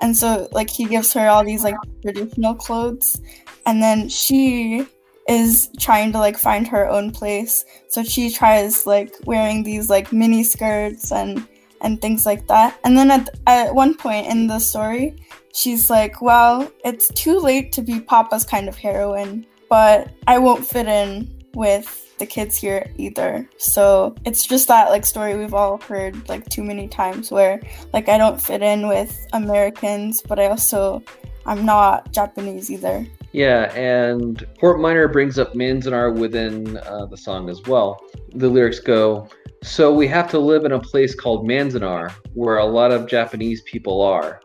And 0.00 0.16
so 0.16 0.48
like 0.52 0.70
he 0.70 0.84
gives 0.84 1.12
her 1.14 1.28
all 1.28 1.44
these 1.44 1.64
like 1.64 1.76
traditional 2.02 2.54
clothes 2.54 3.20
and 3.66 3.82
then 3.82 4.08
she 4.08 4.86
is 5.26 5.70
trying 5.80 6.12
to 6.12 6.18
like 6.18 6.36
find 6.36 6.68
her 6.68 6.86
own 6.88 7.10
place. 7.10 7.64
So 7.88 8.04
she 8.04 8.30
tries 8.30 8.86
like 8.86 9.14
wearing 9.24 9.62
these 9.62 9.88
like 9.88 10.12
mini 10.12 10.44
skirts 10.44 11.10
and 11.10 11.48
and 11.80 12.00
things 12.00 12.24
like 12.26 12.46
that. 12.48 12.78
And 12.84 12.96
then 12.96 13.10
at, 13.10 13.30
at 13.46 13.74
one 13.74 13.94
point 13.96 14.26
in 14.26 14.46
the 14.46 14.58
story, 14.58 15.16
she's 15.54 15.88
like, 15.88 16.20
Well, 16.20 16.70
it's 16.84 17.08
too 17.14 17.38
late 17.38 17.72
to 17.72 17.82
be 17.82 17.98
Papa's 17.98 18.44
kind 18.44 18.68
of 18.68 18.76
heroine 18.76 19.46
but 19.74 20.08
I 20.28 20.38
won't 20.38 20.64
fit 20.64 20.86
in 20.86 21.28
with 21.54 22.03
the 22.18 22.26
kids 22.26 22.56
here 22.56 22.90
either. 22.96 23.48
So 23.58 24.14
it's 24.24 24.46
just 24.46 24.68
that 24.68 24.90
like 24.90 25.06
story 25.06 25.36
we've 25.36 25.54
all 25.54 25.78
heard 25.78 26.28
like 26.28 26.48
too 26.48 26.62
many 26.62 26.88
times 26.88 27.30
where 27.30 27.60
like 27.92 28.08
I 28.08 28.18
don't 28.18 28.40
fit 28.40 28.62
in 28.62 28.88
with 28.88 29.26
Americans, 29.32 30.22
but 30.22 30.38
I 30.38 30.46
also 30.46 31.02
I'm 31.46 31.64
not 31.64 32.12
Japanese 32.12 32.70
either. 32.70 33.06
Yeah, 33.32 33.72
and 33.74 34.46
Fort 34.60 34.80
Minor 34.80 35.08
brings 35.08 35.38
up 35.38 35.54
Manzanar 35.54 36.16
within 36.16 36.76
uh, 36.78 37.06
the 37.06 37.16
song 37.16 37.50
as 37.50 37.60
well. 37.62 38.00
The 38.34 38.48
lyrics 38.48 38.78
go, 38.78 39.28
So 39.62 39.92
we 39.92 40.06
have 40.06 40.30
to 40.30 40.38
live 40.38 40.64
in 40.64 40.72
a 40.72 40.80
place 40.80 41.16
called 41.16 41.46
Manzanar, 41.46 42.12
where 42.34 42.58
a 42.58 42.64
lot 42.64 42.92
of 42.92 43.08
Japanese 43.08 43.62
people 43.62 44.00
are. 44.02 44.40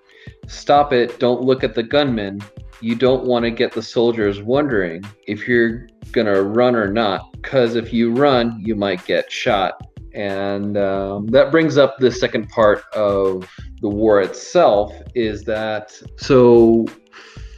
Stop 0.48 0.92
it, 0.92 1.20
don't 1.20 1.44
look 1.44 1.64
at 1.64 1.76
the 1.76 1.84
gunmen 1.84 2.42
you 2.82 2.96
don't 2.96 3.26
want 3.26 3.44
to 3.44 3.52
get 3.52 3.72
the 3.74 3.82
soldiers 3.82 4.42
wondering 4.42 5.04
if 5.28 5.48
you're 5.48 5.88
to 6.26 6.44
run 6.44 6.76
or 6.76 6.92
not, 6.92 7.32
because 7.34 7.76
if 7.76 7.94
you 7.94 8.14
run, 8.14 8.62
you 8.64 8.76
might 8.76 9.06
get 9.06 9.32
shot. 9.32 9.82
And 10.14 10.78
um, 10.78 11.28
that 11.28 11.52
brings 11.52 11.78
up 11.78 11.98
the 12.00 12.12
second 12.12 12.50
part 12.50 12.84
of 12.94 13.48
the 13.82 13.90
war 13.90 14.22
itself 14.22 14.94
is 15.16 15.44
that 15.44 15.92
so 16.18 16.86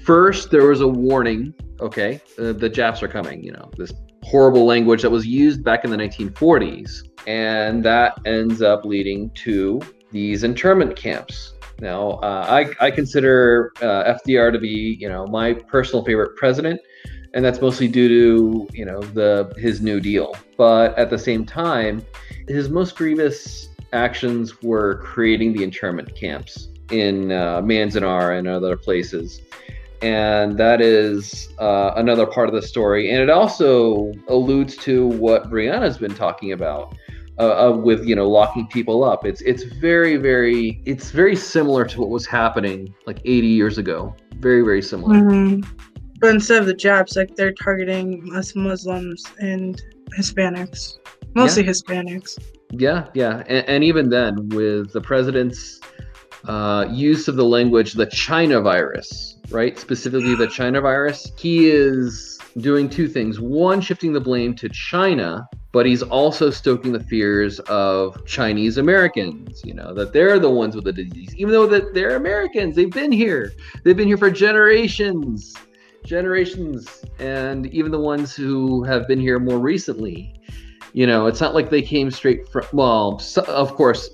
first 0.04 0.52
there 0.52 0.68
was 0.68 0.82
a 0.82 0.88
warning, 0.88 1.54
okay, 1.80 2.22
uh, 2.38 2.52
the 2.52 2.70
Japs 2.70 3.02
are 3.02 3.08
coming, 3.08 3.42
you 3.44 3.54
know, 3.54 3.72
this 3.78 3.94
horrible 4.24 4.66
language 4.66 5.02
that 5.02 5.10
was 5.10 5.26
used 5.26 5.64
back 5.64 5.84
in 5.86 5.92
the 5.92 5.98
1940s. 5.98 7.08
And 7.26 7.84
that 7.86 8.20
ends 8.26 8.62
up 8.62 8.84
leading 8.84 9.30
to 9.46 9.80
these 10.12 10.44
internment 10.44 10.96
camps 10.96 11.54
now, 11.82 12.12
uh, 12.22 12.46
I, 12.48 12.86
I 12.86 12.92
consider 12.92 13.74
uh, 13.82 14.16
FDR 14.16 14.54
to 14.54 14.60
be, 14.60 14.98
you 15.00 15.10
know, 15.10 15.26
my 15.26 15.54
personal 15.54 16.06
favorite 16.06 16.38
president, 16.38 16.80
and 17.34 17.46
that's 17.46 17.62
mostly 17.62 17.88
due 17.88 18.08
to, 18.08 18.68
you 18.74 18.86
know, 18.86 19.00
the 19.02 19.54
his 19.58 19.82
New 19.82 20.00
Deal. 20.00 20.36
But 20.58 20.98
at 20.98 21.10
the 21.10 21.18
same 21.18 21.46
time, 21.46 22.06
his 22.48 22.70
most 22.70 22.96
grievous 22.96 23.70
actions 23.94 24.62
were 24.62 24.98
creating 25.04 25.54
the 25.54 25.64
internment 25.64 26.16
camps 26.16 26.70
in 26.92 27.32
uh, 27.32 27.62
Manzanar 27.62 28.38
and 28.38 28.48
other 28.48 28.76
places. 28.76 29.42
And 30.02 30.58
that 30.58 30.82
is 30.82 31.50
uh, 31.60 31.92
another 31.96 32.26
part 32.26 32.50
of 32.50 32.56
the 32.56 32.62
story. 32.62 33.12
And 33.12 33.22
it 33.22 33.30
also 33.30 34.12
alludes 34.28 34.76
to 34.78 35.08
what 35.08 35.50
Brianna's 35.50 35.98
been 35.98 36.16
talking 36.16 36.54
about 36.54 36.96
uh, 37.40 37.70
uh, 37.70 37.78
with 37.78 38.06
you 38.06 38.16
know 38.16 38.30
locking 38.30 38.68
people 38.68 39.04
up. 39.04 39.26
It's 39.26 39.42
it's 39.42 39.64
very 39.64 40.18
very 40.18 40.82
it's 40.86 41.12
very 41.12 41.36
similar 41.36 41.86
to 41.86 42.02
what 42.02 42.10
was 42.10 42.26
happening 42.26 42.94
like 43.06 43.20
80 43.24 43.48
years 43.48 43.78
ago. 43.78 44.16
Very 44.36 44.62
very 44.62 44.82
similar. 44.82 45.16
Mm-hmm. 45.16 45.91
But 46.22 46.30
instead 46.30 46.60
of 46.60 46.68
the 46.68 46.74
Japs, 46.74 47.16
like 47.16 47.36
they're 47.36 47.52
targeting 47.52 48.32
us 48.36 48.56
Muslims 48.56 49.26
and 49.40 49.82
Hispanics, 50.18 51.00
mostly 51.34 51.64
yeah. 51.64 51.72
Hispanics. 51.72 52.38
Yeah, 52.72 53.08
yeah, 53.14 53.44
and, 53.48 53.68
and, 53.68 53.84
even 53.84 54.10
then, 54.10 54.48
with 54.50 54.94
the 54.94 55.02
president's 55.02 55.82
uh, 56.46 56.86
use 56.90 57.28
of 57.28 57.36
the 57.36 57.44
language, 57.44 57.94
the 57.94 58.06
China 58.06 58.62
virus, 58.62 59.38
right? 59.50 59.78
Specifically, 59.78 60.36
the 60.36 60.48
China 60.48 60.80
virus, 60.80 61.30
he 61.38 61.70
is 61.70 62.40
doing 62.58 62.88
two 62.88 63.10
things. 63.10 63.42
One, 63.42 63.82
shifting 63.82 64.14
the 64.14 64.22
blame 64.22 64.56
to 64.56 64.70
China 64.70 65.46
but 65.72 65.86
he's 65.86 66.04
also 66.04 66.50
stoking 66.50 66.92
the 66.92 67.00
fears 67.00 67.60
of 67.62 68.26
Chinese 68.26 68.78
Americans, 68.78 69.62
you 69.64 69.74
know, 69.74 69.94
that 69.94 70.12
they're 70.12 70.40
the 70.40 70.50
ones 70.50 70.76
with 70.76 70.86
the 70.86 70.92
disease, 70.92 71.34
even 71.36 71.54
though 71.54 71.66
that 71.68 71.94
they're 71.94 72.16
Americans. 72.16 72.76
They've 72.76 72.92
been 72.92 73.12
here. 73.12 73.54
They've 73.84 73.96
been 73.96 74.08
here 74.08 74.18
for 74.18 74.30
generations, 74.30 75.56
generations, 76.06 77.04
and 77.20 77.68
even 77.68 77.92
the 77.92 78.00
ones 78.00 78.36
who 78.36 78.84
have 78.84 79.08
been 79.08 79.20
here 79.20 79.40
more 79.40 79.60
recently. 79.60 80.34
You 80.94 81.08
know, 81.08 81.28
it's 81.28 81.40
not 81.40 81.54
like 81.54 81.70
they 81.70 81.82
came 81.82 82.12
straight 82.12 82.50
from, 82.50 82.66
well, 82.74 83.18
so, 83.20 83.44
of 83.44 83.76
course, 83.76 84.10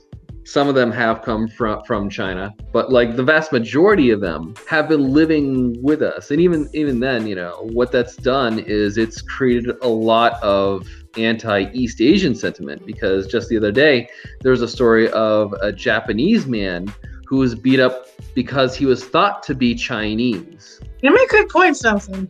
some 0.48 0.70
of 0.70 0.76
them 0.76 0.92
have 0.94 1.24
come 1.24 1.46
from 1.50 1.84
from 1.84 2.10
China, 2.10 2.54
but 2.72 2.90
like 2.90 3.18
the 3.18 3.24
vast 3.24 3.52
majority 3.52 4.12
of 4.12 4.22
them 4.22 4.54
have 4.66 4.88
been 4.88 5.12
living 5.12 5.76
with 5.84 6.02
us. 6.02 6.32
And 6.32 6.40
even 6.40 6.70
even 6.74 7.02
then, 7.02 7.28
you 7.28 7.36
know, 7.36 7.68
what 7.74 7.92
that's 7.92 8.16
done 8.16 8.60
is 8.60 8.98
it's 8.98 9.22
created 9.22 9.76
a 9.82 9.90
lot 9.90 10.42
of 10.42 10.88
anti-East 11.18 12.00
Asian 12.00 12.34
sentiment 12.34 12.86
because 12.86 13.28
just 13.28 13.50
the 13.50 13.58
other 13.58 13.74
day 13.74 14.08
there 14.42 14.52
was 14.52 14.62
a 14.62 14.70
story 14.70 15.10
of 15.12 15.54
a 15.62 15.74
Japanese 15.74 16.46
man 16.46 16.88
who 17.28 17.38
was 17.38 17.56
beat 17.56 17.80
up 17.80 18.08
because 18.34 18.76
he 18.76 18.86
was 18.86 19.04
thought 19.04 19.44
to 19.44 19.54
be 19.54 19.76
Chinese. 19.76 20.80
You 21.02 21.14
make 21.14 21.30
good 21.30 21.50
points, 21.50 21.84
Nelson. 21.84 22.30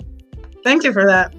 Thank 0.64 0.84
you 0.84 0.92
for 0.92 1.06
that. 1.06 1.34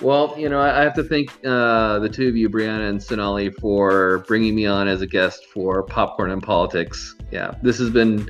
Well, 0.00 0.34
you 0.38 0.48
know, 0.48 0.60
I 0.60 0.82
have 0.82 0.94
to 0.94 1.04
thank 1.04 1.30
uh, 1.44 1.98
the 2.00 2.08
two 2.08 2.28
of 2.28 2.36
you, 2.36 2.50
Brianna 2.50 2.88
and 2.88 3.02
Sonali, 3.02 3.50
for 3.50 4.18
bringing 4.26 4.54
me 4.54 4.66
on 4.66 4.88
as 4.88 5.00
a 5.00 5.06
guest 5.06 5.46
for 5.46 5.82
Popcorn 5.82 6.30
and 6.30 6.42
Politics. 6.42 7.14
Yeah, 7.30 7.54
this 7.62 7.78
has 7.78 7.90
been 7.90 8.28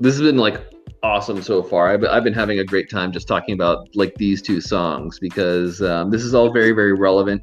this 0.00 0.14
has 0.14 0.22
been 0.22 0.36
like 0.36 0.60
awesome 1.02 1.42
so 1.42 1.62
far. 1.62 1.90
I've, 1.90 2.04
I've 2.04 2.24
been 2.24 2.34
having 2.34 2.58
a 2.58 2.64
great 2.64 2.90
time 2.90 3.12
just 3.12 3.28
talking 3.28 3.54
about 3.54 3.88
like 3.94 4.14
these 4.16 4.42
two 4.42 4.60
songs 4.60 5.18
because 5.18 5.80
um, 5.82 6.10
this 6.10 6.22
is 6.22 6.34
all 6.34 6.52
very 6.52 6.72
very 6.72 6.92
relevant 6.92 7.42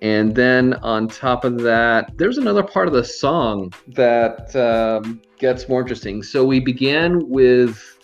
And 0.00 0.34
then 0.34 0.74
on 0.74 1.08
top 1.08 1.44
of 1.44 1.60
that, 1.62 2.16
there's 2.16 2.38
another 2.38 2.62
part 2.62 2.86
of 2.86 2.94
the 2.94 3.04
song 3.04 3.72
that 3.88 4.54
um, 4.54 5.20
gets 5.38 5.68
more 5.68 5.80
interesting. 5.80 6.22
So 6.22 6.44
we 6.44 6.60
began 6.60 7.28
with 7.28 7.98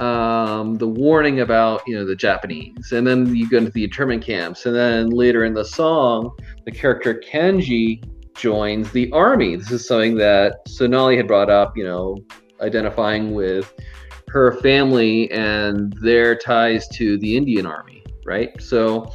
um, 0.00 0.74
the 0.74 0.88
warning 0.88 1.40
about 1.40 1.82
you 1.86 1.94
know 1.94 2.04
the 2.04 2.16
Japanese, 2.16 2.92
and 2.92 3.06
then 3.06 3.34
you 3.34 3.48
go 3.48 3.58
into 3.58 3.70
the 3.70 3.84
internment 3.84 4.22
camps, 4.22 4.66
and 4.66 4.74
then 4.74 5.10
later 5.10 5.44
in 5.44 5.54
the 5.54 5.64
song, 5.64 6.36
the 6.64 6.72
character 6.72 7.14
Kenji 7.14 8.04
joins 8.34 8.90
the 8.92 9.10
army. 9.12 9.56
This 9.56 9.70
is 9.70 9.86
something 9.86 10.16
that 10.16 10.56
Sonali 10.68 11.16
had 11.16 11.26
brought 11.26 11.48
up, 11.48 11.76
you 11.76 11.84
know, 11.84 12.18
identifying 12.60 13.34
with 13.34 13.72
her 14.28 14.60
family 14.60 15.30
and 15.30 15.94
their 16.02 16.36
ties 16.36 16.86
to 16.88 17.16
the 17.18 17.36
Indian 17.36 17.64
army, 17.64 18.04
right? 18.26 18.60
So 18.60 19.10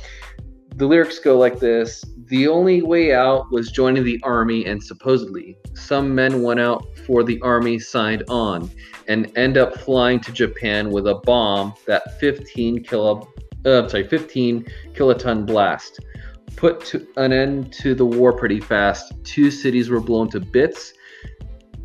the 0.75 0.87
lyrics 0.87 1.19
go 1.19 1.37
like 1.37 1.59
this 1.59 2.03
The 2.31 2.47
only 2.47 2.81
way 2.81 3.13
out 3.13 3.51
was 3.51 3.71
joining 3.71 4.05
the 4.05 4.17
army, 4.23 4.65
and 4.65 4.81
supposedly 4.81 5.57
some 5.73 6.15
men 6.15 6.41
went 6.41 6.61
out 6.61 6.85
for 7.05 7.23
the 7.23 7.41
army 7.41 7.77
signed 7.77 8.23
on 8.29 8.71
and 9.09 9.37
end 9.37 9.57
up 9.57 9.77
flying 9.77 10.21
to 10.21 10.31
Japan 10.31 10.91
with 10.91 11.07
a 11.07 11.15
bomb 11.15 11.73
that 11.87 12.17
15 12.21 12.83
kilo, 12.85 13.27
uh, 13.65 13.85
sorry, 13.89 14.07
15 14.07 14.65
kiloton 14.93 15.45
blast 15.45 15.99
put 16.55 16.79
to 16.85 17.05
an 17.17 17.33
end 17.33 17.73
to 17.73 17.93
the 17.93 18.05
war 18.05 18.31
pretty 18.31 18.61
fast. 18.61 19.11
Two 19.25 19.51
cities 19.51 19.89
were 19.89 19.99
blown 19.99 20.29
to 20.29 20.39
bits. 20.39 20.93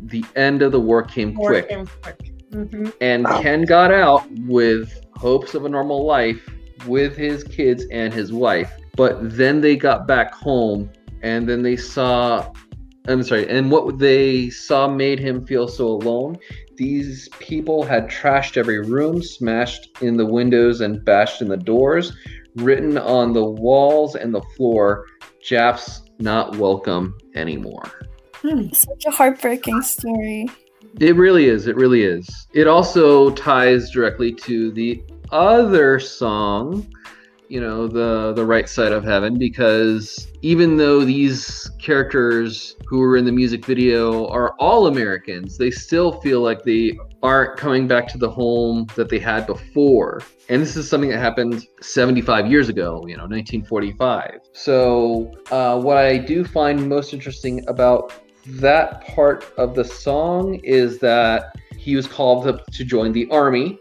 The 0.03 0.23
end 0.37 0.61
of 0.61 0.71
the 0.71 0.79
war 0.79 1.03
came 1.03 1.35
War 1.35 1.49
quick. 1.49 1.67
came 1.67 1.87
quick. 2.01 2.31
Mhm. 2.51 2.93
And 3.01 3.27
Ken 3.27 3.63
got 3.63 3.91
out 3.91 4.23
with 4.45 4.97
hopes 5.17 5.55
of 5.55 5.65
a 5.65 5.69
normal 5.69 6.05
life 6.05 6.49
with 6.85 7.17
his 7.17 7.43
kids 7.43 7.85
and 7.91 8.13
his 8.13 8.31
wife. 8.31 8.71
But 8.97 9.37
then 9.37 9.61
they 9.61 9.77
got 9.77 10.07
back 10.07 10.33
home 10.33 10.91
and 11.21 11.47
then 11.47 11.61
they 11.61 11.77
saw 11.77 12.51
I'm 13.09 13.23
sorry, 13.23 13.47
and 13.49 13.71
what 13.71 13.99
they 13.99 14.49
saw 14.49 14.89
made 14.89 15.17
him 15.17 15.45
feel 15.45 15.69
so 15.69 15.87
alone. 15.87 16.37
These 16.75 17.29
people 17.39 17.83
had 17.83 18.09
trashed 18.09 18.57
every 18.57 18.81
room, 18.81 19.23
smashed 19.23 19.87
in 20.01 20.17
the 20.17 20.25
windows 20.25 20.81
and 20.81 21.03
bashed 21.05 21.41
in 21.41 21.47
the 21.47 21.55
doors, 21.55 22.11
written 22.55 22.97
on 22.97 23.31
the 23.31 23.45
walls 23.45 24.15
and 24.15 24.33
the 24.33 24.41
floor, 24.57 25.05
Japs 25.41 26.01
not 26.19 26.57
welcome 26.57 27.17
anymore. 27.33 27.89
Hmm. 28.33 28.67
Such 28.73 29.05
a 29.05 29.11
heartbreaking 29.11 29.81
story. 29.83 30.49
It 30.99 31.15
really 31.15 31.45
is. 31.45 31.67
It 31.67 31.77
really 31.77 32.03
is. 32.03 32.27
It 32.53 32.67
also 32.67 33.29
ties 33.31 33.89
directly 33.91 34.33
to 34.33 34.71
the 34.71 35.01
other 35.31 35.99
song, 35.99 36.85
you 37.49 37.61
know, 37.61 37.87
the 37.87 38.33
the 38.33 38.45
right 38.45 38.67
side 38.67 38.91
of 38.91 39.03
heaven, 39.03 39.37
because 39.37 40.27
even 40.41 40.77
though 40.77 41.03
these 41.03 41.69
characters 41.79 42.75
who 42.85 42.99
were 42.99 43.17
in 43.17 43.25
the 43.25 43.31
music 43.31 43.65
video 43.65 44.27
are 44.27 44.53
all 44.59 44.87
Americans, 44.87 45.57
they 45.57 45.71
still 45.71 46.19
feel 46.21 46.41
like 46.41 46.63
they 46.63 46.97
aren't 47.23 47.57
coming 47.57 47.87
back 47.87 48.07
to 48.09 48.17
the 48.17 48.29
home 48.29 48.87
that 48.95 49.09
they 49.09 49.19
had 49.19 49.47
before. 49.47 50.21
And 50.49 50.61
this 50.61 50.75
is 50.77 50.89
something 50.89 51.09
that 51.09 51.19
happened 51.19 51.65
75 51.81 52.49
years 52.49 52.69
ago, 52.69 53.03
you 53.07 53.17
know, 53.17 53.23
1945. 53.23 54.39
So, 54.53 55.31
uh, 55.51 55.79
what 55.79 55.97
I 55.97 56.17
do 56.17 56.45
find 56.45 56.87
most 56.87 57.13
interesting 57.13 57.67
about 57.67 58.13
that 58.45 59.05
part 59.07 59.51
of 59.57 59.75
the 59.75 59.83
song 59.83 60.55
is 60.63 60.99
that 60.99 61.55
he 61.77 61.95
was 61.95 62.07
called 62.07 62.47
up 62.47 62.65
to 62.71 62.83
join 62.85 63.11
the 63.11 63.29
army. 63.29 63.79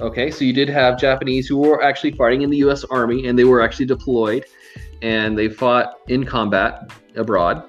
Okay, 0.00 0.30
so 0.30 0.44
you 0.44 0.52
did 0.52 0.68
have 0.68 0.98
Japanese 0.98 1.46
who 1.46 1.58
were 1.58 1.82
actually 1.82 2.12
fighting 2.12 2.42
in 2.42 2.50
the 2.50 2.58
US 2.58 2.84
Army 2.84 3.26
and 3.28 3.38
they 3.38 3.44
were 3.44 3.60
actually 3.60 3.86
deployed 3.86 4.44
and 5.02 5.38
they 5.38 5.48
fought 5.48 5.98
in 6.08 6.24
combat 6.24 6.90
abroad. 7.14 7.62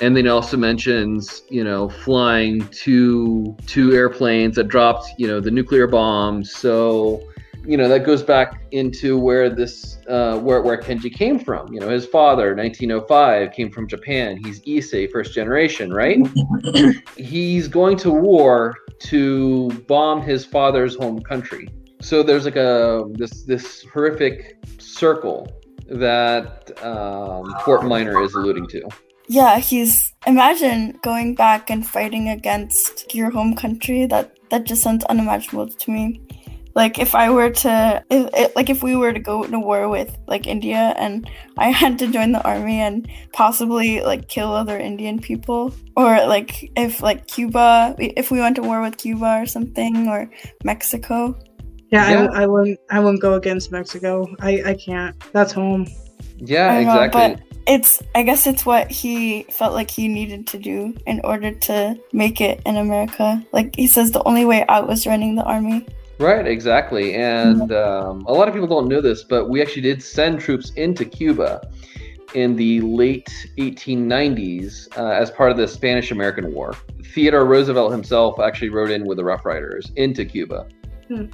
And 0.00 0.16
then 0.16 0.26
also 0.26 0.56
mentions, 0.56 1.42
you 1.50 1.62
know, 1.62 1.88
flying 1.88 2.66
two 2.68 3.54
two 3.66 3.92
airplanes 3.92 4.56
that 4.56 4.68
dropped, 4.68 5.08
you 5.18 5.26
know, 5.26 5.40
the 5.40 5.50
nuclear 5.50 5.86
bombs. 5.86 6.50
So, 6.52 7.22
you 7.64 7.76
know, 7.76 7.88
that 7.88 8.04
goes 8.04 8.22
back 8.22 8.62
into 8.70 9.18
where 9.18 9.50
this 9.50 9.98
uh, 10.08 10.38
where 10.38 10.62
where 10.62 10.80
Kenji 10.80 11.12
came 11.12 11.38
from. 11.38 11.72
You 11.72 11.80
know, 11.80 11.88
his 11.88 12.06
father, 12.06 12.54
1905, 12.54 13.52
came 13.52 13.70
from 13.70 13.86
Japan. 13.86 14.38
He's 14.42 14.60
Issei, 14.62 15.10
first 15.10 15.34
generation, 15.34 15.92
right? 15.92 16.18
He's 17.16 17.68
going 17.68 17.96
to 17.98 18.10
war 18.10 18.74
to 19.00 19.70
bomb 19.88 20.22
his 20.22 20.44
father's 20.44 20.96
home 20.96 21.20
country. 21.20 21.68
So 22.00 22.22
there's 22.22 22.44
like 22.44 22.56
a 22.56 23.04
this 23.12 23.42
this 23.44 23.84
horrific 23.92 24.56
circle 24.78 25.48
that 25.88 26.72
um, 26.82 27.54
Fort 27.64 27.84
Minor 27.84 28.22
is 28.22 28.34
alluding 28.34 28.68
to. 28.68 28.88
Yeah, 29.28 29.58
he's 29.58 30.12
imagine 30.26 30.98
going 31.02 31.34
back 31.34 31.70
and 31.70 31.86
fighting 31.86 32.28
against 32.28 33.14
your 33.14 33.30
home 33.30 33.54
country. 33.54 34.06
That 34.06 34.36
that 34.50 34.64
just 34.64 34.82
sounds 34.82 35.04
unimaginable 35.04 35.68
to 35.68 35.90
me. 35.90 36.20
Like 36.80 36.96
if 36.98 37.12
I 37.14 37.28
were 37.28 37.50
to, 37.64 38.02
if, 38.08 38.22
if- 38.32 38.56
like 38.56 38.70
if 38.70 38.80
we 38.82 38.96
were 38.96 39.12
to 39.12 39.20
go 39.20 39.44
to 39.44 39.58
war 39.60 39.88
with 39.96 40.10
like 40.32 40.46
India 40.46 40.94
and 40.96 41.28
I 41.58 41.68
had 41.82 41.98
to 42.00 42.06
join 42.08 42.32
the 42.32 42.40
army 42.42 42.80
and 42.80 43.04
possibly 43.36 44.00
like 44.00 44.28
kill 44.32 44.50
other 44.52 44.78
Indian 44.80 45.20
people, 45.20 45.74
or 46.00 46.08
like 46.26 46.50
if 46.76 47.02
like 47.02 47.26
Cuba, 47.28 47.94
if 47.98 48.30
we 48.32 48.40
went 48.40 48.56
to 48.56 48.62
war 48.62 48.80
with 48.80 48.96
Cuba 48.96 49.30
or 49.42 49.46
something, 49.46 50.08
or 50.08 50.30
Mexico. 50.64 51.36
Yeah, 51.92 52.08
Yeah. 52.10 52.26
I, 52.32 52.42
I 52.42 52.46
wouldn't. 52.46 52.78
I 52.88 52.98
wouldn't 53.02 53.20
go 53.20 53.34
against 53.34 53.70
Mexico. 53.72 54.26
I, 54.40 54.62
I 54.72 54.74
can't. 54.74 55.14
That's 55.36 55.52
home. 55.52 55.86
Yeah, 56.38 56.72
I 56.72 56.84
know, 56.84 57.02
exactly. 57.02 57.44
but 57.44 57.58
it's 57.66 58.00
I 58.14 58.22
guess 58.22 58.46
it's 58.46 58.64
what 58.64 58.90
he 58.90 59.44
felt 59.50 59.74
like 59.74 59.90
he 59.90 60.08
needed 60.08 60.46
to 60.48 60.58
do 60.58 60.94
in 61.06 61.20
order 61.24 61.52
to 61.68 61.98
make 62.12 62.40
it 62.40 62.62
in 62.64 62.76
America. 62.76 63.44
Like 63.52 63.76
he 63.76 63.86
says, 63.86 64.12
the 64.12 64.22
only 64.24 64.44
way 64.46 64.64
out 64.68 64.88
was 64.88 65.04
joining 65.04 65.36
the 65.36 65.44
army. 65.44 65.84
Right, 66.20 66.46
exactly. 66.46 67.14
And 67.14 67.72
um, 67.72 68.26
a 68.26 68.32
lot 68.32 68.46
of 68.46 68.52
people 68.52 68.68
don't 68.68 68.88
know 68.88 69.00
this, 69.00 69.22
but 69.22 69.48
we 69.48 69.62
actually 69.62 69.80
did 69.80 70.02
send 70.02 70.38
troops 70.38 70.70
into 70.76 71.06
Cuba 71.06 71.66
in 72.34 72.54
the 72.56 72.82
late 72.82 73.30
1890s 73.56 74.98
uh, 74.98 75.12
as 75.12 75.30
part 75.30 75.50
of 75.50 75.56
the 75.56 75.66
Spanish 75.66 76.10
American 76.10 76.52
War. 76.52 76.76
Theodore 77.14 77.46
Roosevelt 77.46 77.90
himself 77.90 78.38
actually 78.38 78.68
rode 78.68 78.90
in 78.90 79.06
with 79.06 79.16
the 79.16 79.24
Rough 79.24 79.46
Riders 79.46 79.92
into 79.96 80.26
Cuba. 80.26 80.68
Hmm. 81.08 81.24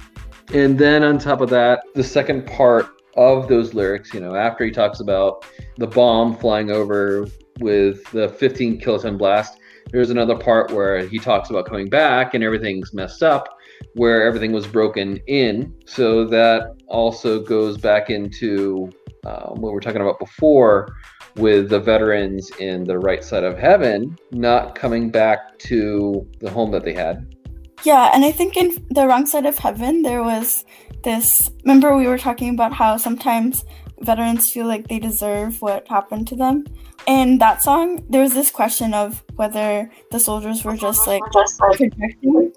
And 0.53 0.79
then 0.79 1.03
on 1.03 1.19
top 1.19 1.41
of 1.41 1.49
that, 1.49 1.83
the 1.93 2.03
second 2.03 2.47
part 2.47 2.87
of 3.17 3.49
those 3.49 3.73
lyrics, 3.73 4.13
you 4.13 4.21
know, 4.21 4.35
after 4.35 4.63
he 4.63 4.71
talks 4.71 5.01
about 5.01 5.45
the 5.75 5.87
bomb 5.87 6.33
flying 6.37 6.71
over 6.71 7.27
with 7.59 8.09
the 8.11 8.29
15 8.29 8.79
kiloton 8.79 9.17
blast, 9.17 9.59
there's 9.91 10.11
another 10.11 10.37
part 10.37 10.71
where 10.71 11.05
he 11.05 11.19
talks 11.19 11.49
about 11.49 11.65
coming 11.65 11.89
back 11.89 12.35
and 12.35 12.43
everything's 12.43 12.93
messed 12.93 13.21
up 13.21 13.56
where 13.93 14.23
everything 14.23 14.51
was 14.51 14.67
broken 14.67 15.17
in. 15.27 15.73
So 15.85 16.25
that 16.25 16.75
also 16.87 17.41
goes 17.41 17.77
back 17.77 18.09
into 18.09 18.89
uh, 19.25 19.49
what 19.49 19.69
we 19.69 19.73
were 19.73 19.81
talking 19.81 20.01
about 20.01 20.19
before 20.19 20.87
with 21.35 21.69
the 21.69 21.79
veterans 21.79 22.49
in 22.59 22.83
the 22.83 22.97
right 22.97 23.23
side 23.23 23.43
of 23.43 23.57
heaven 23.57 24.17
not 24.31 24.75
coming 24.75 25.09
back 25.09 25.57
to 25.59 26.27
the 26.39 26.49
home 26.49 26.71
that 26.71 26.83
they 26.83 26.93
had. 26.93 27.35
Yeah, 27.83 28.11
and 28.13 28.25
I 28.25 28.31
think 28.31 28.57
in 28.57 28.85
the 28.89 29.07
wrong 29.07 29.25
side 29.25 29.45
of 29.45 29.57
heaven 29.57 30.01
there 30.01 30.23
was 30.23 30.65
this. 31.03 31.51
Remember 31.63 31.95
we 31.95 32.07
were 32.07 32.17
talking 32.17 32.49
about 32.49 32.73
how 32.73 32.97
sometimes 32.97 33.65
veterans 33.99 34.51
feel 34.51 34.67
like 34.67 34.87
they 34.87 34.99
deserve 34.99 35.61
what 35.61 35.87
happened 35.87 36.27
to 36.29 36.35
them. 36.35 36.65
In 37.05 37.37
that 37.37 37.63
song, 37.63 38.03
there 38.09 38.21
was 38.21 38.33
this 38.33 38.51
question 38.51 38.93
of 38.93 39.23
whether 39.35 39.91
the 40.11 40.19
soldiers 40.19 40.63
were 40.63 40.75
just 40.75 41.07
like 41.07 41.21
projecting 41.31 42.51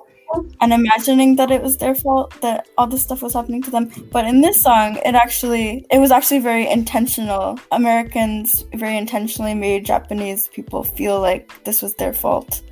and 0.60 0.72
imagining 0.72 1.36
that 1.36 1.50
it 1.50 1.62
was 1.62 1.76
their 1.76 1.94
fault 1.94 2.34
that 2.40 2.68
all 2.78 2.86
this 2.86 3.02
stuff 3.02 3.22
was 3.22 3.34
happening 3.34 3.62
to 3.62 3.70
them. 3.70 3.90
But 4.12 4.26
in 4.26 4.40
this 4.40 4.60
song 4.60 4.98
it 5.04 5.14
actually 5.14 5.86
it 5.90 5.98
was 5.98 6.10
actually 6.10 6.40
very 6.40 6.68
intentional. 6.68 7.58
Americans 7.72 8.64
very 8.74 8.96
intentionally 8.96 9.54
made 9.54 9.84
japanese 9.84 10.48
people 10.48 10.84
feel 10.84 11.20
like 11.20 11.52
this 11.64 11.82
was 11.82 11.94
their 11.94 12.12
fault. 12.12 12.62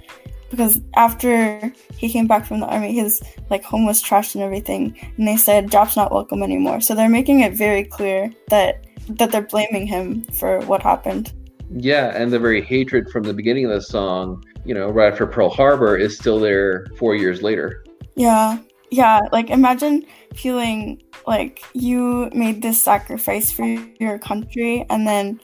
Because 0.50 0.80
after 0.96 1.72
he 1.96 2.08
came 2.08 2.26
back 2.26 2.46
from 2.46 2.60
the 2.60 2.66
army 2.66 2.94
his 2.94 3.22
like 3.50 3.62
home 3.62 3.84
was 3.84 4.02
trashed 4.02 4.34
and 4.34 4.44
everything 4.44 4.96
and 5.16 5.28
they 5.28 5.36
said 5.36 5.70
job's 5.70 5.96
not 5.96 6.12
welcome 6.12 6.42
anymore. 6.42 6.80
So 6.80 6.94
they're 6.94 7.08
making 7.08 7.40
it 7.40 7.54
very 7.54 7.84
clear 7.84 8.32
that 8.48 8.84
that 9.08 9.32
they're 9.32 9.42
blaming 9.42 9.86
him 9.86 10.22
for 10.38 10.60
what 10.62 10.82
happened 10.82 11.32
Yeah, 11.70 12.12
and 12.14 12.32
the 12.32 12.38
very 12.38 12.62
hatred 12.62 13.10
from 13.10 13.24
the 13.24 13.34
beginning 13.34 13.64
of 13.66 13.70
the 13.70 13.82
song, 13.82 14.44
you 14.64 14.74
know, 14.74 14.88
right 14.90 15.12
after 15.12 15.26
Pearl 15.26 15.50
Harbor 15.50 15.96
is 15.96 16.16
still 16.16 16.38
there 16.38 16.86
four 16.98 17.14
years 17.14 17.42
later. 17.42 17.84
Yeah. 18.16 18.58
Yeah. 18.90 19.20
Like 19.32 19.50
imagine 19.50 20.06
feeling 20.34 21.02
like 21.26 21.62
you 21.74 22.30
made 22.32 22.62
this 22.62 22.82
sacrifice 22.82 23.52
for 23.52 23.66
your 24.00 24.18
country 24.18 24.86
and 24.88 25.06
then 25.06 25.40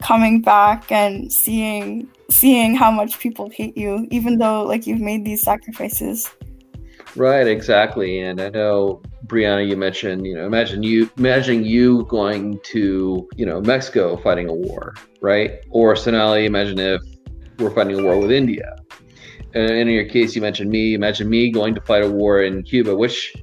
coming 0.00 0.42
back 0.42 0.90
and 0.90 1.32
seeing 1.32 2.08
seeing 2.30 2.74
how 2.74 2.90
much 2.90 3.18
people 3.18 3.48
hate 3.48 3.76
you 3.76 4.06
even 4.10 4.38
though 4.38 4.62
like 4.62 4.86
you've 4.86 5.00
made 5.00 5.24
these 5.24 5.42
sacrifices. 5.42 6.30
Right, 7.16 7.46
exactly. 7.46 8.20
And 8.20 8.40
I 8.40 8.50
know 8.50 9.02
Brianna, 9.26 9.66
you 9.68 9.76
mentioned, 9.76 10.26
you 10.26 10.34
know, 10.34 10.46
imagine 10.46 10.82
you 10.82 11.10
imagine 11.18 11.64
you 11.64 12.04
going 12.04 12.60
to, 12.64 13.28
you 13.36 13.46
know, 13.46 13.60
Mexico 13.60 14.16
fighting 14.16 14.48
a 14.48 14.54
war, 14.54 14.94
right? 15.20 15.60
Or 15.70 15.96
Sonali, 15.96 16.46
imagine 16.46 16.78
if 16.78 17.02
we're 17.58 17.70
fighting 17.70 17.98
a 17.98 18.02
war 18.02 18.18
with 18.18 18.30
India. 18.30 18.76
And 19.54 19.70
in 19.70 19.88
your 19.88 20.04
case, 20.04 20.36
you 20.36 20.42
mentioned 20.42 20.70
me. 20.70 20.94
Imagine 20.94 21.28
me 21.28 21.50
going 21.50 21.74
to 21.74 21.80
fight 21.80 22.04
a 22.04 22.10
war 22.10 22.42
in 22.42 22.62
Cuba, 22.62 22.94
which 22.94 23.34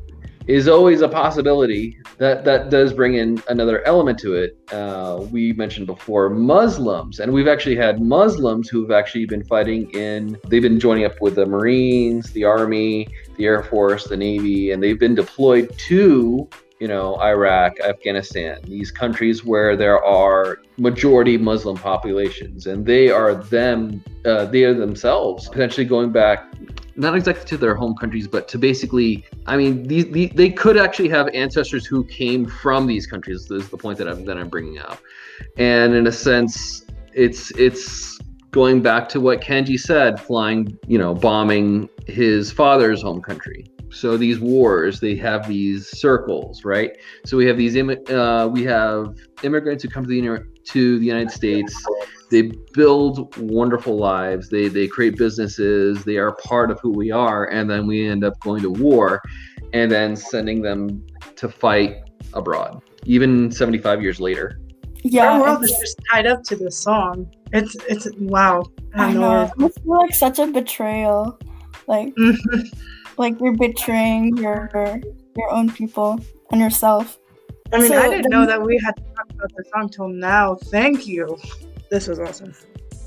is 0.48 0.68
always 0.68 1.02
a 1.02 1.10
possibility. 1.10 1.98
That 2.18 2.46
that 2.46 2.70
does 2.70 2.94
bring 2.94 3.16
in 3.16 3.42
another 3.50 3.86
element 3.86 4.20
to 4.20 4.36
it. 4.36 4.58
Uh, 4.72 5.26
we 5.32 5.54
mentioned 5.54 5.88
before 5.88 6.30
Muslims, 6.30 7.20
and 7.20 7.34
we've 7.34 7.48
actually 7.48 7.76
had 7.76 8.02
Muslims 8.02 8.70
who've 8.70 8.92
actually 8.92 9.26
been 9.26 9.44
fighting 9.44 9.90
in. 9.92 10.38
They've 10.48 10.62
been 10.62 10.80
joining 10.80 11.06
up 11.06 11.20
with 11.20 11.36
the 11.36 11.46
Marines, 11.46 12.32
the 12.32 12.44
Army, 12.44 13.08
the 13.38 13.46
Air 13.46 13.64
Force, 13.64 14.06
the 14.06 14.18
Navy, 14.18 14.72
and 14.72 14.82
they've 14.82 15.00
been 15.00 15.16
deployed 15.16 15.78
to 15.88 16.50
you 16.80 16.88
know, 16.90 17.16
Iraq, 17.22 17.80
Afghanistan, 17.80 18.60
these 18.66 18.92
countries 18.92 19.46
where 19.46 19.78
there 19.78 20.04
are 20.04 20.60
majority 20.78 21.38
Muslim 21.38 21.78
populations, 21.78 22.68
and 22.68 22.86
they 22.86 23.10
are 23.10 23.36
them, 23.36 24.04
uh, 24.26 24.46
they 24.46 24.66
are 24.66 24.74
themselves 24.74 25.48
potentially 25.48 25.86
going 25.86 26.12
back, 26.12 26.54
not 26.98 27.16
exactly 27.16 27.46
to 27.46 27.58
their 27.58 27.76
home 27.76 27.96
countries, 27.96 28.28
but 28.28 28.48
to 28.50 28.58
basically, 28.58 29.26
I 29.46 29.56
mean, 29.56 29.84
these, 29.84 30.12
these 30.12 30.32
they 30.32 30.50
could 30.50 30.78
actually 30.78 31.10
have 31.10 31.30
ancestors 31.34 31.86
who 31.86 32.04
came 32.06 32.46
from 32.46 32.88
these 32.88 33.08
countries. 33.08 33.48
This 33.48 33.64
Is 33.64 33.70
the 33.70 33.78
point 33.78 33.98
that 34.00 34.10
I'm 34.10 34.26
that 34.26 34.38
I'm 34.38 34.50
bringing 34.50 34.80
up, 34.80 35.00
and 35.58 35.94
in 35.94 36.08
a 36.08 36.12
sense, 36.12 36.86
it's 37.14 37.52
it's 37.52 38.15
going 38.56 38.82
back 38.82 39.08
to 39.10 39.20
what 39.20 39.42
Kenji 39.42 39.78
said, 39.78 40.20
flying, 40.20 40.80
you 40.88 40.98
know, 40.98 41.14
bombing 41.14 41.90
his 42.08 42.52
father's 42.52 43.02
home 43.02 43.22
country 43.22 43.70
so 43.96 44.18
these 44.18 44.40
wars, 44.40 45.00
they 45.00 45.16
have 45.16 45.48
these 45.48 45.88
circles, 45.88 46.66
right? 46.66 46.98
So 47.26 47.38
we 47.38 47.46
have 47.46 47.56
these 47.56 47.78
uh, 47.78 48.50
we 48.52 48.64
have 48.64 49.16
immigrants 49.44 49.84
who 49.84 49.90
come 49.90 50.04
to 50.04 50.10
the 50.10 50.46
to 50.66 51.00
the 51.00 51.06
United 51.06 51.32
States. 51.32 51.74
They 52.30 52.52
build 52.74 53.38
wonderful 53.38 53.98
lives. 53.98 54.50
They 54.50 54.68
they 54.68 54.88
create 54.88 55.18
businesses. 55.18 56.04
They 56.04 56.18
are 56.18 56.34
part 56.36 56.72
of 56.72 56.80
who 56.82 56.92
we 56.92 57.12
are, 57.12 57.46
and 57.46 57.70
then 57.70 57.88
we 57.88 58.06
end 58.06 58.26
up 58.26 58.38
going 58.42 58.62
to 58.64 58.70
war, 58.70 59.22
and 59.72 59.90
then 59.90 60.18
sending 60.18 60.62
them 60.62 61.06
to 61.38 61.48
fight 61.48 62.04
abroad, 62.34 62.82
even 63.06 63.50
75 63.50 64.02
years 64.02 64.20
later. 64.20 64.60
Yeah, 65.04 65.34
our 65.34 65.42
world 65.42 65.64
is 65.64 65.72
just 65.72 66.02
tied 66.12 66.28
up 66.28 66.44
to 66.44 66.58
this 66.58 66.78
song. 66.78 67.32
It's 67.56 67.76
it's 67.88 68.08
wow. 68.18 68.64
I, 68.96 69.06
I 69.06 69.14
know. 69.14 69.44
It 69.44 69.58
must 69.58 69.86
like 69.86 70.14
such 70.14 70.40
a 70.40 70.48
betrayal. 70.48 71.40
Like 71.88 72.14
like 73.18 73.40
you're 73.40 73.56
betraying 73.56 74.36
your 74.38 74.70
your 75.38 75.52
own 75.52 75.72
people 75.72 76.20
and 76.52 76.60
yourself. 76.60 77.18
I 77.72 77.80
mean, 77.80 77.88
so 77.88 77.98
I 77.98 78.10
didn't 78.10 78.24
then, 78.24 78.32
know 78.32 78.46
that 78.46 78.62
we 78.62 78.78
had 78.84 78.96
to 78.98 79.04
talk 79.16 79.30
about 79.32 79.52
the 79.56 79.64
song 79.74 79.90
till 79.90 80.10
now. 80.10 80.56
Thank 80.56 81.08
you. 81.08 81.38
This 81.90 82.08
was 82.08 82.20
awesome. 82.20 82.54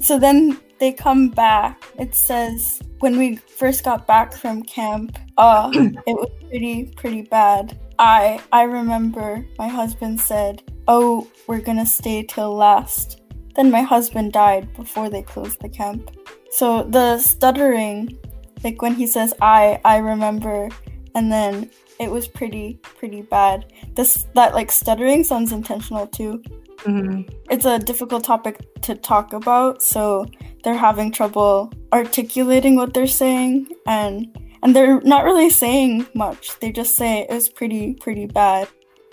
So 0.01 0.18
then 0.18 0.59
they 0.78 0.92
come 0.92 1.28
back. 1.28 1.84
It 1.99 2.14
says 2.14 2.80
when 3.01 3.18
we 3.18 3.36
first 3.36 3.84
got 3.84 4.07
back 4.07 4.32
from 4.32 4.62
camp, 4.62 5.18
uh, 5.36 5.70
it 5.74 6.16
was 6.16 6.30
pretty 6.49 6.86
pretty 6.96 7.22
bad. 7.22 7.78
I 7.99 8.40
I 8.53 8.62
remember 8.62 9.44
my 9.59 9.68
husband 9.68 10.20
said, 10.20 10.62
"Oh, 10.86 11.28
we're 11.46 11.61
gonna 11.61 11.86
stay 11.86 12.22
till 12.22 12.55
last." 12.55 13.20
Then 13.59 13.72
my 13.72 13.82
husband 13.82 14.32
died 14.32 14.72
before 14.74 15.11
they 15.11 15.22
closed 15.22 15.61
the 15.61 15.68
camp. 15.68 16.12
So 16.50 16.84
the 16.84 17.18
stuttering 17.18 18.16
like 18.62 18.80
when 18.80 18.94
he 18.94 19.06
says 19.06 19.34
I, 19.42 19.80
I 19.84 19.98
remember, 19.98 20.68
and 21.16 21.30
then 21.30 21.68
it 21.98 22.09
was 22.09 22.28
pretty 22.28 22.74
pretty 22.82 23.22
bad. 23.22 23.72
This 23.96 24.26
that 24.36 24.54
like 24.54 24.70
stuttering 24.70 25.24
sounds 25.24 25.50
intentional 25.50 26.06
too. 26.06 26.40
Mm-hmm. 26.84 27.22
It's 27.50 27.64
a 27.64 27.80
difficult 27.80 28.22
topic 28.22 28.61
to 28.82 28.94
talk 28.94 29.32
about, 29.32 29.82
so 29.82 30.26
they're 30.62 30.76
having 30.76 31.11
trouble 31.11 31.72
articulating 31.92 32.76
what 32.76 32.94
they're 32.94 33.09
saying, 33.09 33.66
and 33.86 34.38
and 34.62 34.74
they're 34.74 35.00
not 35.00 35.24
really 35.24 35.50
saying 35.50 36.06
much. 36.14 36.59
They 36.61 36.70
just 36.70 36.94
say 36.94 37.22
it 37.22 37.30
was 37.30 37.48
pretty 37.48 37.94
pretty 37.94 38.26
bad. 38.26 38.68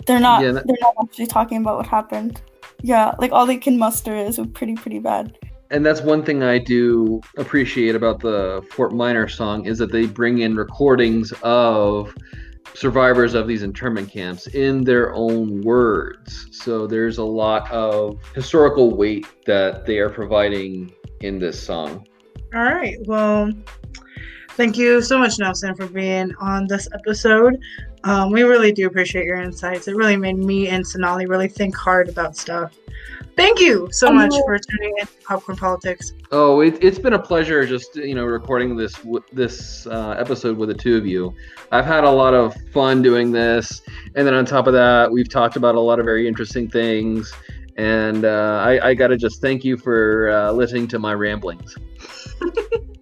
They're 0.06 0.20
not 0.20 0.42
yeah, 0.42 0.52
that- 0.52 0.68
they're 0.68 0.76
not 0.80 0.94
actually 1.02 1.26
talking 1.26 1.58
about 1.58 1.78
what 1.78 1.86
happened. 1.88 2.40
Yeah, 2.86 3.14
like 3.18 3.32
all 3.32 3.46
they 3.46 3.56
can 3.56 3.78
muster 3.78 4.14
is 4.14 4.38
pretty 4.54 4.74
pretty 4.74 5.00
bad 5.00 5.36
and 5.70 5.84
that's 5.84 6.00
one 6.00 6.22
thing 6.22 6.42
I 6.42 6.58
do 6.58 7.20
appreciate 7.36 7.94
about 7.94 8.20
the 8.20 8.64
Fort 8.70 8.94
Minor 8.94 9.28
song 9.28 9.66
is 9.66 9.78
that 9.78 9.90
they 9.90 10.06
bring 10.06 10.38
in 10.38 10.54
recordings 10.54 11.32
of 11.42 12.14
survivors 12.74 13.34
of 13.34 13.48
these 13.48 13.62
internment 13.62 14.10
camps 14.10 14.46
in 14.48 14.84
their 14.84 15.14
own 15.14 15.62
words. 15.62 16.48
So 16.52 16.86
there's 16.86 17.18
a 17.18 17.24
lot 17.24 17.70
of 17.72 18.18
historical 18.34 18.96
weight 18.96 19.26
that 19.46 19.86
they 19.86 19.98
are 19.98 20.10
providing 20.10 20.92
in 21.20 21.38
this 21.38 21.60
song. 21.60 22.06
All 22.54 22.62
right. 22.62 22.96
Well, 23.06 23.50
thank 24.56 24.76
you 24.76 25.02
so 25.02 25.18
much, 25.18 25.38
Nelson, 25.38 25.74
for 25.74 25.86
being 25.86 26.34
on 26.40 26.66
this 26.66 26.88
episode. 26.92 27.60
Um, 28.04 28.30
we 28.30 28.42
really 28.42 28.72
do 28.72 28.86
appreciate 28.86 29.24
your 29.24 29.36
insights. 29.36 29.88
It 29.88 29.96
really 29.96 30.16
made 30.16 30.36
me 30.36 30.68
and 30.68 30.86
Sonali 30.86 31.26
really 31.26 31.48
think 31.48 31.76
hard 31.76 32.08
about 32.08 32.36
stuff. 32.36 32.72
Thank 33.36 33.60
you 33.60 33.88
so 33.92 34.10
much 34.10 34.32
for 34.46 34.58
tuning 34.58 34.94
in 34.98 35.06
to 35.06 35.12
Popcorn 35.24 35.58
Politics. 35.58 36.14
Oh, 36.32 36.60
it, 36.60 36.82
has 36.82 36.98
been 36.98 37.12
a 37.12 37.18
pleasure 37.18 37.66
just 37.66 37.94
you 37.96 38.14
know 38.14 38.24
recording 38.24 38.76
this 38.76 38.98
this 39.30 39.86
uh, 39.86 40.16
episode 40.18 40.56
with 40.56 40.70
the 40.70 40.74
two 40.74 40.96
of 40.96 41.06
you. 41.06 41.34
I've 41.70 41.84
had 41.84 42.04
a 42.04 42.10
lot 42.10 42.32
of 42.32 42.54
fun 42.72 43.02
doing 43.02 43.32
this, 43.32 43.82
and 44.14 44.26
then 44.26 44.32
on 44.32 44.46
top 44.46 44.66
of 44.66 44.72
that, 44.72 45.12
we've 45.12 45.28
talked 45.28 45.56
about 45.56 45.74
a 45.74 45.80
lot 45.80 45.98
of 45.98 46.06
very 46.06 46.26
interesting 46.26 46.70
things. 46.70 47.30
And 47.76 48.24
uh, 48.24 48.62
I, 48.64 48.88
I 48.88 48.94
got 48.94 49.08
to 49.08 49.18
just 49.18 49.42
thank 49.42 49.62
you 49.62 49.76
for 49.76 50.30
uh, 50.30 50.52
listening 50.52 50.88
to 50.88 50.98
my 50.98 51.12
ramblings. 51.12 51.76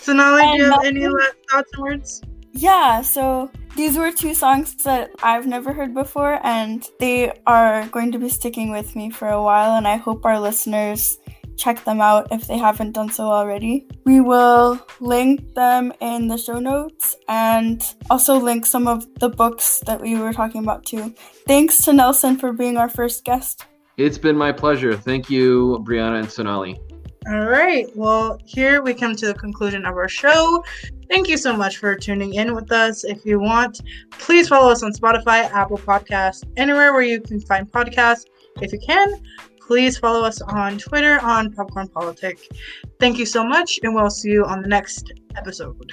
so, 0.00 0.12
Nolly, 0.12 0.42
do 0.56 0.64
you 0.64 0.70
have 0.70 0.84
any 0.84 1.06
last 1.08 1.34
thoughts 1.50 1.70
and 1.74 1.82
words? 1.82 2.22
Yeah, 2.52 3.02
so 3.02 3.50
these 3.76 3.96
were 3.96 4.10
two 4.10 4.34
songs 4.34 4.74
that 4.84 5.10
I've 5.22 5.46
never 5.46 5.72
heard 5.72 5.94
before, 5.94 6.40
and 6.42 6.84
they 6.98 7.32
are 7.46 7.86
going 7.88 8.12
to 8.12 8.18
be 8.18 8.28
sticking 8.28 8.70
with 8.70 8.96
me 8.96 9.10
for 9.10 9.28
a 9.28 9.42
while, 9.42 9.76
and 9.76 9.86
I 9.86 9.96
hope 9.96 10.24
our 10.24 10.40
listeners 10.40 11.18
check 11.56 11.84
them 11.84 12.00
out 12.00 12.28
if 12.30 12.46
they 12.46 12.56
haven't 12.56 12.92
done 12.92 13.10
so 13.10 13.24
already. 13.24 13.86
We 14.04 14.20
will 14.20 14.80
link 15.00 15.54
them 15.54 15.92
in 16.00 16.28
the 16.28 16.38
show 16.38 16.58
notes 16.58 17.16
and 17.28 17.82
also 18.08 18.38
link 18.38 18.64
some 18.64 18.86
of 18.86 19.06
the 19.18 19.28
books 19.28 19.80
that 19.86 20.00
we 20.00 20.16
were 20.16 20.32
talking 20.32 20.62
about 20.62 20.86
too. 20.86 21.14
Thanks 21.46 21.78
to 21.84 21.92
Nelson 21.92 22.38
for 22.38 22.52
being 22.52 22.76
our 22.76 22.88
first 22.88 23.24
guest. 23.24 23.66
It's 23.96 24.18
been 24.18 24.36
my 24.36 24.52
pleasure. 24.52 24.96
Thank 24.96 25.28
you, 25.28 25.84
Brianna 25.86 26.20
and 26.20 26.30
Sonali. 26.30 26.80
All 27.26 27.46
right. 27.46 27.86
Well, 27.94 28.38
here 28.44 28.82
we 28.82 28.94
come 28.94 29.14
to 29.16 29.26
the 29.26 29.34
conclusion 29.34 29.84
of 29.84 29.96
our 29.96 30.08
show. 30.08 30.64
Thank 31.10 31.28
you 31.28 31.36
so 31.36 31.56
much 31.56 31.78
for 31.78 31.94
tuning 31.94 32.34
in 32.34 32.54
with 32.54 32.70
us. 32.70 33.04
If 33.04 33.24
you 33.24 33.40
want, 33.40 33.80
please 34.12 34.48
follow 34.48 34.70
us 34.70 34.82
on 34.82 34.92
Spotify, 34.92 35.50
Apple 35.50 35.78
Podcasts, 35.78 36.44
anywhere 36.56 36.92
where 36.92 37.02
you 37.02 37.20
can 37.20 37.40
find 37.40 37.70
podcasts. 37.70 38.24
If 38.60 38.72
you 38.72 38.78
can, 38.78 39.20
please 39.60 39.98
follow 39.98 40.24
us 40.24 40.40
on 40.40 40.78
Twitter 40.78 41.20
on 41.20 41.52
Popcorn 41.52 41.88
Politic. 41.88 42.38
Thank 43.00 43.18
you 43.18 43.26
so 43.26 43.44
much, 43.44 43.78
and 43.82 43.94
we'll 43.94 44.10
see 44.10 44.30
you 44.30 44.44
on 44.44 44.62
the 44.62 44.68
next 44.68 45.12
episode. 45.36 45.90